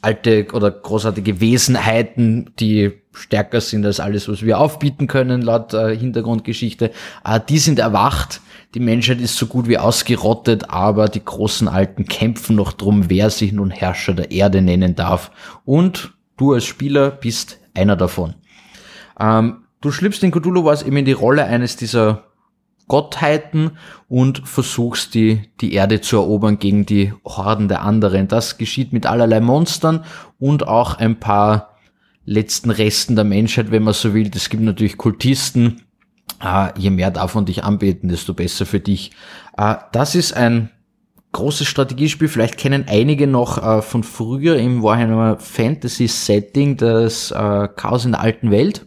alte 0.01 0.47
oder 0.53 0.71
großartige 0.71 1.39
Wesenheiten, 1.39 2.51
die 2.59 2.93
stärker 3.17 3.61
sind 3.61 3.85
als 3.85 3.99
alles, 3.99 4.29
was 4.29 4.43
wir 4.43 4.59
aufbieten 4.59 5.07
können, 5.07 5.41
laut 5.41 5.73
äh, 5.73 5.95
Hintergrundgeschichte. 5.95 6.91
Äh, 7.25 7.39
die 7.47 7.59
sind 7.59 7.79
erwacht. 7.79 8.41
Die 8.73 8.79
Menschheit 8.79 9.19
ist 9.21 9.37
so 9.37 9.47
gut 9.47 9.67
wie 9.67 9.77
ausgerottet, 9.77 10.69
aber 10.69 11.07
die 11.07 11.23
großen 11.23 11.67
Alten 11.67 12.05
kämpfen 12.05 12.55
noch 12.55 12.73
drum, 12.73 13.09
wer 13.09 13.29
sich 13.29 13.51
nun 13.51 13.71
Herrscher 13.71 14.13
der 14.13 14.31
Erde 14.31 14.61
nennen 14.61 14.95
darf. 14.95 15.31
Und 15.65 16.13
du 16.37 16.53
als 16.53 16.65
Spieler 16.65 17.11
bist 17.11 17.59
einer 17.73 17.95
davon. 17.95 18.35
Ähm, 19.19 19.63
du 19.81 19.91
schlüpfst 19.91 20.23
in 20.23 20.31
Cthulhu 20.31 20.63
Wars 20.63 20.83
eben 20.83 20.97
in 20.97 21.05
die 21.05 21.13
Rolle 21.13 21.45
eines 21.45 21.75
dieser 21.75 22.23
Gottheiten 22.87 23.71
und 24.07 24.47
versuchst 24.47 25.13
die, 25.13 25.41
die 25.59 25.73
Erde 25.73 25.99
zu 26.01 26.17
erobern 26.17 26.57
gegen 26.57 26.85
die 26.85 27.13
Horden 27.25 27.67
der 27.67 27.81
anderen. 27.81 28.27
Das 28.27 28.57
geschieht 28.57 28.93
mit 28.93 29.05
allerlei 29.05 29.41
Monstern 29.41 30.05
und 30.39 30.67
auch 30.67 30.97
ein 30.97 31.19
paar 31.19 31.76
letzten 32.27 32.69
Resten 32.69 33.15
der 33.15 33.23
Menschheit, 33.23 33.71
wenn 33.71 33.83
man 33.83 33.93
so 33.93 34.13
will. 34.13 34.29
Es 34.35 34.49
gibt 34.49 34.61
natürlich 34.61 34.97
Kultisten. 34.97 35.81
Äh, 36.43 36.77
je 36.77 36.91
mehr 36.91 37.09
davon 37.09 37.45
dich 37.45 37.63
anbeten, 37.63 38.09
desto 38.09 38.33
besser 38.33 38.65
für 38.65 38.81
dich. 38.81 39.11
Äh, 39.57 39.75
das 39.93 40.13
ist 40.13 40.33
ein 40.33 40.69
großes 41.31 41.67
Strategiespiel. 41.67 42.27
Vielleicht 42.27 42.57
kennen 42.57 42.85
einige 42.87 43.27
noch 43.27 43.57
äh, 43.57 43.81
von 43.81 44.03
früher 44.03 44.57
im 44.57 44.83
Warhammer 44.83 45.39
Fantasy 45.39 46.07
Setting 46.07 46.77
das 46.77 47.31
äh, 47.31 47.69
Chaos 47.75 48.05
in 48.05 48.11
der 48.11 48.21
alten 48.21 48.51
Welt. 48.51 48.85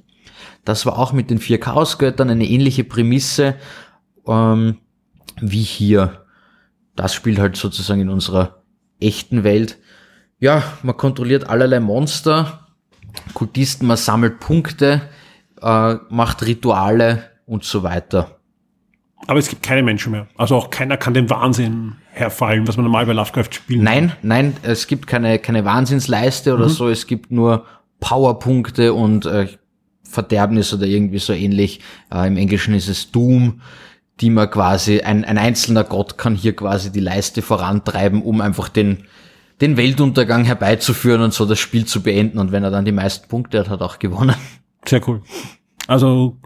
Das 0.64 0.84
war 0.84 0.98
auch 0.98 1.12
mit 1.12 1.30
den 1.30 1.38
vier 1.38 1.58
Chaosgöttern 1.58 2.28
eine 2.28 2.46
ähnliche 2.46 2.84
Prämisse 2.84 3.56
ähm, 4.26 4.76
wie 5.40 5.62
hier. 5.62 6.26
Das 6.94 7.14
spielt 7.14 7.38
halt 7.38 7.56
sozusagen 7.56 8.02
in 8.02 8.10
unserer 8.10 8.62
echten 9.00 9.44
Welt. 9.44 9.78
Ja, 10.38 10.62
man 10.82 10.96
kontrolliert 10.96 11.48
allerlei 11.48 11.80
Monster, 11.80 12.66
Kultisten, 13.34 13.86
man 13.86 13.96
sammelt 13.96 14.40
Punkte, 14.40 15.02
äh, 15.60 15.94
macht 16.08 16.44
Rituale 16.46 17.24
und 17.46 17.64
so 17.64 17.82
weiter. 17.82 18.36
Aber 19.26 19.38
es 19.38 19.48
gibt 19.48 19.62
keine 19.62 19.82
Menschen 19.82 20.12
mehr. 20.12 20.26
Also 20.36 20.56
auch 20.56 20.70
keiner 20.70 20.96
kann 20.96 21.14
den 21.14 21.28
Wahnsinn 21.28 21.96
herfallen, 22.12 22.66
was 22.66 22.76
man 22.76 22.84
normal 22.84 23.06
bei 23.06 23.12
Lovecraft 23.12 23.52
spielt. 23.52 23.82
Nein, 23.82 24.12
nein, 24.22 24.56
es 24.62 24.86
gibt 24.86 25.06
keine, 25.06 25.38
keine 25.38 25.64
Wahnsinnsleiste 25.64 26.54
oder 26.54 26.64
mhm. 26.64 26.70
so. 26.70 26.88
Es 26.88 27.06
gibt 27.06 27.30
nur 27.30 27.66
Powerpunkte 28.00 28.94
und 28.94 29.26
äh, 29.26 29.48
Verderbnis 30.02 30.72
oder 30.74 30.86
irgendwie 30.86 31.18
so 31.18 31.32
ähnlich. 31.32 31.80
Äh, 32.12 32.26
Im 32.26 32.36
Englischen 32.36 32.74
ist 32.74 32.88
es 32.88 33.12
Doom, 33.12 33.60
die 34.20 34.30
man 34.30 34.50
quasi, 34.50 35.00
ein, 35.00 35.24
ein 35.24 35.38
einzelner 35.38 35.84
Gott 35.84 36.18
kann 36.18 36.34
hier 36.34 36.56
quasi 36.56 36.90
die 36.90 37.00
Leiste 37.00 37.42
vorantreiben, 37.42 38.22
um 38.22 38.40
einfach 38.40 38.68
den, 38.68 39.04
den 39.60 39.76
Weltuntergang 39.76 40.44
herbeizuführen 40.44 41.20
und 41.22 41.34
so 41.34 41.44
das 41.44 41.58
Spiel 41.58 41.84
zu 41.84 42.02
beenden. 42.02 42.38
Und 42.38 42.52
wenn 42.52 42.64
er 42.64 42.70
dann 42.70 42.84
die 42.84 42.92
meisten 42.92 43.28
Punkte 43.28 43.60
hat, 43.60 43.68
hat 43.68 43.80
er 43.80 43.86
auch 43.86 43.98
gewonnen. 43.98 44.36
Sehr 44.86 45.06
cool. 45.08 45.22
Also 45.86 46.38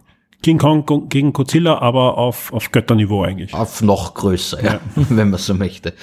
King 0.42 0.59
Kong 0.59 1.09
gegen 1.09 1.33
Godzilla, 1.33 1.79
aber 1.79 2.18
auf, 2.18 2.53
auf 2.53 2.70
Götterniveau 2.70 3.24
eigentlich. 3.24 3.55
Auf 3.55 3.83
noch 3.83 4.14
größer, 4.14 4.62
ja, 4.62 4.74
ja. 4.74 4.81
wenn 4.94 5.31
man 5.31 5.38
so 5.38 5.55
möchte. 5.55 5.94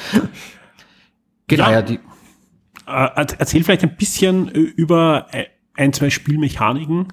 Genau, 1.47 1.65
ja, 1.65 1.71
ja 1.71 1.81
die. 1.81 1.99
Äh, 2.87 3.25
erzähl 3.37 3.63
vielleicht 3.63 3.83
ein 3.83 3.95
bisschen 3.95 4.47
über 4.49 5.27
ein, 5.75 5.93
zwei 5.93 6.09
Spielmechaniken, 6.09 7.07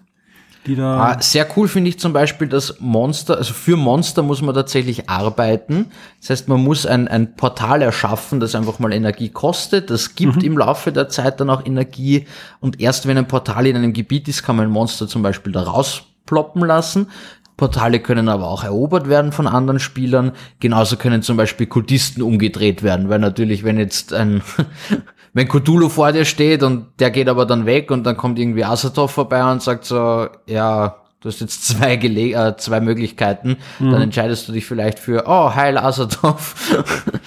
die 0.69 0.77
da. 0.77 1.13
Ah, 1.13 1.21
sehr 1.21 1.47
cool 1.57 1.67
finde 1.67 1.91
ich 1.91 1.99
zum 1.99 2.13
Beispiel, 2.13 2.47
dass 2.47 2.77
Monster, 2.81 3.37
also 3.37 3.53
für 3.53 3.77
Monster 3.77 4.23
muss 4.23 4.43
man 4.43 4.55
tatsächlich 4.55 5.09
arbeiten. 5.09 5.87
Das 6.21 6.31
heißt, 6.31 6.49
man 6.49 6.63
muss 6.63 6.87
ein, 6.87 7.09
ein 7.09 7.35
Portal 7.35 7.83
erschaffen, 7.83 8.39
das 8.39 8.55
einfach 8.55 8.79
mal 8.79 8.93
Energie 8.93 9.31
kostet. 9.31 9.91
Das 9.91 10.15
gibt 10.15 10.43
im 10.43 10.57
Laufe 10.59 10.93
der 10.93 11.09
Zeit 11.09 11.41
dann 11.41 11.51
auch 11.51 11.67
Energie. 11.67 12.27
Und 12.61 12.81
erst 12.81 13.09
wenn 13.09 13.19
ein 13.19 13.29
Portal 13.29 13.67
in 13.67 13.77
einem 13.77 13.93
Gebiet 13.93 14.29
ist, 14.29 14.43
kann 14.43 14.57
man 14.57 14.67
ein 14.67 14.73
Monster 14.73 15.09
zum 15.09 15.23
Beispiel 15.23 15.53
da 15.53 15.63
rausploppen 15.63 16.65
lassen. 16.65 17.11
Portale 17.59 17.99
können 17.99 18.29
aber 18.29 18.49
auch 18.49 18.65
erobert 18.65 19.09
werden 19.09 19.33
von 19.33 19.47
anderen 19.47 19.81
Spielern. 19.81 20.33
Genauso 20.61 20.97
können 20.97 21.23
zum 21.23 21.37
Beispiel 21.37 21.67
Kultisten 21.67 22.23
umgedreht 22.23 22.83
werden, 22.83 23.11
weil 23.11 23.19
natürlich, 23.19 23.65
wenn 23.65 23.79
jetzt 23.79 24.15
ein, 24.15 24.43
wenn 25.35 25.49
Cthulhu 25.49 25.91
vor 25.91 26.13
dir 26.13 26.25
steht 26.25 26.63
und 26.63 26.87
der 27.01 27.11
geht 27.11 27.29
aber 27.29 27.45
dann 27.45 27.67
weg 27.67 27.91
und 27.91 28.05
dann 28.05 28.17
kommt 28.17 28.39
irgendwie 28.39 28.65
Asatov 28.65 29.11
vorbei 29.11 29.45
und 29.51 29.61
sagt 29.61 29.85
so, 29.85 30.29
ja, 30.47 30.97
du 31.21 31.29
hast 31.29 31.41
jetzt 31.41 31.67
zwei, 31.67 31.97
Gele 31.97 32.33
äh, 32.33 32.57
zwei 32.57 32.81
Möglichkeiten, 32.81 33.57
dann 33.81 34.03
entscheidest 34.03 34.49
du 34.49 34.53
dich 34.53 34.65
vielleicht 34.65 35.01
für, 35.01 35.25
oh, 35.27 35.53
heil 35.53 35.77
Asatov, 35.77 36.55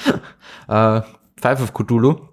äh, 0.69 1.01
Five 1.41 1.61
of 1.61 1.73
Cthulhu. 1.73 2.30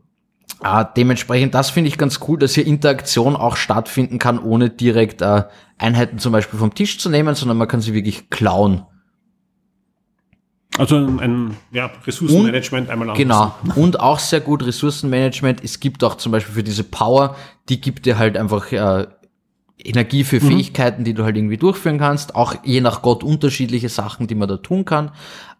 Äh, 0.62 0.84
dementsprechend, 0.96 1.54
das 1.54 1.70
finde 1.70 1.88
ich 1.88 1.98
ganz 1.98 2.20
cool, 2.26 2.38
dass 2.38 2.54
hier 2.54 2.66
Interaktion 2.66 3.36
auch 3.36 3.56
stattfinden 3.56 4.18
kann, 4.18 4.38
ohne 4.38 4.70
direkt 4.70 5.22
äh, 5.22 5.44
Einheiten 5.78 6.18
zum 6.18 6.32
Beispiel 6.32 6.58
vom 6.58 6.74
Tisch 6.74 6.98
zu 6.98 7.08
nehmen, 7.10 7.34
sondern 7.34 7.56
man 7.56 7.68
kann 7.68 7.80
sie 7.80 7.94
wirklich 7.94 8.28
klauen. 8.30 8.84
Also 10.76 10.96
ein, 10.96 11.20
ein 11.20 11.56
ja, 11.72 11.90
Ressourcenmanagement 12.06 12.90
einmal 12.90 13.16
Genau. 13.16 13.54
Und 13.74 14.00
auch 14.00 14.18
sehr 14.18 14.40
gut 14.40 14.64
Ressourcenmanagement. 14.64 15.62
Es 15.62 15.80
gibt 15.80 16.04
auch 16.04 16.16
zum 16.16 16.32
Beispiel 16.32 16.54
für 16.54 16.62
diese 16.62 16.84
Power, 16.84 17.36
die 17.68 17.80
gibt 17.80 18.06
dir 18.06 18.18
halt 18.18 18.36
einfach 18.36 18.70
äh, 18.72 19.06
Energie 19.82 20.24
für 20.24 20.40
Fähigkeiten, 20.40 21.04
die 21.04 21.14
du 21.14 21.24
halt 21.24 21.36
irgendwie 21.36 21.56
durchführen 21.56 21.98
kannst. 21.98 22.34
Auch 22.34 22.54
je 22.64 22.80
nach 22.80 23.02
Gott 23.02 23.22
unterschiedliche 23.22 23.88
Sachen, 23.88 24.26
die 24.26 24.34
man 24.34 24.48
da 24.48 24.56
tun 24.56 24.84
kann. 24.84 25.12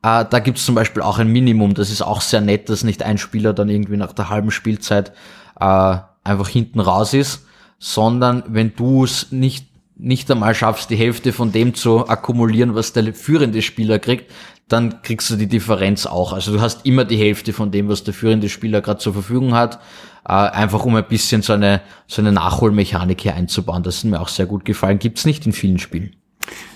Äh, 0.03 0.25
da 0.29 0.39
gibt's 0.39 0.65
zum 0.65 0.75
Beispiel 0.75 1.03
auch 1.03 1.19
ein 1.19 1.29
Minimum. 1.29 1.75
Das 1.75 1.91
ist 1.91 2.03
auch 2.03 2.21
sehr 2.21 2.41
nett, 2.41 2.69
dass 2.69 2.85
nicht 2.85 3.03
ein 3.03 3.19
Spieler 3.19 3.53
dann 3.53 3.69
irgendwie 3.69 3.97
nach 3.97 4.13
der 4.13 4.29
halben 4.29 4.51
Spielzeit 4.51 5.13
äh, 5.61 5.97
einfach 6.25 6.49
hinten 6.49 6.81
raus 6.81 7.15
ist, 7.15 7.47
sondern 7.79 8.43
wenn 8.47 8.75
du 8.75 9.05
es 9.05 9.33
nicht 9.33 9.69
nicht 10.01 10.31
einmal 10.31 10.55
schaffst, 10.55 10.91
die 10.91 10.97
Hälfte 10.97 11.33
von 11.33 11.51
dem 11.51 11.75
zu 11.75 12.09
akkumulieren, 12.09 12.77
was 12.77 12.93
der 12.93 13.13
führende 13.15 13.63
Spieler 13.63 13.99
kriegt, 13.99 14.31
dann 14.69 15.03
kriegst 15.03 15.29
du 15.31 15.37
die 15.37 15.49
Differenz 15.49 16.07
auch. 16.07 16.33
Also 16.33 16.53
du 16.53 16.61
hast 16.61 16.87
immer 16.87 17.05
die 17.05 17.17
Hälfte 17.17 17.53
von 17.53 17.71
dem, 17.71 17.89
was 17.89 18.05
der 18.05 18.15
führende 18.15 18.49
Spieler 18.49 18.81
gerade 18.81 19.01
zur 19.01 19.15
Verfügung 19.15 19.55
hat, 19.55 19.81
äh, 20.25 20.33
einfach 20.33 20.85
um 20.85 20.95
ein 20.95 21.09
bisschen 21.09 21.43
so 21.43 21.55
eine, 21.55 21.81
so 22.07 22.23
eine 22.23 22.33
Nachholmechanik 22.33 23.21
hier 23.21 23.35
einzubauen. 23.35 23.83
Das 23.83 23.97
ist 23.97 24.05
mir 24.05 24.21
auch 24.21 24.29
sehr 24.29 24.47
gut 24.47 24.65
gefallen. 24.65 24.99
Gibt's 24.99 25.25
nicht 25.25 25.47
in 25.47 25.53
vielen 25.53 25.79
Spielen. 25.79 26.15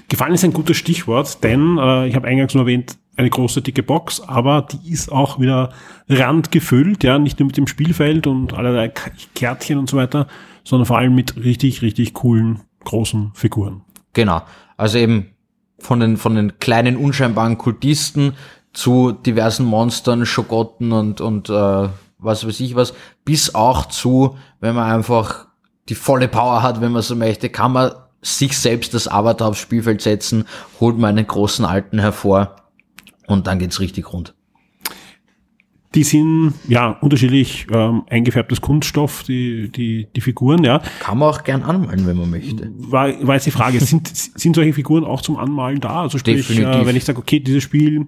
Gefallen 0.09 0.35
ist 0.35 0.45
ein 0.45 0.53
gutes 0.53 0.77
Stichwort, 0.77 1.45
denn 1.45 1.79
äh, 1.79 2.09
ich 2.09 2.15
habe 2.15 2.27
eingangs 2.27 2.55
nur 2.55 2.65
erwähnt, 2.65 2.97
eine 3.23 3.31
große 3.31 3.63
dicke 3.63 3.83
Box, 3.83 4.21
aber 4.21 4.63
die 4.63 4.93
ist 4.93 5.11
auch 5.11 5.41
wieder 5.41 5.71
randgefüllt, 6.09 7.05
ja, 7.05 7.19
nicht 7.19 7.39
nur 7.39 7.47
mit 7.47 7.57
dem 7.57 7.67
Spielfeld 7.67 8.27
und 8.27 8.53
allerlei 8.53 8.93
Kärtchen 9.35 9.79
und 9.79 9.89
so 9.89 9.97
weiter, 9.97 10.27
sondern 10.65 10.87
vor 10.87 10.99
allem 10.99 11.15
mit 11.15 11.37
richtig, 11.37 11.83
richtig 11.83 12.15
coolen 12.15 12.61
großen 12.85 13.33
Figuren. 13.35 13.83
Genau. 14.13 14.43
Also 14.77 14.99
eben 14.99 15.31
von 15.79 16.01
den, 16.01 16.17
von 16.17 16.35
den 16.35 16.59
kleinen 16.59 16.97
unscheinbaren 16.97 17.59
Kultisten 17.59 18.35
zu 18.73 19.13
diversen 19.13 19.67
Monstern, 19.67 20.27
Schogotten 20.27 20.93
und, 20.93 21.21
und 21.21 21.49
äh, 21.49 21.89
was 22.19 22.47
weiß 22.47 22.61
ich 22.61 22.75
was, 22.75 22.95
bis 23.25 23.55
auch 23.55 23.87
zu, 23.87 24.37
wenn 24.61 24.75
man 24.75 24.91
einfach 24.91 25.47
die 25.89 25.95
volle 25.95 26.29
Power 26.29 26.63
hat, 26.63 26.81
wenn 26.81 26.93
man 26.93 27.03
so 27.03 27.17
möchte, 27.17 27.49
kann 27.49 27.73
man 27.73 27.93
sich 28.23 28.57
selbst 28.57 28.95
das 28.95 29.09
Avatar 29.09 29.49
aufs 29.49 29.59
Spielfeld 29.59 30.01
setzen, 30.01 30.45
holt 30.81 30.97
man 30.97 31.17
einen 31.17 31.27
großen 31.27 31.65
Alten 31.65 31.99
hervor 31.99 32.57
und 33.27 33.47
dann 33.47 33.59
geht's 33.59 33.81
richtig 33.81 34.13
rund. 34.13 34.35
Die 35.95 36.05
sind 36.05 36.55
ja 36.69 36.91
unterschiedlich 37.03 37.67
ähm, 37.71 38.05
eingefärbtes 38.09 38.63
Kunststoff, 38.63 39.25
die, 39.25 39.71
die, 39.71 40.09
die 40.17 40.21
Figuren, 40.23 40.65
ja. 40.65 40.81
Kann 41.01 41.19
man 41.19 41.29
auch 41.29 41.45
gern 41.45 41.63
anmalen, 41.63 42.07
wenn 42.07 42.17
man 42.17 42.31
möchte. 42.31 42.73
War, 42.79 43.09
war 43.27 43.35
jetzt 43.35 43.47
die 43.47 43.51
Frage, 43.51 43.79
sind, 43.85 44.09
sind 44.09 44.57
solche 44.57 44.73
Figuren 44.73 45.05
auch 45.05 45.21
zum 45.21 45.37
Anmalen 45.37 45.81
da? 45.81 46.01
Also 46.03 46.17
sprich, 46.17 46.49
äh, 46.59 46.87
wenn 46.87 46.97
ich 46.97 47.05
sage, 47.05 47.19
okay, 47.19 47.41
dieses 47.41 47.63
Spiel, 47.63 48.07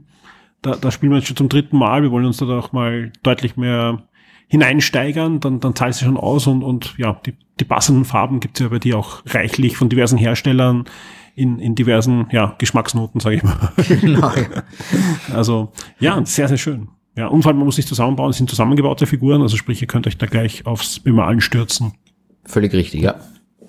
da, 0.62 0.76
da 0.76 0.90
spielen 0.90 1.12
wir 1.12 1.18
jetzt 1.18 1.28
schon 1.28 1.36
zum 1.36 1.50
dritten 1.50 1.76
Mal, 1.76 2.02
wir 2.02 2.10
wollen 2.10 2.24
uns 2.24 2.38
da 2.38 2.46
doch 2.46 2.72
mal 2.72 3.12
deutlich 3.22 3.58
mehr 3.58 4.02
hineinsteigern, 4.48 5.40
dann, 5.40 5.60
dann 5.60 5.74
zahlt 5.74 5.94
sie 5.94 6.04
schon 6.04 6.16
aus 6.16 6.46
und, 6.46 6.62
und 6.62 6.94
ja, 6.96 7.20
die, 7.26 7.34
die 7.60 7.64
passenden 7.64 8.04
Farben 8.04 8.40
gibt 8.40 8.58
es 8.58 8.64
ja 8.64 8.68
bei 8.68 8.78
dir 8.78 8.98
auch 8.98 9.22
reichlich 9.26 9.76
von 9.76 9.88
diversen 9.88 10.18
Herstellern 10.18 10.84
in, 11.34 11.58
in 11.58 11.74
diversen 11.74 12.26
ja, 12.30 12.54
Geschmacksnoten, 12.58 13.20
sage 13.20 13.36
ich 13.36 13.42
mal. 13.42 13.72
Genau. 13.88 14.30
Also 15.34 15.72
ja, 15.98 16.20
sehr, 16.24 16.48
sehr 16.48 16.56
schön. 16.58 16.88
Ja, 17.16 17.28
und 17.28 17.42
vor 17.42 17.50
allem, 17.50 17.58
man 17.58 17.66
muss 17.66 17.76
nicht 17.76 17.88
zusammenbauen, 17.88 18.30
es 18.30 18.36
sind 18.38 18.50
zusammengebaute 18.50 19.06
Figuren, 19.06 19.40
also 19.42 19.56
sprich, 19.56 19.80
ihr 19.80 19.86
könnt 19.86 20.06
euch 20.06 20.18
da 20.18 20.26
gleich 20.26 20.66
aufs 20.66 20.98
Bemalen 21.00 21.40
stürzen. 21.40 21.92
Völlig 22.44 22.72
richtig, 22.72 23.02
ja. 23.02 23.14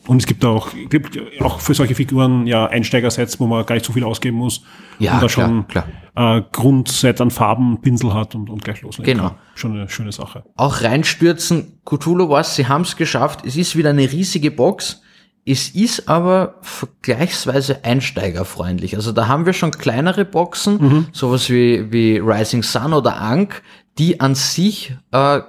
Und 0.07 0.17
es 0.21 0.27
gibt 0.27 0.45
auch, 0.45 0.69
gibt 0.89 1.19
auch 1.41 1.59
für 1.59 1.73
solche 1.73 1.95
Figuren 1.95 2.45
ja 2.45 2.67
Einsteigersets, 2.67 3.39
wo 3.39 3.47
man 3.47 3.65
gar 3.65 3.73
nicht 3.75 3.85
so 3.85 3.93
viel 3.93 4.03
ausgeben 4.03 4.37
muss. 4.37 4.61
Ja, 4.99 5.15
und 5.15 5.23
da 5.23 5.27
klar, 5.27 5.47
schon 5.47 5.67
klar. 5.67 5.87
Äh, 6.15 6.43
Grundset 6.51 7.19
an 7.21 7.31
Farben, 7.31 7.81
Pinsel 7.81 8.13
hat 8.13 8.35
und, 8.35 8.49
und 8.51 8.63
gleich 8.63 8.81
loslegen 8.83 9.17
Genau. 9.17 9.29
kann. 9.29 9.37
Schon 9.55 9.71
eine 9.73 9.89
schöne 9.89 10.11
Sache. 10.11 10.43
auch 10.57 10.81
reinstürzen. 10.83 11.79
Cthulhu 11.85 12.29
was, 12.29 12.55
sie 12.55 12.67
haben 12.67 12.83
es 12.83 12.95
geschafft. 12.97 13.45
Es 13.45 13.57
ist 13.57 13.75
wieder 13.75 13.89
eine 13.91 14.11
riesige 14.11 14.51
Box. 14.51 15.01
Es 15.47 15.69
ist 15.69 16.09
aber 16.09 16.55
vergleichsweise 16.61 17.83
einsteigerfreundlich. 17.83 18.95
Also 18.95 19.11
da 19.11 19.27
haben 19.27 19.45
wir 19.45 19.53
schon 19.53 19.71
kleinere 19.71 20.25
Boxen, 20.25 20.79
sowas 21.11 21.49
wie, 21.51 21.91
wie 21.91 22.17
Rising 22.17 22.63
Sun 22.63 22.93
oder 22.93 23.21
Ankh, 23.21 23.61
die 23.99 24.19
an 24.19 24.33
sich 24.33 24.95
äh, 25.11 25.41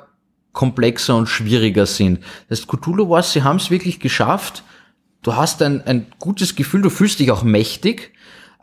komplexer 0.53 1.17
und 1.17 1.29
schwieriger 1.29 1.87
sind. 1.87 2.21
Das 2.49 2.61
heißt, 2.61 2.69
Cthulhu 2.69 3.09
Wars, 3.09 3.33
sie 3.33 3.43
haben 3.43 3.57
es 3.57 3.71
wirklich 3.71 3.99
geschafft. 4.01 4.65
Du 5.23 5.35
hast 5.35 5.63
ein, 5.63 5.83
ein 5.87 6.07
gutes 6.19 6.57
Gefühl, 6.57 6.83
du 6.83 6.91
fühlst 6.91 7.19
dich 7.19 7.31
auch 7.31 7.43
mächtig, 7.43 8.13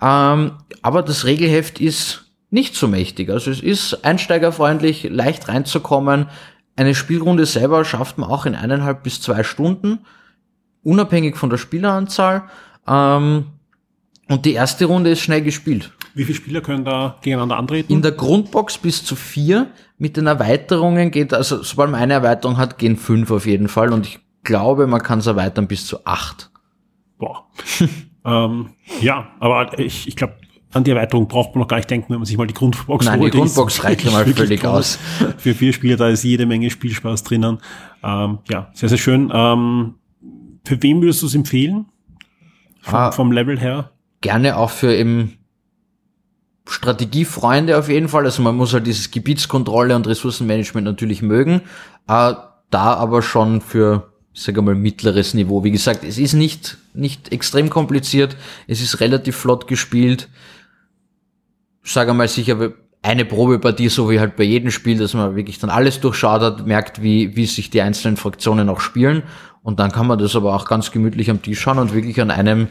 ähm, 0.02 0.54
aber 0.82 1.02
das 1.02 1.26
Regelheft 1.26 1.82
ist 1.82 2.26
nicht 2.52 2.76
so 2.76 2.88
mächtig. 2.88 3.30
Also 3.30 3.52
es 3.52 3.60
ist 3.60 4.06
einsteigerfreundlich, 4.06 5.08
leicht 5.10 5.48
reinzukommen. 5.48 6.28
Eine 6.76 6.96
Spielrunde 6.96 7.46
selber 7.46 7.84
schafft 7.86 8.17
man 8.17 8.30
auch 8.30 8.46
in 8.46 8.56
eineinhalb 8.56 9.04
bis 9.04 9.22
zwei 9.22 9.43
Stunden, 9.43 10.00
unabhängig 10.84 11.38
von 11.38 11.50
der 11.50 11.58
Spieleranzahl. 11.58 12.43
Ähm, 12.88 13.46
und 14.30 14.46
die 14.46 14.54
erste 14.54 14.86
Runde 14.86 15.12
ist 15.12 15.22
schnell 15.22 15.41
gespielt. 15.41 15.91
Wie 16.13 16.24
viele 16.24 16.36
Spieler 16.36 16.62
können 16.62 16.86
da 16.86 17.17
gegeneinander 17.22 17.58
antreten? 17.58 17.91
In 17.91 18.02
der 18.02 18.12
Grundbox 18.12 18.78
bis 18.78 19.04
zu 19.04 19.15
vier. 19.15 19.67
Mit 19.98 20.17
den 20.17 20.28
Erweiterungen 20.28 21.12
geht, 21.12 21.34
also 21.34 21.63
sobald 21.63 21.91
man 21.91 22.02
eine 22.02 22.13
Erweiterung 22.13 22.58
hat, 22.58 22.78
gehen 22.78 22.98
fünf 22.98 23.32
auf 23.32 23.46
jeden 23.46 23.67
Fall. 23.67 23.93
Und 23.93 24.06
ich 24.06 24.19
glaube, 24.43 24.86
man 24.86 25.02
kann 25.02 25.19
es 25.19 25.28
erweitern 25.28 25.67
bis 25.67 25.88
zu 25.88 26.06
acht. 26.06 26.52
Boah. 27.17 27.48
ähm, 28.26 28.69
ja, 29.02 29.30
aber 29.39 29.80
ich, 29.80 30.08
ich 30.08 30.15
glaube, 30.15 30.36
an 30.74 30.84
die 30.84 30.91
Erweiterung 30.91 31.28
braucht 31.28 31.56
man 31.56 31.62
noch 31.62 31.67
gar 31.67 31.78
nicht 31.78 31.89
denken, 31.89 32.10
wenn 32.10 32.17
man 32.17 32.26
sich 32.26 32.38
mal 32.38 32.48
die 32.48 32.54
Grundbox 32.54 33.06
Nein, 33.06 33.19
die 33.19 33.24
holt. 33.24 33.34
ist 33.34 33.39
Grundbox 33.39 33.84
reicht 33.84 34.04
ja 34.04 34.12
mal 34.12 34.26
völlig 34.26 34.65
aus. 34.65 35.00
Für 35.38 35.54
vier 35.54 35.72
Spieler, 35.72 35.98
da 35.98 36.10
ist 36.10 36.24
jede 36.24 36.46
Menge 36.46 36.69
Spielspaß 36.69 37.24
drinnen. 37.24 37.60
Ähm, 38.04 38.39
ja, 38.50 38.69
sehr, 38.74 38.89
sehr 38.89 38.98
schön. 38.98 39.32
Ähm, 39.34 39.96
für 40.65 40.82
wen 40.82 41.02
würdest 41.02 41.21
du 41.21 41.28
es 41.28 41.36
empfehlen? 41.36 41.86
Vom, 42.82 42.95
Ah. 42.95 43.12
vom 43.12 43.32
Level 43.32 43.60
her? 43.60 43.91
Gerne 44.21 44.58
auch 44.58 44.69
für 44.69 44.93
eben 44.95 45.38
Strategiefreunde 46.67 47.78
auf 47.78 47.89
jeden 47.89 48.08
Fall. 48.08 48.26
Also 48.26 48.41
man 48.41 48.56
muss 48.56 48.73
halt 48.73 48.88
dieses 48.88 49.12
Gebietskontrolle 49.12 49.95
und 49.95 50.08
Ressourcenmanagement 50.08 50.86
natürlich 50.86 51.21
mögen. 51.21 51.62
Äh, 52.08 52.34
da 52.69 52.93
aber 52.95 53.21
schon 53.21 53.62
für, 53.62 54.12
sage 54.34 54.62
mal, 54.62 54.76
mittleres 54.76 55.34
Niveau. 55.34 55.63
Wie 55.63 55.71
gesagt, 55.71 56.04
es 56.04 56.17
ist 56.17 56.34
nicht, 56.34 56.78
nicht 56.93 57.32
extrem 57.32 57.69
kompliziert. 57.69 58.38
Es 58.67 58.82
ist 58.82 58.99
relativ 59.02 59.36
flott 59.36 59.67
gespielt. 59.67 60.30
Ich 61.84 61.91
sage 61.91 62.13
mal 62.13 62.28
sicher, 62.30 62.71
eine 63.03 63.25
Probepartie, 63.25 63.89
so 63.89 64.09
wie 64.09 64.19
halt 64.19 64.37
bei 64.37 64.43
jedem 64.43 64.71
Spiel, 64.71 64.97
dass 64.97 65.13
man 65.13 65.35
wirklich 65.35 65.59
dann 65.59 65.69
alles 65.69 65.99
durchschaut 65.99 66.41
hat, 66.41 66.65
merkt, 66.65 67.03
wie, 67.03 67.35
wie 67.35 67.45
sich 67.45 67.69
die 67.69 67.81
einzelnen 67.81 68.17
Fraktionen 68.17 68.69
auch 68.69 68.79
spielen. 68.79 69.23
Und 69.61 69.79
dann 69.79 69.91
kann 69.91 70.07
man 70.07 70.17
das 70.17 70.35
aber 70.35 70.55
auch 70.55 70.65
ganz 70.65 70.91
gemütlich 70.91 71.29
am 71.29 71.41
Tisch 71.41 71.59
schauen 71.59 71.79
und 71.79 71.93
wirklich 71.93 72.19
an 72.21 72.31
einem 72.31 72.69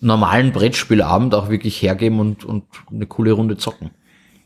normalen 0.00 0.52
Brettspielabend 0.52 1.34
auch 1.34 1.50
wirklich 1.50 1.80
hergeben 1.82 2.18
und, 2.18 2.44
und 2.44 2.64
eine 2.90 3.06
coole 3.06 3.32
Runde 3.32 3.56
zocken. 3.58 3.90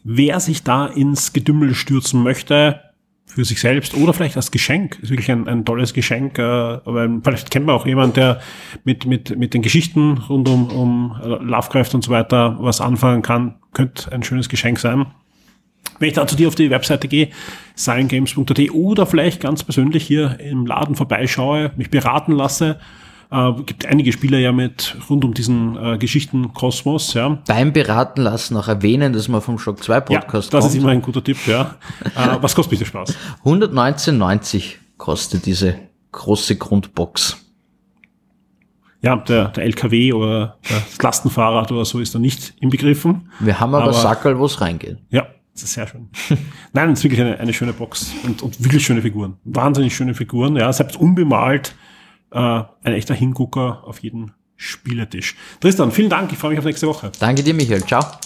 Wer 0.04 0.40
sich 0.40 0.64
da 0.64 0.86
ins 0.86 1.32
Gedümmel 1.32 1.74
stürzen 1.74 2.22
möchte, 2.22 2.80
für 3.26 3.44
sich 3.44 3.60
selbst 3.60 3.94
oder 3.94 4.14
vielleicht 4.14 4.36
als 4.36 4.50
Geschenk, 4.50 4.98
ist 5.02 5.10
wirklich 5.10 5.30
ein, 5.30 5.46
ein 5.46 5.64
tolles 5.64 5.92
Geschenk, 5.92 6.38
äh, 6.38 6.42
aber 6.42 7.08
vielleicht 7.22 7.50
kennt 7.50 7.66
man 7.66 7.74
auch 7.74 7.86
jemand, 7.86 8.16
der 8.16 8.40
mit, 8.84 9.04
mit, 9.04 9.36
mit 9.38 9.54
den 9.54 9.62
Geschichten 9.62 10.18
rund 10.28 10.48
um, 10.48 10.70
um 10.70 11.20
Lovecraft 11.22 11.90
und 11.94 12.02
so 12.02 12.10
weiter 12.10 12.56
was 12.58 12.80
anfangen 12.80 13.22
kann, 13.22 13.56
könnte 13.74 14.10
ein 14.12 14.22
schönes 14.22 14.48
Geschenk 14.48 14.78
sein. 14.78 15.06
Wenn 15.98 16.08
ich 16.08 16.14
da 16.14 16.26
zu 16.26 16.36
dir 16.36 16.48
auf 16.48 16.54
die 16.54 16.70
Webseite 16.70 17.08
gehe, 17.08 17.28
sciengames.at 17.76 18.70
oder 18.72 19.06
vielleicht 19.06 19.40
ganz 19.40 19.64
persönlich 19.64 20.06
hier 20.06 20.38
im 20.40 20.66
Laden 20.66 20.94
vorbeischaue, 20.94 21.72
mich 21.76 21.90
beraten 21.90 22.32
lasse 22.32 22.78
Äh, 23.30 23.52
gibt 23.64 23.84
einige 23.84 24.10
Spiele 24.12 24.40
ja 24.40 24.52
mit 24.52 24.96
rund 25.10 25.22
um 25.22 25.34
diesen 25.34 25.76
äh, 25.76 25.98
Geschichtenkosmos, 25.98 27.12
ja. 27.12 27.38
Beim 27.46 27.74
Beraten 27.74 28.22
lassen 28.22 28.56
auch 28.56 28.68
erwähnen, 28.68 29.12
dass 29.12 29.28
man 29.28 29.42
vom 29.42 29.58
Shock 29.58 29.84
2 29.84 30.00
Podcast 30.00 30.50
ja, 30.50 30.58
das 30.58 30.64
kommt. 30.64 30.74
ist 30.74 30.80
immer 30.80 30.92
ein 30.92 31.02
guter 31.02 31.22
Tipp, 31.22 31.36
ja. 31.46 31.76
äh, 32.16 32.38
was 32.40 32.54
kostet 32.54 32.70
bitte 32.70 32.86
Spaß? 32.86 33.14
119,90 33.44 34.76
kostet 34.96 35.44
diese 35.44 35.74
große 36.12 36.56
Grundbox. 36.56 37.44
Ja, 39.02 39.16
der, 39.16 39.48
der 39.48 39.64
LKW 39.64 40.14
oder 40.14 40.56
das 40.62 41.00
Lastenfahrrad 41.00 41.70
oder 41.70 41.84
so 41.84 42.00
ist 42.00 42.14
da 42.14 42.18
nicht 42.18 42.54
inbegriffen. 42.60 43.30
Wir 43.40 43.60
haben 43.60 43.74
aber, 43.74 43.84
aber 43.84 43.92
Sackerl, 43.92 44.38
wo 44.38 44.46
es 44.46 44.60
reingeht. 44.60 44.96
Ja, 45.10 45.26
das 45.62 45.70
ist 45.70 45.74
sehr 45.74 45.86
schön. 45.86 46.08
Nein, 46.72 46.90
es 46.90 47.00
ist 47.00 47.04
wirklich 47.04 47.20
eine, 47.20 47.38
eine 47.38 47.52
schöne 47.52 47.72
Box 47.72 48.12
und, 48.24 48.42
und 48.42 48.62
wirklich 48.62 48.84
schöne 48.84 49.02
Figuren. 49.02 49.36
Wahnsinnig 49.44 49.94
schöne 49.94 50.14
Figuren, 50.14 50.56
ja, 50.56 50.72
selbst 50.72 50.96
unbemalt, 50.96 51.74
äh, 52.30 52.38
ein 52.38 52.92
echter 52.92 53.14
Hingucker 53.14 53.82
auf 53.84 54.00
jeden 54.00 54.32
Spieletisch. 54.56 55.36
Tristan, 55.60 55.92
vielen 55.92 56.10
Dank, 56.10 56.32
ich 56.32 56.38
freue 56.38 56.50
mich 56.50 56.58
auf 56.58 56.64
nächste 56.64 56.88
Woche. 56.88 57.12
Danke 57.20 57.42
dir, 57.44 57.54
Michael. 57.54 57.84
Ciao. 57.84 58.18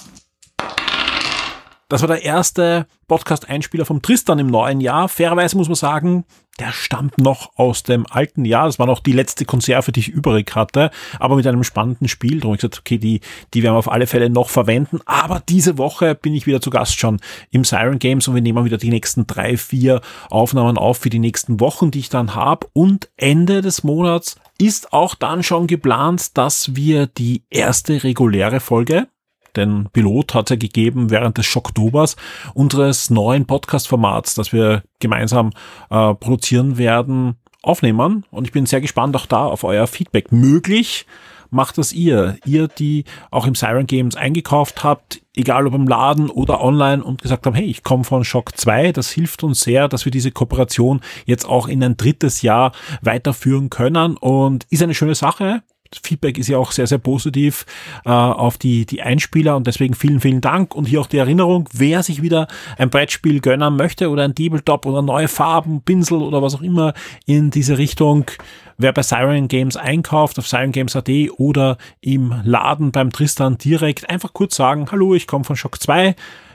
Das 1.92 2.00
war 2.00 2.08
der 2.08 2.22
erste 2.22 2.86
Podcast-Einspieler 3.06 3.84
vom 3.84 4.00
Tristan 4.00 4.38
im 4.38 4.46
neuen 4.46 4.80
Jahr. 4.80 5.10
Fairerweise 5.10 5.58
muss 5.58 5.68
man 5.68 5.74
sagen, 5.74 6.24
der 6.58 6.72
stammt 6.72 7.18
noch 7.18 7.50
aus 7.56 7.82
dem 7.82 8.06
alten 8.08 8.46
Jahr. 8.46 8.64
Das 8.64 8.78
war 8.78 8.86
noch 8.86 9.00
die 9.00 9.12
letzte 9.12 9.44
Konserve, 9.44 9.92
die 9.92 10.00
ich 10.00 10.08
übrig 10.08 10.56
hatte, 10.56 10.90
aber 11.18 11.36
mit 11.36 11.46
einem 11.46 11.64
spannenden 11.64 12.08
Spiel. 12.08 12.38
Darum 12.38 12.52
habe 12.52 12.54
ich 12.54 12.60
gesagt, 12.62 12.78
okay, 12.78 12.96
die, 12.96 13.20
die 13.52 13.62
werden 13.62 13.74
wir 13.74 13.78
auf 13.78 13.92
alle 13.92 14.06
Fälle 14.06 14.30
noch 14.30 14.48
verwenden. 14.48 15.00
Aber 15.04 15.42
diese 15.46 15.76
Woche 15.76 16.14
bin 16.14 16.34
ich 16.34 16.46
wieder 16.46 16.62
zu 16.62 16.70
Gast 16.70 16.98
schon 16.98 17.20
im 17.50 17.62
Siren 17.62 17.98
Games 17.98 18.26
und 18.26 18.34
wir 18.34 18.40
nehmen 18.40 18.64
wieder 18.64 18.78
die 18.78 18.88
nächsten 18.88 19.26
drei, 19.26 19.58
vier 19.58 20.00
Aufnahmen 20.30 20.78
auf 20.78 20.96
für 20.96 21.10
die 21.10 21.18
nächsten 21.18 21.60
Wochen, 21.60 21.90
die 21.90 21.98
ich 21.98 22.08
dann 22.08 22.34
habe. 22.34 22.68
Und 22.72 23.10
Ende 23.18 23.60
des 23.60 23.84
Monats 23.84 24.36
ist 24.58 24.94
auch 24.94 25.14
dann 25.14 25.42
schon 25.42 25.66
geplant, 25.66 26.38
dass 26.38 26.74
wir 26.74 27.06
die 27.06 27.42
erste 27.50 28.02
reguläre 28.02 28.60
Folge 28.60 29.08
den 29.56 29.88
Pilot 29.92 30.34
hat 30.34 30.50
ja 30.50 30.56
gegeben 30.56 31.10
während 31.10 31.38
des 31.38 31.46
Schocktobers 31.46 32.16
unseres 32.54 33.10
neuen 33.10 33.46
Podcast-Formats, 33.46 34.34
das 34.34 34.52
wir 34.52 34.82
gemeinsam 34.98 35.50
äh, 35.90 36.14
produzieren 36.14 36.78
werden, 36.78 37.36
aufnehmen. 37.62 38.24
Und 38.30 38.46
ich 38.46 38.52
bin 38.52 38.66
sehr 38.66 38.80
gespannt 38.80 39.16
auch 39.16 39.26
da 39.26 39.46
auf 39.46 39.64
euer 39.64 39.86
Feedback. 39.86 40.32
Möglich 40.32 41.06
macht 41.50 41.78
das 41.78 41.92
ihr. 41.92 42.36
Ihr, 42.44 42.66
die 42.66 43.04
auch 43.30 43.46
im 43.46 43.54
Siren 43.54 43.86
Games 43.86 44.16
eingekauft 44.16 44.82
habt, 44.82 45.22
egal 45.36 45.66
ob 45.66 45.74
im 45.74 45.86
Laden 45.86 46.30
oder 46.30 46.60
online 46.62 47.04
und 47.04 47.22
gesagt 47.22 47.46
haben, 47.46 47.54
hey, 47.54 47.66
ich 47.66 47.82
komme 47.82 48.04
von 48.04 48.24
Shock 48.24 48.56
2. 48.56 48.92
Das 48.92 49.10
hilft 49.10 49.44
uns 49.44 49.60
sehr, 49.60 49.86
dass 49.86 50.04
wir 50.04 50.12
diese 50.12 50.32
Kooperation 50.32 51.00
jetzt 51.26 51.44
auch 51.44 51.68
in 51.68 51.84
ein 51.84 51.96
drittes 51.96 52.42
Jahr 52.42 52.72
weiterführen 53.02 53.70
können 53.70 54.16
und 54.16 54.66
ist 54.70 54.82
eine 54.82 54.94
schöne 54.94 55.14
Sache. 55.14 55.62
Feedback 56.02 56.38
ist 56.38 56.48
ja 56.48 56.58
auch 56.58 56.72
sehr, 56.72 56.86
sehr 56.86 56.98
positiv 56.98 57.66
äh, 58.04 58.10
auf 58.10 58.58
die, 58.58 58.86
die 58.86 59.02
Einspieler 59.02 59.56
und 59.56 59.66
deswegen 59.66 59.94
vielen, 59.94 60.20
vielen 60.20 60.40
Dank. 60.40 60.74
Und 60.74 60.86
hier 60.86 61.00
auch 61.00 61.06
die 61.06 61.18
Erinnerung, 61.18 61.68
wer 61.72 62.02
sich 62.02 62.22
wieder 62.22 62.46
ein 62.78 62.90
Brettspiel 62.90 63.40
gönnen 63.40 63.76
möchte 63.76 64.10
oder 64.10 64.24
ein 64.24 64.34
Tabletop 64.34 64.86
oder 64.86 65.02
neue 65.02 65.28
Farben, 65.28 65.82
Pinsel 65.82 66.22
oder 66.22 66.42
was 66.42 66.54
auch 66.54 66.62
immer 66.62 66.94
in 67.26 67.50
diese 67.50 67.78
Richtung, 67.78 68.30
wer 68.78 68.92
bei 68.92 69.02
Siren 69.02 69.48
Games 69.48 69.76
einkauft, 69.76 70.38
auf 70.38 70.48
sirengames.at 70.48 71.10
oder 71.36 71.78
im 72.00 72.34
Laden 72.44 72.92
beim 72.92 73.10
Tristan 73.10 73.58
direkt 73.58 74.08
einfach 74.10 74.32
kurz 74.32 74.56
sagen, 74.56 74.90
hallo, 74.90 75.14
ich 75.14 75.26
komme 75.26 75.44
von 75.44 75.56
Shock 75.56 75.80
2 75.80 76.14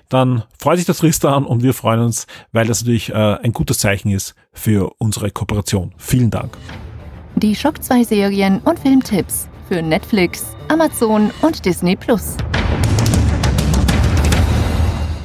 dann 0.09 0.43
freut 0.57 0.77
sich 0.77 0.85
das 0.85 0.99
Tristan 0.99 1.45
und 1.45 1.63
wir 1.63 1.73
freuen 1.73 1.99
uns, 1.99 2.27
weil 2.51 2.65
das 2.65 2.81
natürlich 2.81 3.09
äh, 3.09 3.13
ein 3.13 3.51
gutes 3.51 3.79
Zeichen 3.79 4.09
ist 4.09 4.35
für 4.53 4.93
unsere 4.99 5.31
Kooperation. 5.31 5.93
Vielen 5.97 6.31
Dank. 6.31 6.57
Die 7.43 7.55
Shock 7.55 7.83
2 7.83 8.03
Serien 8.03 8.61
und 8.61 8.79
Filmtipps 8.79 9.47
für 9.67 9.83
Netflix, 9.83 10.55
Amazon 10.69 11.29
und 11.43 11.63
Disney 11.65 11.95
Plus. 11.95 12.35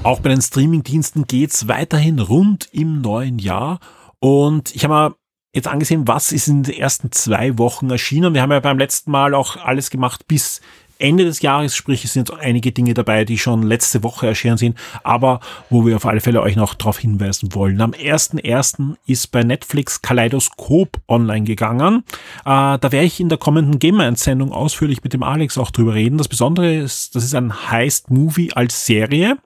Auch 0.03 0.21
bei 0.21 0.29
den 0.29 0.43
Streamingdiensten 0.43 1.27
geht's 1.27 1.69
weiterhin 1.69 2.19
rund 2.19 2.69
im 2.71 3.01
neuen 3.01 3.39
Jahr 3.39 3.81
und 4.21 4.77
ich 4.77 4.85
habe 4.85 4.93
mal 4.93 5.15
jetzt 5.55 5.69
angesehen, 5.69 6.07
was 6.07 6.33
ist 6.33 6.49
in 6.49 6.65
den 6.65 6.75
ersten 6.75 7.13
zwei 7.13 7.57
Wochen 7.57 7.89
erschienen. 7.89 8.35
Wir 8.35 8.43
haben 8.43 8.53
ja 8.53 8.61
beim 8.61 8.79
letzten 8.79 9.11
Mal 9.11 9.33
auch 9.33 9.57
alles 9.57 9.89
gemacht 9.89 10.29
bis 10.29 10.61
Ende 11.03 11.25
des 11.25 11.43
Jahres, 11.43 11.75
sprich 11.75 12.05
es 12.05 12.13
sind 12.13 12.33
einige 12.33 12.73
Dinge 12.73 12.95
dabei, 12.95 13.25
die 13.25 13.39
schon 13.39 13.63
letzte 13.63 14.03
Woche 14.03 14.29
erschienen 14.29 14.57
sind, 14.57 14.79
aber 15.03 15.41
wo 15.69 15.85
wir 15.85 15.97
auf 15.97 16.07
alle 16.07 16.21
Fälle 16.21 16.41
euch 16.41 16.57
noch 16.57 16.75
darauf 16.75 16.99
hinweisen 16.99 17.55
wollen. 17.55 17.81
Am 17.81 17.91
1.1. 17.91 18.95
ist 19.07 19.33
bei 19.33 19.43
Netflix 19.43 20.01
Kaleidoskop 20.01 21.01
online 21.09 21.45
gegangen. 21.45 22.05
Äh, 22.45 22.79
da 22.79 22.81
werde 22.83 23.05
ich 23.05 23.21
in 23.21 23.29
der 23.29 23.39
kommenden 23.39 23.79
Gamer-Sendung 23.79 24.53
ausführlich 24.53 25.03
mit 25.03 25.13
dem 25.13 25.23
Alex 25.23 25.59
auch 25.59 25.71
drüber 25.71 25.95
reden. 25.95 26.19
Das 26.19 26.29
Besondere 26.29 26.75
ist, 26.75 27.17
das 27.17 27.25
ist 27.25 27.35
ein 27.35 27.71
Heist-Movie 27.71 28.53
als 28.53 28.87
Serie 28.87 29.39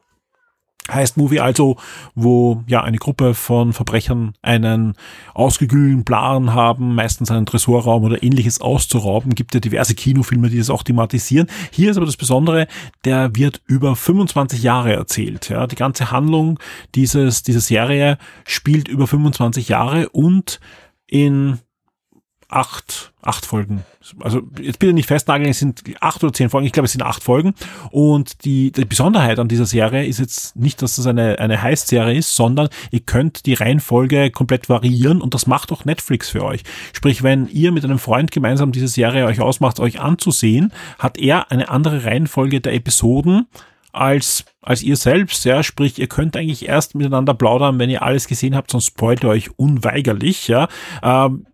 heißt 0.90 1.16
Movie 1.16 1.40
also, 1.40 1.76
wo 2.14 2.62
ja 2.66 2.82
eine 2.82 2.98
Gruppe 2.98 3.34
von 3.34 3.72
Verbrechern 3.72 4.34
einen 4.42 4.94
ausgegühlten 5.34 6.04
Plan 6.04 6.54
haben, 6.54 6.94
meistens 6.94 7.30
einen 7.30 7.46
Tresorraum 7.46 8.04
oder 8.04 8.22
ähnliches 8.22 8.60
auszurauben. 8.60 9.34
Gibt 9.34 9.54
ja 9.54 9.60
diverse 9.60 9.94
Kinofilme, 9.94 10.48
die 10.48 10.58
das 10.58 10.70
auch 10.70 10.82
thematisieren. 10.82 11.48
Hier 11.70 11.90
ist 11.90 11.96
aber 11.96 12.06
das 12.06 12.16
Besondere, 12.16 12.66
der 13.04 13.34
wird 13.34 13.62
über 13.66 13.96
25 13.96 14.62
Jahre 14.62 14.92
erzählt. 14.92 15.48
Ja, 15.48 15.66
die 15.66 15.76
ganze 15.76 16.10
Handlung 16.10 16.58
dieses 16.94 17.42
dieser 17.42 17.60
Serie 17.60 18.18
spielt 18.44 18.88
über 18.88 19.06
25 19.06 19.68
Jahre 19.68 20.08
und 20.10 20.60
in 21.06 21.58
acht, 22.48 23.12
acht 23.22 23.44
Folgen. 23.44 23.84
Also 24.20 24.42
jetzt 24.60 24.78
bitte 24.78 24.92
nicht 24.92 25.08
festnageln, 25.08 25.50
es 25.50 25.58
sind 25.58 25.82
acht 26.00 26.22
oder 26.22 26.32
zehn 26.32 26.48
Folgen, 26.48 26.66
ich 26.66 26.72
glaube 26.72 26.86
es 26.86 26.92
sind 26.92 27.02
acht 27.02 27.22
Folgen. 27.22 27.54
Und 27.90 28.44
die, 28.44 28.70
die 28.70 28.84
Besonderheit 28.84 29.38
an 29.38 29.48
dieser 29.48 29.66
Serie 29.66 30.06
ist 30.06 30.20
jetzt 30.20 30.54
nicht, 30.54 30.80
dass 30.80 30.96
das 30.96 31.06
eine, 31.06 31.38
eine 31.38 31.60
Heist-Serie 31.60 32.16
ist, 32.16 32.34
sondern 32.34 32.68
ihr 32.90 33.00
könnt 33.00 33.46
die 33.46 33.54
Reihenfolge 33.54 34.30
komplett 34.30 34.68
variieren 34.68 35.20
und 35.20 35.34
das 35.34 35.46
macht 35.46 35.72
auch 35.72 35.84
Netflix 35.84 36.30
für 36.30 36.44
euch. 36.44 36.62
Sprich, 36.92 37.22
wenn 37.22 37.48
ihr 37.48 37.72
mit 37.72 37.84
einem 37.84 37.98
Freund 37.98 38.30
gemeinsam 38.30 38.70
diese 38.70 38.88
Serie 38.88 39.26
euch 39.26 39.40
ausmacht, 39.40 39.80
euch 39.80 40.00
anzusehen, 40.00 40.72
hat 40.98 41.18
er 41.18 41.50
eine 41.50 41.68
andere 41.68 42.04
Reihenfolge 42.04 42.60
der 42.60 42.74
Episoden 42.74 43.46
als, 43.96 44.44
als 44.60 44.82
ihr 44.82 44.96
selbst, 44.96 45.44
ja, 45.44 45.62
sprich, 45.62 45.98
ihr 45.98 46.06
könnt 46.06 46.36
eigentlich 46.36 46.68
erst 46.68 46.94
miteinander 46.94 47.34
plaudern, 47.34 47.78
wenn 47.78 47.90
ihr 47.90 48.02
alles 48.02 48.28
gesehen 48.28 48.54
habt, 48.54 48.70
sonst 48.70 48.86
spoilt 48.86 49.24
ihr 49.24 49.30
euch 49.30 49.58
unweigerlich, 49.58 50.48
ja. 50.48 50.68
Ähm, 51.02 51.46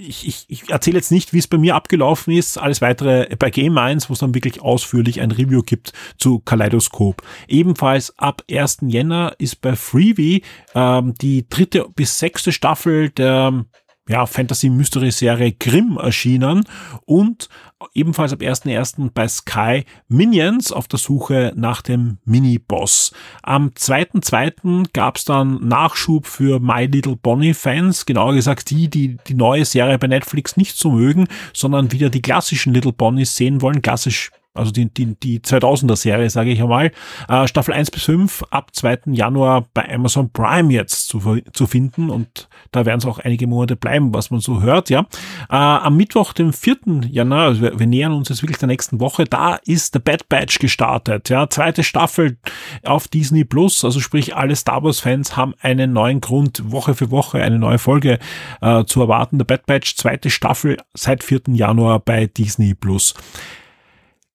ich, 0.00 0.28
ich, 0.28 0.44
ich 0.48 0.70
erzähle 0.70 0.98
jetzt 0.98 1.10
nicht, 1.10 1.32
wie 1.32 1.38
es 1.38 1.48
bei 1.48 1.58
mir 1.58 1.74
abgelaufen 1.74 2.32
ist. 2.32 2.56
Alles 2.56 2.80
weitere 2.80 3.34
bei 3.36 3.50
Game 3.50 3.76
1, 3.76 4.08
wo 4.08 4.12
es 4.12 4.20
dann 4.20 4.34
wirklich 4.34 4.62
ausführlich 4.62 5.20
ein 5.20 5.32
Review 5.32 5.62
gibt 5.62 5.92
zu 6.16 6.38
Kaleidoskop. 6.38 7.22
Ebenfalls 7.48 8.16
ab 8.16 8.42
1. 8.48 8.78
Jänner 8.82 9.34
ist 9.38 9.60
bei 9.60 9.74
Freebie 9.74 10.42
ähm, 10.74 11.14
die 11.20 11.48
dritte 11.48 11.86
bis 11.94 12.18
sechste 12.18 12.52
Staffel 12.52 13.10
der 13.10 13.64
ja, 14.08 14.26
Fantasy-Mystery-Serie 14.26 15.52
Grimm 15.52 15.98
erschienen 15.98 16.64
und 17.04 17.48
ebenfalls 17.94 18.32
ab 18.32 18.40
1.1. 18.40 19.10
bei 19.14 19.28
Sky 19.28 19.84
Minions 20.08 20.72
auf 20.72 20.88
der 20.88 20.98
Suche 20.98 21.52
nach 21.54 21.82
dem 21.82 22.18
Mini-Boss. 22.24 23.12
Am 23.42 23.68
2.2. 23.68 24.92
gab 24.92 25.16
es 25.16 25.24
dann 25.24 25.66
Nachschub 25.66 26.26
für 26.26 26.58
My 26.58 26.86
Little 26.86 27.16
Bonnie-Fans, 27.16 28.06
genauer 28.06 28.34
gesagt 28.34 28.70
die, 28.70 28.88
die 28.88 29.18
die 29.26 29.34
neue 29.34 29.64
Serie 29.64 29.98
bei 29.98 30.06
Netflix 30.06 30.56
nicht 30.56 30.76
so 30.76 30.90
mögen, 30.90 31.28
sondern 31.52 31.92
wieder 31.92 32.10
die 32.10 32.22
klassischen 32.22 32.74
Little 32.74 32.92
Bonnies 32.92 33.36
sehen 33.36 33.62
wollen, 33.62 33.82
klassisch 33.82 34.30
also 34.58 34.72
die, 34.72 34.92
die, 34.92 35.14
die 35.14 35.40
2000er 35.40 35.96
Serie, 35.96 36.28
sage 36.30 36.50
ich 36.50 36.60
einmal. 36.62 36.92
Äh, 37.28 37.46
Staffel 37.46 37.74
1 37.74 37.90
bis 37.90 38.04
5 38.04 38.44
ab 38.50 38.74
2. 38.74 38.98
Januar 39.12 39.66
bei 39.74 39.92
Amazon 39.92 40.30
Prime 40.30 40.72
jetzt 40.72 41.08
zu, 41.08 41.40
zu 41.52 41.66
finden 41.66 42.10
und 42.10 42.48
da 42.72 42.84
werden 42.84 42.98
es 42.98 43.06
auch 43.06 43.18
einige 43.18 43.46
Monate 43.46 43.76
bleiben, 43.76 44.12
was 44.12 44.30
man 44.30 44.40
so 44.40 44.62
hört, 44.62 44.90
ja. 44.90 45.06
Äh, 45.50 45.56
am 45.56 45.96
Mittwoch, 45.96 46.32
dem 46.32 46.52
4. 46.52 46.76
Januar, 47.10 47.46
also 47.46 47.62
wir, 47.62 47.78
wir 47.78 47.86
nähern 47.86 48.12
uns 48.12 48.28
jetzt 48.28 48.42
wirklich 48.42 48.58
der 48.58 48.68
nächsten 48.68 49.00
Woche, 49.00 49.24
da 49.24 49.58
ist 49.64 49.94
The 49.94 49.98
Bad 49.98 50.28
Batch 50.28 50.58
gestartet, 50.58 51.28
ja. 51.28 51.48
Zweite 51.48 51.84
Staffel 51.84 52.38
auf 52.84 53.08
Disney 53.08 53.44
Plus, 53.44 53.84
also 53.84 54.00
sprich 54.00 54.36
alle 54.36 54.56
Star 54.56 54.82
Wars 54.82 55.00
Fans 55.00 55.36
haben 55.36 55.54
einen 55.60 55.92
neuen 55.92 56.20
Grund, 56.20 56.70
Woche 56.70 56.94
für 56.94 57.10
Woche 57.10 57.42
eine 57.42 57.58
neue 57.58 57.78
Folge 57.78 58.18
äh, 58.60 58.84
zu 58.84 59.00
erwarten. 59.00 59.38
The 59.38 59.44
Bad 59.44 59.66
Batch, 59.66 59.96
zweite 59.96 60.30
Staffel 60.30 60.78
seit 60.94 61.22
4. 61.22 61.42
Januar 61.48 62.00
bei 62.00 62.26
Disney 62.26 62.74
Plus. 62.74 63.14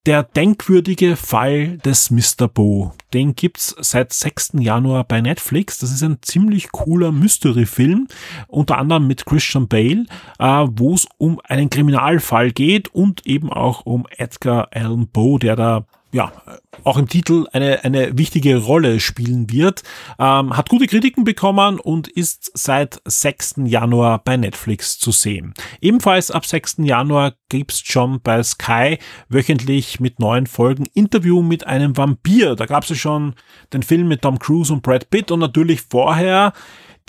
Der 0.05 0.23
denkwürdige 0.23 1.15
Fall 1.15 1.77
des 1.77 2.11
Mr. 2.11 2.49
Bo, 2.49 2.91
den 3.13 3.35
gibt's 3.35 3.73
seit 3.79 4.11
6. 4.11 4.55
Januar 4.59 5.05
bei 5.05 5.21
Netflix. 5.21 5.79
Das 5.79 5.93
ist 5.93 6.03
ein 6.03 6.17
ziemlich 6.21 6.73
cooler 6.73 7.13
Mystery-Film, 7.13 8.09
unter 8.49 8.79
anderem 8.79 9.07
mit 9.07 9.25
Christian 9.25 9.69
Bale, 9.69 10.05
äh, 10.39 10.67
wo 10.71 10.93
es 10.93 11.07
um 11.19 11.39
einen 11.45 11.69
Kriminalfall 11.69 12.51
geht 12.51 12.93
und 12.93 13.25
eben 13.25 13.49
auch 13.49 13.85
um 13.85 14.05
Edgar 14.17 14.67
Allan 14.73 15.07
Poe, 15.07 15.39
der 15.39 15.55
da 15.55 15.85
ja, 16.13 16.31
auch 16.83 16.97
im 16.97 17.07
Titel 17.07 17.47
eine, 17.51 17.83
eine 17.83 18.17
wichtige 18.17 18.57
Rolle 18.57 18.99
spielen 18.99 19.49
wird. 19.51 19.81
Ähm, 20.19 20.55
hat 20.55 20.69
gute 20.69 20.85
Kritiken 20.85 21.23
bekommen 21.23 21.79
und 21.79 22.07
ist 22.07 22.51
seit 22.53 23.01
6. 23.03 23.55
Januar 23.65 24.23
bei 24.23 24.37
Netflix 24.37 24.99
zu 24.99 25.11
sehen. 25.11 25.55
Ebenfalls 25.81 26.29
ab 26.29 26.45
6. 26.45 26.77
Januar 26.83 27.33
gibt's 27.49 27.81
schon 27.83 28.21
bei 28.21 28.43
Sky 28.43 28.99
wöchentlich 29.27 29.99
mit 29.99 30.19
neuen 30.19 30.45
Folgen 30.45 30.85
Interview 30.93 31.41
mit 31.41 31.65
einem 31.65 31.97
Vampir. 31.97 32.55
Da 32.55 32.67
gab's 32.67 32.89
ja 32.89 32.95
schon 32.95 33.33
den 33.73 33.81
Film 33.81 34.07
mit 34.07 34.21
Tom 34.21 34.37
Cruise 34.37 34.71
und 34.71 34.83
Brad 34.83 35.09
Pitt 35.09 35.31
und 35.31 35.39
natürlich 35.39 35.81
vorher 35.81 36.53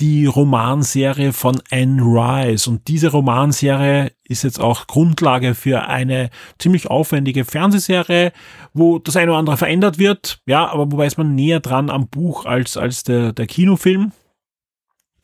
die 0.00 0.26
Romanserie 0.26 1.32
von 1.32 1.60
Anne 1.70 2.02
Rice. 2.02 2.66
Und 2.66 2.88
diese 2.88 3.10
Romanserie 3.10 4.12
ist 4.24 4.42
jetzt 4.42 4.60
auch 4.60 4.86
Grundlage 4.86 5.54
für 5.54 5.86
eine 5.86 6.30
ziemlich 6.58 6.88
aufwendige 6.88 7.44
Fernsehserie, 7.44 8.32
wo 8.72 8.98
das 8.98 9.16
eine 9.16 9.30
oder 9.30 9.38
andere 9.38 9.56
verändert 9.56 9.98
wird. 9.98 10.40
Ja, 10.46 10.66
aber 10.66 10.90
wobei 10.90 11.06
ist 11.06 11.18
man 11.18 11.34
näher 11.34 11.60
dran 11.60 11.90
am 11.90 12.08
Buch 12.08 12.44
als, 12.44 12.76
als 12.76 13.04
der, 13.04 13.32
der 13.32 13.46
Kinofilm. 13.46 14.12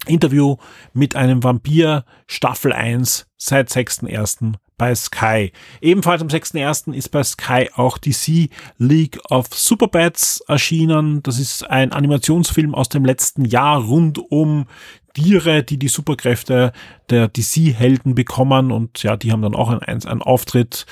Interview 0.06 0.56
mit 0.94 1.14
einem 1.14 1.44
Vampir, 1.44 2.04
Staffel 2.26 2.72
1, 2.72 3.26
seit 3.37 3.68
6.1 3.68 4.54
bei 4.80 4.94
Sky. 4.94 5.52
Ebenfalls 5.82 6.22
am 6.22 6.28
6.1. 6.28 6.94
ist 6.94 7.10
bei 7.10 7.22
Sky 7.22 7.68
auch 7.74 7.98
DC 7.98 8.48
League 8.78 9.20
of 9.28 9.48
Superbats 9.52 10.40
erschienen. 10.48 11.22
Das 11.22 11.38
ist 11.38 11.68
ein 11.68 11.92
Animationsfilm 11.92 12.74
aus 12.74 12.88
dem 12.88 13.04
letzten 13.04 13.44
Jahr 13.44 13.82
rund 13.82 14.18
um 14.18 14.64
Tiere, 15.12 15.62
die 15.62 15.78
die 15.78 15.88
Superkräfte 15.88 16.72
der 17.10 17.28
DC-Helden 17.28 18.14
bekommen 18.14 18.72
und 18.72 19.02
ja, 19.02 19.18
die 19.18 19.32
haben 19.32 19.42
dann 19.42 19.54
auch 19.54 19.68
einen, 19.68 19.82
einen 19.82 20.22
Auftritt. 20.22 20.86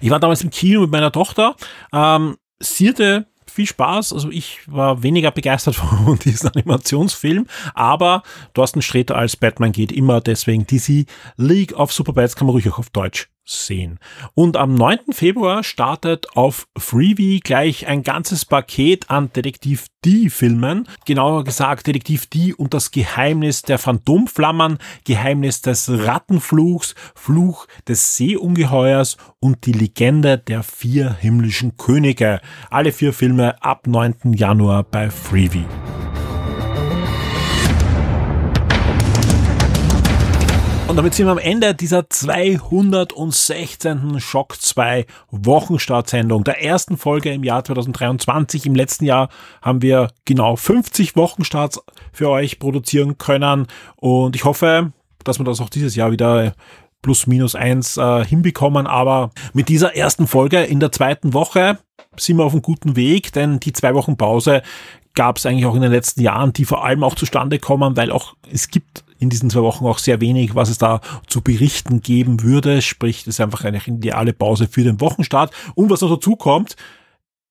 Ich 0.00 0.10
war 0.10 0.18
damals 0.18 0.42
im 0.42 0.50
Kino 0.50 0.80
mit 0.80 0.90
meiner 0.90 1.12
Tochter. 1.12 1.54
Ähm, 1.92 2.38
sie 2.58 2.88
hatte 2.88 3.28
viel 3.52 3.66
Spaß. 3.66 4.12
Also 4.12 4.30
ich 4.30 4.60
war 4.66 5.02
weniger 5.02 5.30
begeistert 5.30 5.74
von 5.76 6.18
diesem 6.18 6.50
Animationsfilm, 6.54 7.46
aber 7.74 8.22
Thorsten 8.54 8.82
Sträter 8.82 9.16
als 9.16 9.36
Batman 9.36 9.72
geht 9.72 9.92
immer, 9.92 10.20
deswegen 10.20 10.66
DC 10.66 11.06
League 11.36 11.72
of 11.74 11.92
Superbats 11.92 12.36
kann 12.36 12.46
man 12.46 12.54
ruhig 12.54 12.68
auch 12.68 12.78
auf 12.78 12.90
Deutsch 12.90 13.28
sehen. 13.52 13.98
Und 14.34 14.56
am 14.56 14.74
9. 14.74 15.12
Februar 15.12 15.62
startet 15.62 16.36
auf 16.36 16.66
Freebie 16.76 17.40
gleich 17.40 17.86
ein 17.86 18.02
ganzes 18.02 18.44
Paket 18.44 19.10
an 19.10 19.32
Detektiv 19.32 19.86
D-Filmen. 20.04 20.88
Genauer 21.04 21.44
gesagt 21.44 21.86
Detektiv 21.86 22.26
D 22.26 22.52
und 22.52 22.74
das 22.74 22.90
Geheimnis 22.90 23.62
der 23.62 23.78
Phantomflammern, 23.78 24.78
Geheimnis 25.04 25.62
des 25.62 25.88
Rattenfluchs, 25.88 26.94
Fluch 27.14 27.66
des 27.88 28.16
Seeungeheuers 28.16 29.16
und 29.40 29.66
die 29.66 29.72
Legende 29.72 30.38
der 30.38 30.62
vier 30.62 31.14
himmlischen 31.14 31.76
Könige. 31.76 32.40
Alle 32.70 32.92
vier 32.92 33.12
Filme 33.12 33.62
ab 33.62 33.86
9. 33.86 34.34
Januar 34.34 34.82
bei 34.82 35.10
Freebie. 35.10 35.66
Und 40.92 40.96
damit 40.96 41.14
sind 41.14 41.24
wir 41.24 41.32
am 41.32 41.38
Ende 41.38 41.74
dieser 41.74 42.10
216. 42.10 44.20
Schock 44.20 44.60
2 44.60 45.06
Wochenstartsendung, 45.30 46.44
der 46.44 46.62
ersten 46.62 46.98
Folge 46.98 47.32
im 47.32 47.44
Jahr 47.44 47.64
2023. 47.64 48.66
Im 48.66 48.74
letzten 48.74 49.06
Jahr 49.06 49.30
haben 49.62 49.80
wir 49.80 50.08
genau 50.26 50.54
50 50.54 51.16
Wochenstarts 51.16 51.80
für 52.12 52.28
euch 52.28 52.58
produzieren 52.58 53.16
können 53.16 53.68
und 53.96 54.36
ich 54.36 54.44
hoffe, 54.44 54.92
dass 55.24 55.40
wir 55.40 55.46
das 55.46 55.62
auch 55.62 55.70
dieses 55.70 55.96
Jahr 55.96 56.12
wieder 56.12 56.52
plus 57.00 57.26
minus 57.26 57.54
eins 57.54 57.96
äh, 57.96 58.22
hinbekommen. 58.26 58.86
Aber 58.86 59.30
mit 59.54 59.70
dieser 59.70 59.96
ersten 59.96 60.26
Folge 60.26 60.60
in 60.60 60.78
der 60.78 60.92
zweiten 60.92 61.32
Woche 61.32 61.78
sind 62.18 62.36
wir 62.36 62.44
auf 62.44 62.52
einem 62.52 62.60
guten 62.60 62.96
Weg, 62.96 63.32
denn 63.32 63.60
die 63.60 63.72
zwei 63.72 63.94
Wochen 63.94 64.18
Pause 64.18 64.60
gab 65.14 65.38
es 65.38 65.46
eigentlich 65.46 65.64
auch 65.64 65.74
in 65.74 65.80
den 65.80 65.90
letzten 65.90 66.20
Jahren, 66.20 66.52
die 66.52 66.66
vor 66.66 66.84
allem 66.84 67.02
auch 67.02 67.14
zustande 67.14 67.58
kommen, 67.58 67.96
weil 67.96 68.12
auch 68.12 68.34
es 68.50 68.68
gibt 68.68 69.04
in 69.22 69.30
diesen 69.30 69.50
zwei 69.50 69.62
Wochen 69.62 69.86
auch 69.86 69.98
sehr 69.98 70.20
wenig, 70.20 70.54
was 70.54 70.68
es 70.68 70.78
da 70.78 71.00
zu 71.28 71.42
berichten 71.42 72.00
geben 72.00 72.42
würde. 72.42 72.82
Sprich, 72.82 73.24
das 73.24 73.36
ist 73.36 73.40
einfach 73.40 73.64
eine 73.64 73.80
ideale 73.86 74.32
Pause 74.32 74.66
für 74.68 74.82
den 74.82 75.00
Wochenstart. 75.00 75.52
Und 75.74 75.90
was 75.90 76.00
noch 76.00 76.10
dazu 76.10 76.34
kommt, 76.34 76.76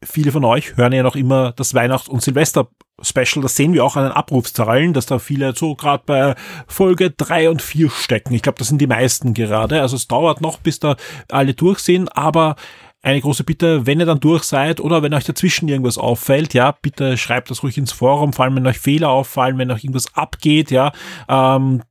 viele 0.03 0.31
von 0.31 0.43
euch 0.43 0.75
hören 0.75 0.91
ja 0.91 1.01
noch 1.01 1.15
immer 1.15 1.53
das 1.53 1.73
Weihnachts- 1.73 2.09
und 2.09 2.21
Silvester-Special. 2.21 3.41
Das 3.41 3.55
sehen 3.55 3.73
wir 3.73 3.85
auch 3.85 3.95
an 3.95 4.03
den 4.03 4.11
Abrufszahlen, 4.11 4.93
dass 4.93 5.05
da 5.05 5.17
viele 5.17 5.55
so 5.55 5.75
gerade 5.75 6.03
bei 6.05 6.35
Folge 6.67 7.11
drei 7.11 7.49
und 7.49 7.61
vier 7.61 7.89
stecken. 7.89 8.33
Ich 8.33 8.41
glaube, 8.41 8.59
das 8.59 8.67
sind 8.67 8.81
die 8.81 8.87
meisten 8.87 9.33
gerade. 9.33 9.81
Also 9.81 9.95
es 9.95 10.07
dauert 10.07 10.41
noch, 10.41 10.57
bis 10.57 10.79
da 10.79 10.97
alle 11.29 11.53
durch 11.53 11.79
sind, 11.79 12.15
aber 12.17 12.57
eine 13.01 13.21
große 13.21 13.43
Bitte, 13.43 13.85
wenn 13.85 13.99
ihr 13.99 14.05
dann 14.05 14.19
durch 14.19 14.43
seid 14.43 14.79
oder 14.79 15.01
wenn 15.01 15.13
euch 15.13 15.23
dazwischen 15.23 15.67
irgendwas 15.67 15.97
auffällt, 15.97 16.53
ja, 16.53 16.71
bitte 16.81 17.17
schreibt 17.17 17.49
das 17.49 17.63
ruhig 17.63 17.77
ins 17.77 17.91
Forum, 17.91 18.33
vor 18.33 18.45
allem 18.45 18.55
wenn 18.55 18.67
euch 18.67 18.79
Fehler 18.79 19.09
auffallen, 19.09 19.57
wenn 19.57 19.71
euch 19.71 19.83
irgendwas 19.83 20.15
abgeht, 20.15 20.71
ja, 20.71 20.91
ähm, 21.27 21.81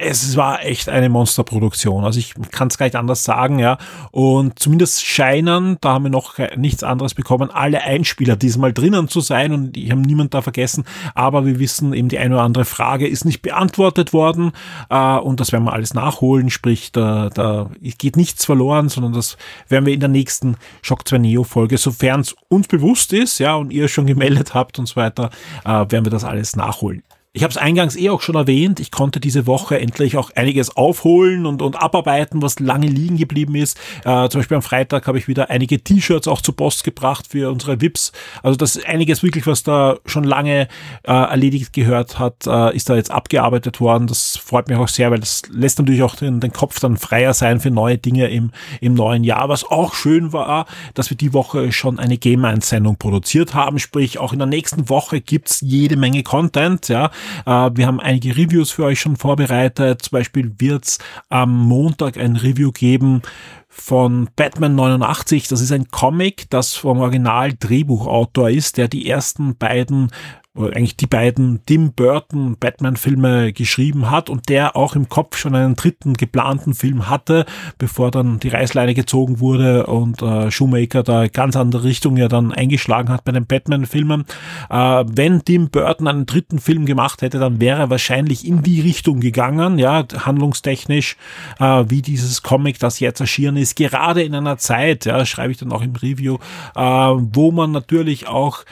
es 0.00 0.36
war 0.36 0.64
echt 0.64 0.88
eine 0.88 1.08
Monsterproduktion. 1.08 2.04
Also 2.04 2.18
ich 2.18 2.34
kann 2.50 2.68
es 2.68 2.78
gar 2.78 2.86
nicht 2.86 2.96
anders 2.96 3.22
sagen, 3.22 3.58
ja. 3.58 3.76
Und 4.10 4.58
zumindest 4.58 5.04
scheinen, 5.04 5.76
da 5.80 5.92
haben 5.94 6.04
wir 6.04 6.10
noch 6.10 6.38
nichts 6.56 6.82
anderes 6.82 7.14
bekommen, 7.14 7.50
alle 7.50 7.82
Einspieler 7.82 8.36
diesmal 8.36 8.72
drinnen 8.72 9.08
zu 9.08 9.20
sein 9.20 9.52
und 9.52 9.76
ich 9.76 9.90
habe 9.90 10.00
niemand 10.00 10.32
da 10.32 10.42
vergessen. 10.42 10.84
Aber 11.14 11.44
wir 11.44 11.58
wissen 11.58 11.92
eben, 11.92 12.08
die 12.08 12.18
eine 12.18 12.34
oder 12.34 12.44
andere 12.44 12.64
Frage 12.64 13.06
ist 13.06 13.24
nicht 13.24 13.42
beantwortet 13.42 14.12
worden 14.12 14.52
äh, 14.88 15.16
und 15.16 15.40
das 15.40 15.52
werden 15.52 15.64
wir 15.64 15.74
alles 15.74 15.92
nachholen. 15.92 16.50
Sprich, 16.50 16.92
da, 16.92 17.28
da 17.28 17.70
geht 17.80 18.16
nichts 18.16 18.44
verloren, 18.44 18.88
sondern 18.88 19.12
das 19.12 19.36
werden 19.68 19.84
wir 19.86 19.92
in 19.92 20.00
der 20.00 20.08
nächsten 20.08 20.56
Shock 20.82 21.06
2 21.06 21.18
Neo 21.18 21.44
Folge, 21.44 21.76
sofern 21.76 22.20
es 22.20 22.34
uns 22.48 22.68
bewusst 22.68 23.12
ist, 23.12 23.38
ja, 23.38 23.54
und 23.54 23.70
ihr 23.70 23.88
schon 23.88 24.06
gemeldet 24.06 24.54
habt 24.54 24.78
und 24.78 24.86
so 24.86 24.96
weiter, 24.96 25.30
äh, 25.64 25.68
werden 25.68 26.06
wir 26.06 26.10
das 26.10 26.24
alles 26.24 26.56
nachholen. 26.56 27.02
Ich 27.32 27.44
habe 27.44 27.52
es 27.52 27.56
eingangs 27.56 27.94
eh 27.94 28.10
auch 28.10 28.22
schon 28.22 28.34
erwähnt, 28.34 28.80
ich 28.80 28.90
konnte 28.90 29.20
diese 29.20 29.46
Woche 29.46 29.78
endlich 29.78 30.16
auch 30.16 30.32
einiges 30.34 30.76
aufholen 30.76 31.46
und, 31.46 31.62
und 31.62 31.80
abarbeiten, 31.80 32.42
was 32.42 32.58
lange 32.58 32.88
liegen 32.88 33.18
geblieben 33.18 33.54
ist. 33.54 33.78
Äh, 34.04 34.28
zum 34.28 34.40
Beispiel 34.40 34.56
am 34.56 34.64
Freitag 34.64 35.06
habe 35.06 35.16
ich 35.16 35.28
wieder 35.28 35.48
einige 35.48 35.80
T-Shirts 35.80 36.26
auch 36.26 36.42
zur 36.42 36.56
Post 36.56 36.82
gebracht 36.82 37.28
für 37.28 37.52
unsere 37.52 37.80
VIPs. 37.80 38.10
Also 38.42 38.56
das 38.56 38.74
ist 38.74 38.84
einiges 38.84 39.22
wirklich, 39.22 39.46
was 39.46 39.62
da 39.62 39.98
schon 40.06 40.24
lange 40.24 40.66
äh, 41.04 41.12
erledigt 41.12 41.72
gehört 41.72 42.18
hat, 42.18 42.48
äh, 42.48 42.74
ist 42.74 42.90
da 42.90 42.96
jetzt 42.96 43.12
abgearbeitet 43.12 43.80
worden. 43.80 44.08
Das 44.08 44.36
freut 44.36 44.66
mich 44.66 44.76
auch 44.76 44.88
sehr, 44.88 45.12
weil 45.12 45.20
das 45.20 45.42
lässt 45.52 45.78
natürlich 45.78 46.02
auch 46.02 46.16
den, 46.16 46.40
den 46.40 46.52
Kopf 46.52 46.80
dann 46.80 46.96
freier 46.96 47.32
sein 47.32 47.60
für 47.60 47.70
neue 47.70 47.96
Dinge 47.96 48.26
im, 48.26 48.50
im 48.80 48.94
neuen 48.94 49.22
Jahr. 49.22 49.48
Was 49.48 49.62
auch 49.62 49.94
schön 49.94 50.32
war, 50.32 50.66
dass 50.94 51.10
wir 51.10 51.16
die 51.16 51.32
Woche 51.32 51.70
schon 51.70 52.00
eine 52.00 52.18
Game-Einsendung 52.18 52.96
produziert 52.96 53.54
haben, 53.54 53.78
sprich 53.78 54.18
auch 54.18 54.32
in 54.32 54.40
der 54.40 54.48
nächsten 54.48 54.88
Woche 54.88 55.20
gibt's 55.20 55.60
jede 55.60 55.96
Menge 55.96 56.24
Content, 56.24 56.88
ja. 56.88 57.12
Äh, 57.46 57.70
wir 57.74 57.86
haben 57.86 58.00
einige 58.00 58.36
Reviews 58.36 58.70
für 58.70 58.84
euch 58.84 59.00
schon 59.00 59.16
vorbereitet. 59.16 60.02
Zum 60.02 60.16
Beispiel 60.16 60.54
wird's 60.58 60.98
am 61.28 61.56
Montag 61.56 62.16
ein 62.16 62.36
Review 62.36 62.72
geben 62.72 63.22
von 63.68 64.28
Batman 64.34 64.74
89. 64.74 65.48
Das 65.48 65.60
ist 65.60 65.72
ein 65.72 65.88
Comic, 65.88 66.50
das 66.50 66.74
vom 66.74 66.98
Original 67.00 67.52
Drehbuchautor 67.58 68.50
ist, 68.50 68.76
der 68.76 68.88
die 68.88 69.08
ersten 69.08 69.56
beiden 69.56 70.10
eigentlich 70.56 70.96
die 70.96 71.06
beiden 71.06 71.60
Tim 71.64 71.92
Burton 71.92 72.56
Batman-Filme 72.58 73.52
geschrieben 73.52 74.10
hat 74.10 74.28
und 74.28 74.48
der 74.48 74.74
auch 74.74 74.96
im 74.96 75.08
Kopf 75.08 75.36
schon 75.36 75.54
einen 75.54 75.76
dritten 75.76 76.14
geplanten 76.14 76.74
Film 76.74 77.08
hatte, 77.08 77.46
bevor 77.78 78.10
dann 78.10 78.40
die 78.40 78.48
Reißleine 78.48 78.94
gezogen 78.94 79.38
wurde 79.38 79.86
und 79.86 80.22
äh, 80.22 80.50
Shoemaker 80.50 81.04
da 81.04 81.28
ganz 81.28 81.54
andere 81.54 81.84
Richtung 81.84 82.16
ja 82.16 82.26
dann 82.26 82.50
eingeschlagen 82.50 83.10
hat 83.10 83.24
bei 83.24 83.30
den 83.30 83.46
Batman-Filmen. 83.46 84.24
Äh, 84.68 85.04
wenn 85.08 85.44
Tim 85.44 85.70
Burton 85.70 86.08
einen 86.08 86.26
dritten 86.26 86.58
Film 86.58 86.84
gemacht 86.84 87.22
hätte, 87.22 87.38
dann 87.38 87.60
wäre 87.60 87.82
er 87.82 87.90
wahrscheinlich 87.90 88.44
in 88.44 88.62
die 88.62 88.80
Richtung 88.80 89.20
gegangen, 89.20 89.78
ja, 89.78 90.04
handlungstechnisch, 90.12 91.16
äh, 91.60 91.84
wie 91.88 92.02
dieses 92.02 92.42
Comic, 92.42 92.80
das 92.80 92.98
jetzt 92.98 93.20
erschienen 93.20 93.56
ist, 93.56 93.76
gerade 93.76 94.24
in 94.24 94.34
einer 94.34 94.58
Zeit, 94.58 95.04
ja, 95.04 95.24
schreibe 95.24 95.52
ich 95.52 95.58
dann 95.58 95.70
auch 95.70 95.82
im 95.82 95.94
Review, 95.94 96.38
äh, 96.74 96.80
wo 96.80 97.52
man 97.52 97.70
natürlich 97.70 98.26
auch 98.26 98.64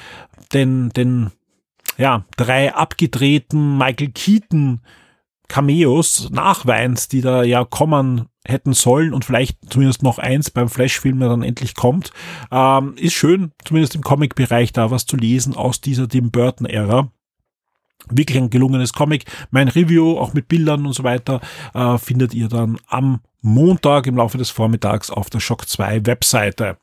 den, 0.52 0.88
den 0.90 1.30
ja, 1.98 2.24
drei 2.36 2.74
abgedrehten 2.74 3.76
Michael 3.76 4.12
Keaton 4.12 4.80
Cameos 5.48 6.28
nachweins, 6.30 7.08
die 7.08 7.20
da 7.20 7.42
ja 7.42 7.64
kommen 7.64 8.28
hätten 8.46 8.72
sollen 8.72 9.12
und 9.12 9.24
vielleicht 9.24 9.58
zumindest 9.68 10.02
noch 10.02 10.18
eins 10.18 10.50
beim 10.50 10.68
Flash-Film, 10.68 11.18
der 11.18 11.28
dann 11.28 11.42
endlich 11.42 11.74
kommt. 11.74 12.12
Ähm, 12.50 12.94
ist 12.96 13.14
schön, 13.14 13.52
zumindest 13.64 13.94
im 13.94 14.02
Comic-Bereich 14.02 14.72
da 14.72 14.90
was 14.90 15.06
zu 15.06 15.16
lesen 15.16 15.56
aus 15.56 15.80
dieser 15.80 16.08
Tim 16.08 16.30
Burton-Ära. 16.30 17.10
Wirklich 18.10 18.38
ein 18.38 18.50
gelungenes 18.50 18.92
Comic. 18.92 19.24
Mein 19.50 19.68
Review, 19.68 20.18
auch 20.18 20.32
mit 20.32 20.48
Bildern 20.48 20.86
und 20.86 20.92
so 20.92 21.02
weiter, 21.02 21.40
äh, 21.74 21.98
findet 21.98 22.32
ihr 22.32 22.48
dann 22.48 22.78
am 22.86 23.20
Montag 23.42 24.06
im 24.06 24.16
Laufe 24.16 24.38
des 24.38 24.50
Vormittags 24.50 25.10
auf 25.10 25.30
der 25.30 25.40
Shock 25.40 25.68
2 25.68 26.06
Webseite. 26.06 26.78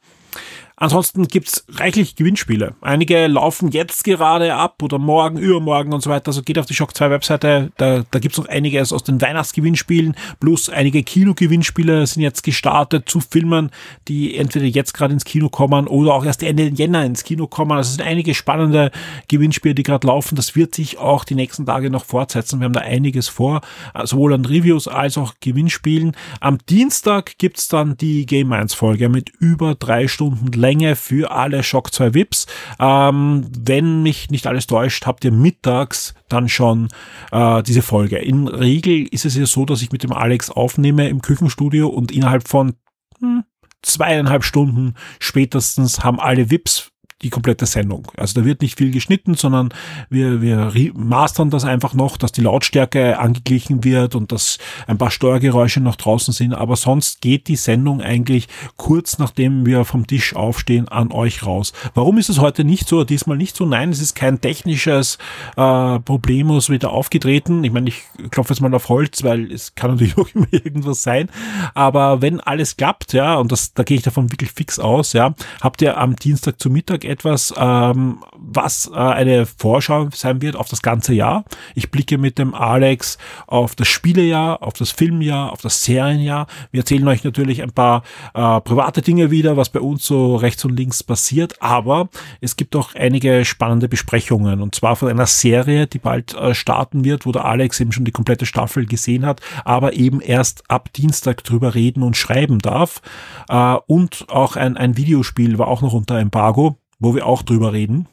Ansonsten 0.78 1.28
gibt's 1.28 1.66
reichlich 1.70 2.16
Gewinnspiele. 2.16 2.76
Einige 2.82 3.28
laufen 3.28 3.72
jetzt 3.72 4.04
gerade 4.04 4.56
ab 4.56 4.84
oder 4.84 5.00
morgen, 5.00 5.38
übermorgen 5.38 5.94
und 5.94 6.02
so 6.02 6.10
weiter. 6.10 6.28
Also 6.28 6.42
geht 6.42 6.60
auf 6.60 6.66
die 6.66 6.74
Shock 6.74 6.96
2 6.96 7.12
Webseite, 7.12 7.72
da, 7.78 8.04
da 8.12 8.20
gibt's 8.20 8.38
noch 8.38 8.50
einiges 8.50 8.92
aus 8.92 9.04
den 9.04 9.22
Weihnachtsgewinnspielen, 9.22 10.16
plus 10.42 10.70
einige 10.70 11.04
Kinogewinnspiele 11.04 12.06
sind 12.08 12.24
jetzt 12.24 12.44
gestartet 12.44 13.08
zu 13.08 13.22
Filmen, 13.22 13.72
die 14.10 14.36
entweder 14.36 14.66
jetzt 14.66 14.94
gerade 14.94 15.14
ins 15.14 15.24
Kino 15.24 15.48
kommen 15.48 15.88
oder 15.88 16.14
auch 16.14 16.26
erst 16.26 16.44
Ende 16.44 16.68
Jänner 16.68 17.06
ins 17.06 17.24
Kino 17.24 17.48
kommen. 17.48 17.72
Also 17.72 17.90
es 17.90 17.96
sind 17.96 18.06
einige 18.06 18.34
spannende 18.34 18.92
Gewinnspiele, 19.30 19.76
die 19.76 19.84
gerade 19.84 20.08
laufen. 20.08 20.36
Das 20.36 20.58
wird 20.58 20.76
sich 20.76 20.98
auch 20.98 21.24
die 21.24 21.36
nächsten 21.36 21.66
Tage 21.66 21.90
noch 21.90 22.04
fortsetzen. 22.04 22.60
Wir 22.60 22.66
haben 22.66 22.74
da 22.74 22.82
einiges 22.82 23.30
vor, 23.30 23.62
sowohl 24.04 24.34
an 24.34 24.46
Reviews 24.46 24.90
als 24.90 25.18
auch 25.18 25.36
Gewinnspielen. 25.40 26.18
Am 26.42 26.58
Dienstag 26.70 27.38
gibt's 27.38 27.70
dann 27.70 27.96
die 27.96 28.26
Game 28.26 28.52
1 28.52 28.74
Folge 28.74 29.08
mit 29.08 29.30
über 29.40 29.76
drei 29.76 30.10
Stunden 30.10 30.52
Länge 30.66 30.96
für 30.96 31.30
alle 31.30 31.62
Shock 31.62 31.94
2 31.94 32.16
VIPs. 32.16 32.48
Ähm, 32.80 33.46
wenn 33.56 34.02
mich 34.02 34.32
nicht 34.32 34.48
alles 34.48 34.66
täuscht, 34.66 35.06
habt 35.06 35.24
ihr 35.24 35.32
mittags 35.32 36.16
dann 36.28 36.50
schon 36.50 36.90
äh, 37.32 37.62
diese 37.62 37.84
Folge. 37.84 38.18
In 38.18 38.48
Regel 38.48 39.08
ist 39.08 39.26
es 39.26 39.38
ja 39.38 39.46
so, 39.46 39.66
dass 39.66 39.84
ich 39.84 39.92
mit 39.92 40.02
dem 40.02 40.12
Alex 40.12 40.50
aufnehme 40.50 41.08
im 41.08 41.22
Küchenstudio 41.22 41.88
und 41.88 42.12
innerhalb 42.12 42.48
von 42.48 42.74
hm, 43.20 43.44
zweieinhalb 43.84 44.44
Stunden 44.44 44.96
spätestens 45.20 46.04
haben 46.04 46.20
alle 46.20 46.50
VIPs 46.50 46.92
die 47.22 47.30
komplette 47.30 47.66
Sendung. 47.66 48.08
Also 48.18 48.40
da 48.42 48.46
wird 48.46 48.62
nicht 48.62 48.78
viel 48.78 48.92
geschnitten, 48.92 49.36
sondern 49.36 49.74
wir, 50.10 50.42
wir 50.42 50.72
mastern 50.94 51.50
das 51.50 51.64
einfach 51.64 51.94
noch, 51.94 52.18
dass 52.18 52.34
die 52.34 52.42
Lautstärke 52.42 53.18
angeglichen 53.18 53.84
wird 53.84 54.16
und 54.16 54.32
dass 54.32 54.58
ein 54.86 54.98
paar 54.98 55.12
Steuergeräusche 55.12 55.80
noch 55.80 55.96
draußen 55.96 56.34
sind. 56.34 56.54
Aber 56.54 56.76
sonst 56.76 57.22
geht 57.22 57.48
die 57.48 57.56
Sendung 57.56 58.02
eigentlich 58.02 58.48
kurz 58.76 59.18
nachdem 59.18 59.66
wir 59.66 59.86
vom 59.86 60.08
Tisch 60.08 60.36
aufstehen 60.36 60.88
an 60.90 61.12
euch 61.12 61.46
raus. 61.46 61.72
Warum 61.94 62.18
ist 62.18 62.30
es 62.30 62.40
heute 62.40 62.64
nicht 62.64 62.88
so, 62.88 63.04
diesmal 63.04 63.38
nicht 63.38 63.56
so? 63.56 63.66
Nein, 63.66 63.92
es 63.92 64.02
ist 64.02 64.16
kein 64.16 64.42
technisches 64.42 65.18
äh, 65.56 66.00
Problemus 66.00 66.70
wieder 66.70 66.92
aufgetreten. 66.92 67.64
Ich 67.64 67.72
meine, 67.72 67.90
ich 67.90 68.04
klopfe 68.32 68.54
jetzt 68.54 68.62
mal 68.62 68.74
auf 68.74 68.90
Holz, 68.90 69.24
weil 69.24 69.52
es 69.52 69.76
kann 69.76 69.92
natürlich 69.92 70.18
auch 70.18 70.28
immer 70.34 70.48
irgendwas 70.52 71.04
sein. 71.04 71.30
Aber 71.74 72.22
wenn 72.22 72.42
alles 72.42 72.76
klappt, 72.76 73.14
ja, 73.14 73.36
und 73.36 73.52
das, 73.52 73.74
da 73.74 73.84
gehe 73.84 73.98
ich 73.98 74.04
davon 74.04 74.32
wirklich 74.32 74.52
fix 74.52 74.80
aus, 74.80 75.14
ja, 75.14 75.34
habt 75.62 75.82
ihr 75.82 75.98
am 75.98 76.16
Dienstag 76.16 76.60
zu 76.60 76.70
Mittag 76.70 77.05
etwas, 77.06 77.54
ähm, 77.58 78.24
was 78.38 78.90
äh, 78.94 78.98
eine 78.98 79.46
Vorschau 79.46 80.10
sein 80.14 80.42
wird 80.42 80.56
auf 80.56 80.70
das 80.70 80.82
ganze 80.82 81.14
Jahr. 81.14 81.46
Ich 81.74 81.92
blicke 81.92 82.18
mit 82.18 82.38
dem 82.38 82.54
Alex 82.54 83.18
auf 83.48 83.76
das 83.76 83.88
Spielejahr, 83.88 84.62
auf 84.64 84.74
das 84.74 84.92
Filmjahr, 84.92 85.52
auf 85.52 85.62
das 85.62 85.84
Serienjahr. 85.84 86.48
Wir 86.72 86.82
erzählen 86.82 87.08
euch 87.08 87.24
natürlich 87.24 87.62
ein 87.62 87.72
paar 87.72 88.04
äh, 88.34 88.62
private 88.62 89.02
Dinge 89.02 89.32
wieder, 89.32 89.58
was 89.58 89.70
bei 89.70 89.80
uns 89.80 90.06
so 90.06 90.36
rechts 90.36 90.66
und 90.66 90.78
links 90.78 91.04
passiert, 91.04 91.62
aber 91.62 92.10
es 92.42 92.56
gibt 92.56 92.76
auch 92.76 92.96
einige 92.96 93.46
spannende 93.46 93.88
Besprechungen 93.88 94.62
und 94.62 94.76
zwar 94.76 94.96
von 94.96 95.10
einer 95.10 95.26
Serie, 95.26 95.88
die 95.88 96.00
bald 96.00 96.34
äh, 96.34 96.54
starten 96.54 97.06
wird, 97.06 97.26
wo 97.26 97.32
der 97.32 97.46
Alex 97.46 97.80
eben 97.80 97.92
schon 97.92 98.06
die 98.06 98.12
komplette 98.12 98.46
Staffel 98.46 98.86
gesehen 98.86 99.26
hat, 99.26 99.42
aber 99.64 99.94
eben 99.94 100.22
erst 100.22 100.70
ab 100.70 100.92
Dienstag 100.94 101.44
drüber 101.44 101.76
reden 101.76 102.04
und 102.04 102.18
schreiben 102.18 102.60
darf. 102.60 103.02
Äh, 103.50 103.76
und 103.88 104.26
auch 104.30 104.56
ein, 104.56 104.78
ein 104.78 104.98
Videospiel 104.98 105.58
war 105.58 105.68
auch 105.68 105.82
noch 105.82 105.94
unter 105.94 106.20
Embargo 106.20 106.78
wo 107.06 107.16
wir 107.16 107.26
auch 107.26 107.44
drüber 107.44 107.72
reden. 107.72 108.08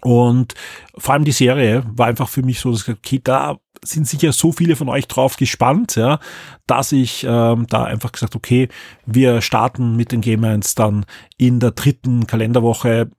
Und 0.00 0.54
vor 0.96 1.14
allem 1.14 1.24
die 1.24 1.32
Serie 1.32 1.84
war 1.94 2.06
einfach 2.06 2.28
für 2.28 2.42
mich 2.42 2.58
so, 2.58 2.72
dass 2.72 2.88
ich, 2.88 2.94
okay, 2.94 3.20
da 3.22 3.58
sind 3.84 4.08
sicher 4.08 4.32
so 4.32 4.50
viele 4.50 4.76
von 4.76 4.88
euch 4.88 5.06
drauf 5.06 5.36
gespannt, 5.36 5.96
ja, 5.96 6.18
dass 6.66 6.92
ich 6.92 7.24
ähm, 7.28 7.66
da 7.68 7.84
einfach 7.84 8.12
gesagt, 8.12 8.34
okay, 8.34 8.68
wir 9.06 9.42
starten 9.42 9.96
mit 9.96 10.12
den 10.12 10.20
Game 10.20 10.42
1 10.44 10.74
dann 10.74 11.04
in 11.36 11.60
der 11.60 11.72
dritten 11.72 12.26
Kalenderwoche. 12.26 13.10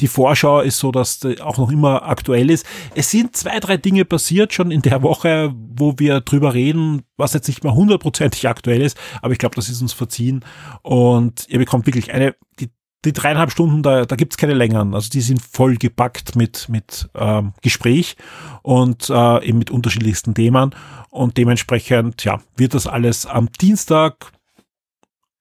Die 0.00 0.08
Vorschau 0.08 0.60
ist 0.60 0.78
so, 0.78 0.90
dass 0.90 1.20
die 1.20 1.40
auch 1.40 1.56
noch 1.56 1.70
immer 1.70 2.06
aktuell 2.06 2.50
ist. 2.50 2.66
Es 2.94 3.10
sind 3.10 3.36
zwei, 3.36 3.60
drei 3.60 3.76
Dinge 3.78 4.04
passiert 4.04 4.52
schon 4.52 4.70
in 4.70 4.82
der 4.82 5.02
Woche, 5.02 5.54
wo 5.54 5.94
wir 5.98 6.20
drüber 6.20 6.52
reden, 6.52 7.02
was 7.16 7.32
jetzt 7.32 7.48
nicht 7.48 7.64
mehr 7.64 7.74
hundertprozentig 7.74 8.46
aktuell 8.48 8.82
ist, 8.82 8.98
aber 9.22 9.32
ich 9.32 9.38
glaube, 9.38 9.54
das 9.54 9.70
ist 9.70 9.80
uns 9.80 9.94
verziehen. 9.94 10.44
Und 10.82 11.46
ihr 11.48 11.58
bekommt 11.58 11.86
wirklich 11.86 12.12
eine, 12.12 12.34
die 12.58 12.70
die 13.06 13.12
dreieinhalb 13.12 13.50
Stunden, 13.50 13.82
da, 13.82 14.04
da 14.04 14.16
gibt's 14.16 14.36
keine 14.36 14.54
längeren. 14.54 14.94
Also 14.94 15.08
die 15.10 15.20
sind 15.20 15.40
voll 15.40 15.76
gepackt 15.76 16.36
mit, 16.36 16.68
mit 16.68 17.08
ähm, 17.14 17.52
Gespräch 17.62 18.16
und 18.62 19.08
äh, 19.08 19.44
eben 19.44 19.58
mit 19.58 19.70
unterschiedlichsten 19.70 20.34
Themen. 20.34 20.74
Und 21.10 21.38
dementsprechend, 21.38 22.24
ja, 22.24 22.40
wird 22.56 22.74
das 22.74 22.86
alles 22.86 23.24
am 23.24 23.48
Dienstag, 23.60 24.32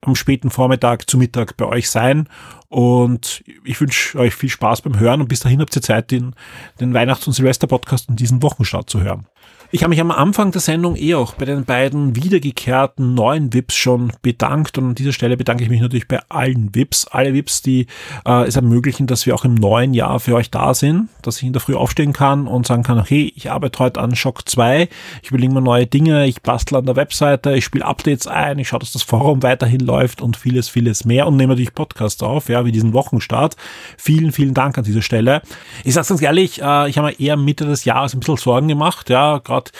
am 0.01 0.15
späten 0.15 0.51
Vormittag 0.51 1.09
zu 1.09 1.17
Mittag 1.17 1.57
bei 1.57 1.65
euch 1.65 1.89
sein. 1.89 2.29
Und 2.69 3.43
ich 3.63 3.81
wünsche 3.81 4.19
euch 4.19 4.35
viel 4.35 4.49
Spaß 4.49 4.81
beim 4.81 4.99
Hören 4.99 5.21
und 5.21 5.27
bis 5.27 5.39
dahin 5.39 5.61
habt 5.61 5.75
ihr 5.75 5.81
Zeit, 5.81 6.11
den, 6.11 6.35
den 6.79 6.93
Weihnachts- 6.93 7.25
und 7.27 7.33
Silvester-Podcast 7.33 8.09
und 8.09 8.19
diesen 8.19 8.43
Wochenstart 8.43 8.89
zu 8.89 9.01
hören. 9.01 9.27
Ich 9.71 9.81
habe 9.81 9.89
mich 9.89 9.99
am 9.99 10.11
Anfang 10.11 10.51
der 10.51 10.61
Sendung 10.61 10.95
eh 10.95 11.15
auch 11.15 11.33
bei 11.33 11.45
den 11.45 11.65
beiden 11.65 12.15
wiedergekehrten 12.15 13.15
neuen 13.15 13.51
VIPs 13.51 13.75
schon 13.75 14.13
bedankt 14.21 14.77
und 14.77 14.89
an 14.89 14.95
dieser 14.95 15.11
Stelle 15.11 15.37
bedanke 15.37 15.63
ich 15.63 15.69
mich 15.69 15.81
natürlich 15.81 16.07
bei 16.07 16.21
allen 16.29 16.73
VIPs, 16.73 17.07
alle 17.07 17.33
VIPs, 17.33 17.63
die 17.63 17.87
äh, 18.25 18.43
es 18.45 18.55
ermöglichen, 18.55 19.07
dass 19.07 19.25
wir 19.25 19.33
auch 19.33 19.43
im 19.43 19.55
neuen 19.55 19.95
Jahr 19.95 20.19
für 20.19 20.35
euch 20.35 20.51
da 20.51 20.75
sind, 20.75 21.09
dass 21.23 21.37
ich 21.37 21.43
in 21.43 21.53
der 21.53 21.61
Früh 21.61 21.73
aufstehen 21.73 22.13
kann 22.13 22.45
und 22.45 22.67
sagen 22.67 22.83
kann, 22.83 23.03
hey, 23.03 23.33
ich 23.35 23.49
arbeite 23.49 23.79
heute 23.79 24.01
an 24.01 24.15
Shock 24.15 24.47
2, 24.47 24.87
ich 25.23 25.29
überlege 25.29 25.53
mir 25.53 25.61
neue 25.61 25.87
Dinge, 25.87 26.27
ich 26.27 26.43
bastle 26.43 26.77
an 26.77 26.85
der 26.85 26.95
Webseite, 26.95 27.55
ich 27.55 27.65
spiele 27.65 27.85
Updates 27.85 28.27
ein, 28.27 28.59
ich 28.59 28.67
schaue, 28.67 28.79
dass 28.79 28.93
das 28.93 29.03
Forum 29.03 29.41
weiterhin 29.41 29.79
läuft 29.81 30.21
und 30.21 30.37
vieles, 30.37 30.69
vieles 30.69 31.05
mehr 31.05 31.25
und 31.25 31.37
nehme 31.37 31.53
natürlich 31.53 31.73
Podcasts 31.73 32.21
auf, 32.21 32.49
ja, 32.49 32.65
wie 32.65 32.71
diesen 32.71 32.93
Wochenstart. 32.93 33.55
Vielen, 33.97 34.31
vielen 34.31 34.53
Dank 34.53 34.77
an 34.77 34.83
dieser 34.83 35.01
Stelle. 35.01 35.41
Ich 35.83 35.95
sage 35.95 36.07
ganz 36.07 36.21
ehrlich, 36.21 36.61
äh, 36.61 36.87
ich 36.87 36.99
habe 36.99 37.07
mir 37.07 37.19
eher 37.19 37.35
Mitte 37.35 37.65
des 37.65 37.83
Jahres 37.83 38.13
ein 38.13 38.19
bisschen 38.19 38.37
Sorgen 38.37 38.67
gemacht, 38.67 39.09
ja, 39.09 39.39
gerade 39.39 39.54
gerade 39.55 39.71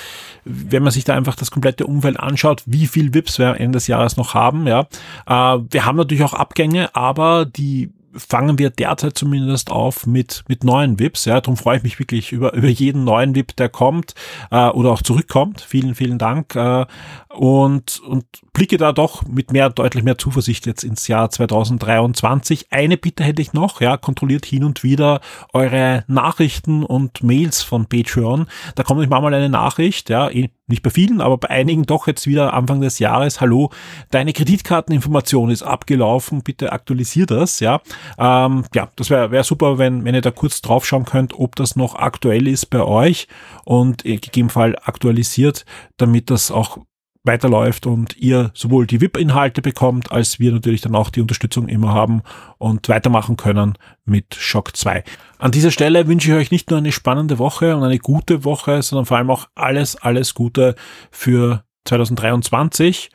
wenn 0.44 0.84
man 0.84 0.92
sich 0.92 1.04
da 1.04 1.16
einfach 1.16 1.36
das 1.36 1.52
komplette 1.52 1.86
Umfeld 1.86 2.20
anschaut, 2.20 2.64
wie 2.66 2.88
viel 2.88 3.14
VIPs 3.14 3.40
wir 3.40 3.60
Ende 3.60 3.78
des 3.78 3.88
Jahres 3.88 4.18
noch 4.18 4.34
haben, 4.34 4.68
ja. 4.68 4.88
Äh, 5.28 5.60
wir 5.70 5.86
haben 5.86 5.98
natürlich 5.98 6.24
auch 6.24 6.34
Abgänge, 6.34 6.96
aber 6.96 7.46
die 7.46 7.92
fangen 8.18 8.57
wir 8.57 8.70
derzeit 8.70 9.18
zumindest 9.18 9.70
auf 9.72 10.05
mit, 10.05 10.43
mit 10.47 10.63
neuen 10.63 10.99
VIPs. 10.99 11.26
Ja, 11.26 11.41
darum 11.41 11.57
freue 11.57 11.78
ich 11.78 11.84
mich 11.84 11.99
wirklich 11.99 12.32
über, 12.32 12.53
über 12.53 12.68
jeden 12.68 13.03
neuen 13.03 13.36
VIP, 13.36 13.55
der 13.55 13.70
kommt 13.70 14.13
äh, 14.51 14.70
oder 14.70 14.91
auch 14.91 15.01
zurückkommt. 15.01 15.61
Vielen, 15.61 15.95
vielen 15.95 16.18
Dank. 16.18 16.55
Äh, 16.55 16.86
und, 17.30 17.99
und 17.99 18.26
blicke 18.53 18.78
da 18.78 18.93
doch 18.93 19.26
mit 19.26 19.51
mehr, 19.51 19.70
deutlich 19.70 20.03
mehr 20.03 20.18
Zuversicht 20.18 20.66
jetzt 20.66 20.84
ins 20.84 21.07
Jahr 21.07 21.30
2023. 21.30 22.68
Eine 22.72 22.97
Bitte 22.97 23.24
hätte 23.24 23.41
ich 23.41 23.53
noch, 23.53 23.82
ja, 23.82 23.97
kontrolliert 23.97 24.45
hin 24.45 24.63
und 24.63 24.84
wieder 24.84 25.20
eure 25.53 26.05
Nachrichten 26.07 26.84
und 26.84 27.24
Mails 27.24 27.61
von 27.61 27.88
Patreon. 27.88 28.47
Da 28.76 28.84
kommt 28.84 29.01
euch 29.01 29.09
mal 29.09 29.34
eine 29.34 29.49
Nachricht, 29.49 30.09
ja, 30.09 30.30
nicht 30.68 30.82
bei 30.82 30.89
vielen, 30.89 31.22
aber 31.22 31.38
bei 31.38 31.49
einigen 31.49 31.84
doch 31.84 32.07
jetzt 32.07 32.26
wieder 32.28 32.53
Anfang 32.53 32.82
des 32.82 32.99
Jahres. 32.99 33.39
Hallo, 33.39 33.70
deine 34.09 34.34
Kreditkarteninformation 34.34 35.51
ist 35.51 35.63
abgelaufen, 35.63 36.41
bitte 36.41 36.72
aktualisier 36.72 37.26
das, 37.26 37.59
ja. 37.59 37.82
Ähm, 38.18 38.66
ja, 38.74 38.89
das 38.95 39.09
wäre 39.09 39.32
wär 39.32 39.43
super, 39.43 39.78
wenn, 39.78 40.03
wenn 40.05 40.16
ihr 40.16 40.22
da 40.22 40.32
kurz 40.32 40.61
draufschauen 40.61 41.05
könnt, 41.05 41.38
ob 41.38 41.55
das 41.55 41.76
noch 41.76 41.95
aktuell 41.95 42.47
ist 42.47 42.68
bei 42.68 42.82
euch 42.82 43.28
und 43.63 44.03
gegebenenfalls 44.03 44.76
aktualisiert, 44.86 45.66
damit 45.97 46.30
das 46.30 46.51
auch 46.51 46.80
weiterläuft 47.26 47.86
und 47.86 48.18
ihr 48.18 48.52
sowohl 48.54 48.88
die 48.88 49.02
VIP-Inhalte 49.02 49.62
bekommt, 49.62 50.12
als 50.12 50.40
wir 50.40 50.52
natürlich 50.52 50.82
dann 50.82 50.96
auch 50.96 51.10
die 51.10 51.22
Unterstützung 51.22 51.68
immer 51.68 51.94
haben 51.94 52.22
und 52.58 52.88
weitermachen 52.90 53.38
können 53.38 53.78
mit 54.06 54.36
Shock 54.36 54.76
2. 54.76 55.04
An 55.40 55.52
dieser 55.52 55.72
Stelle 55.72 56.08
wünsche 56.08 56.30
ich 56.30 56.36
euch 56.36 56.52
nicht 56.52 56.70
nur 56.70 56.80
eine 56.80 56.92
spannende 56.92 57.40
Woche 57.40 57.76
und 57.76 57.84
eine 57.84 58.00
gute 58.00 58.44
Woche, 58.44 58.82
sondern 58.82 59.06
vor 59.06 59.18
allem 59.18 59.30
auch 59.30 59.48
alles, 59.56 59.96
alles 59.96 60.34
Gute 60.34 60.76
für 61.12 61.64
2023 61.86 63.10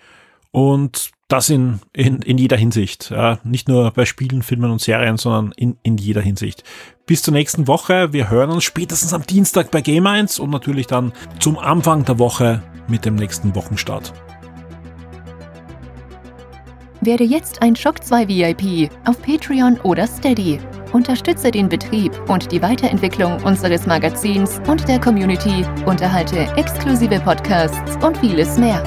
und 0.53 1.11
das 1.31 1.49
in, 1.49 1.81
in, 1.93 2.23
in 2.23 2.39
jeder 2.39 2.57
Hinsicht. 2.57 3.11
Ja, 3.11 3.39
nicht 3.45 3.69
nur 3.69 3.91
bei 3.93 4.05
Spielen, 4.05 4.43
Filmen 4.43 4.71
und 4.71 4.81
Serien, 4.81 5.17
sondern 5.17 5.53
in, 5.57 5.77
in 5.83 5.97
jeder 5.97 6.21
Hinsicht. 6.21 6.65
Bis 7.07 7.23
zur 7.23 7.33
nächsten 7.33 7.67
Woche. 7.67 8.13
Wir 8.13 8.31
hören 8.31 8.51
uns 8.51 8.65
spätestens 8.65 9.15
am 9.15 9.25
Dienstag 9.27 9.71
bei 9.71 9.81
Game 9.81 10.07
1 10.07 10.39
und 10.39 10.51
natürlich 10.51 10.87
dann 10.87 11.13
zum 11.39 11.59
Anfang 11.59 12.05
der 12.05 12.19
Woche 12.19 12.63
mit 12.89 13.05
dem 13.05 13.15
nächsten 13.15 13.55
Wochenstart. 13.55 14.13
Werde 17.03 17.25
jetzt 17.25 17.63
ein 17.63 17.75
Shock 17.75 18.05
2 18.05 18.29
VIP 18.29 18.91
auf 19.07 19.21
Patreon 19.23 19.79
oder 19.81 20.07
Steady. 20.07 20.59
Unterstütze 20.93 21.51
den 21.51 21.69
Betrieb 21.69 22.13
und 22.29 22.53
die 22.53 22.61
Weiterentwicklung 22.61 23.43
unseres 23.43 23.87
Magazins 23.87 24.61
und 24.67 24.87
der 24.87 25.01
Community, 25.01 25.65
unterhalte 25.87 26.41
exklusive 26.57 27.21
Podcasts 27.21 27.97
und 28.05 28.19
vieles 28.19 28.59
mehr. 28.59 28.83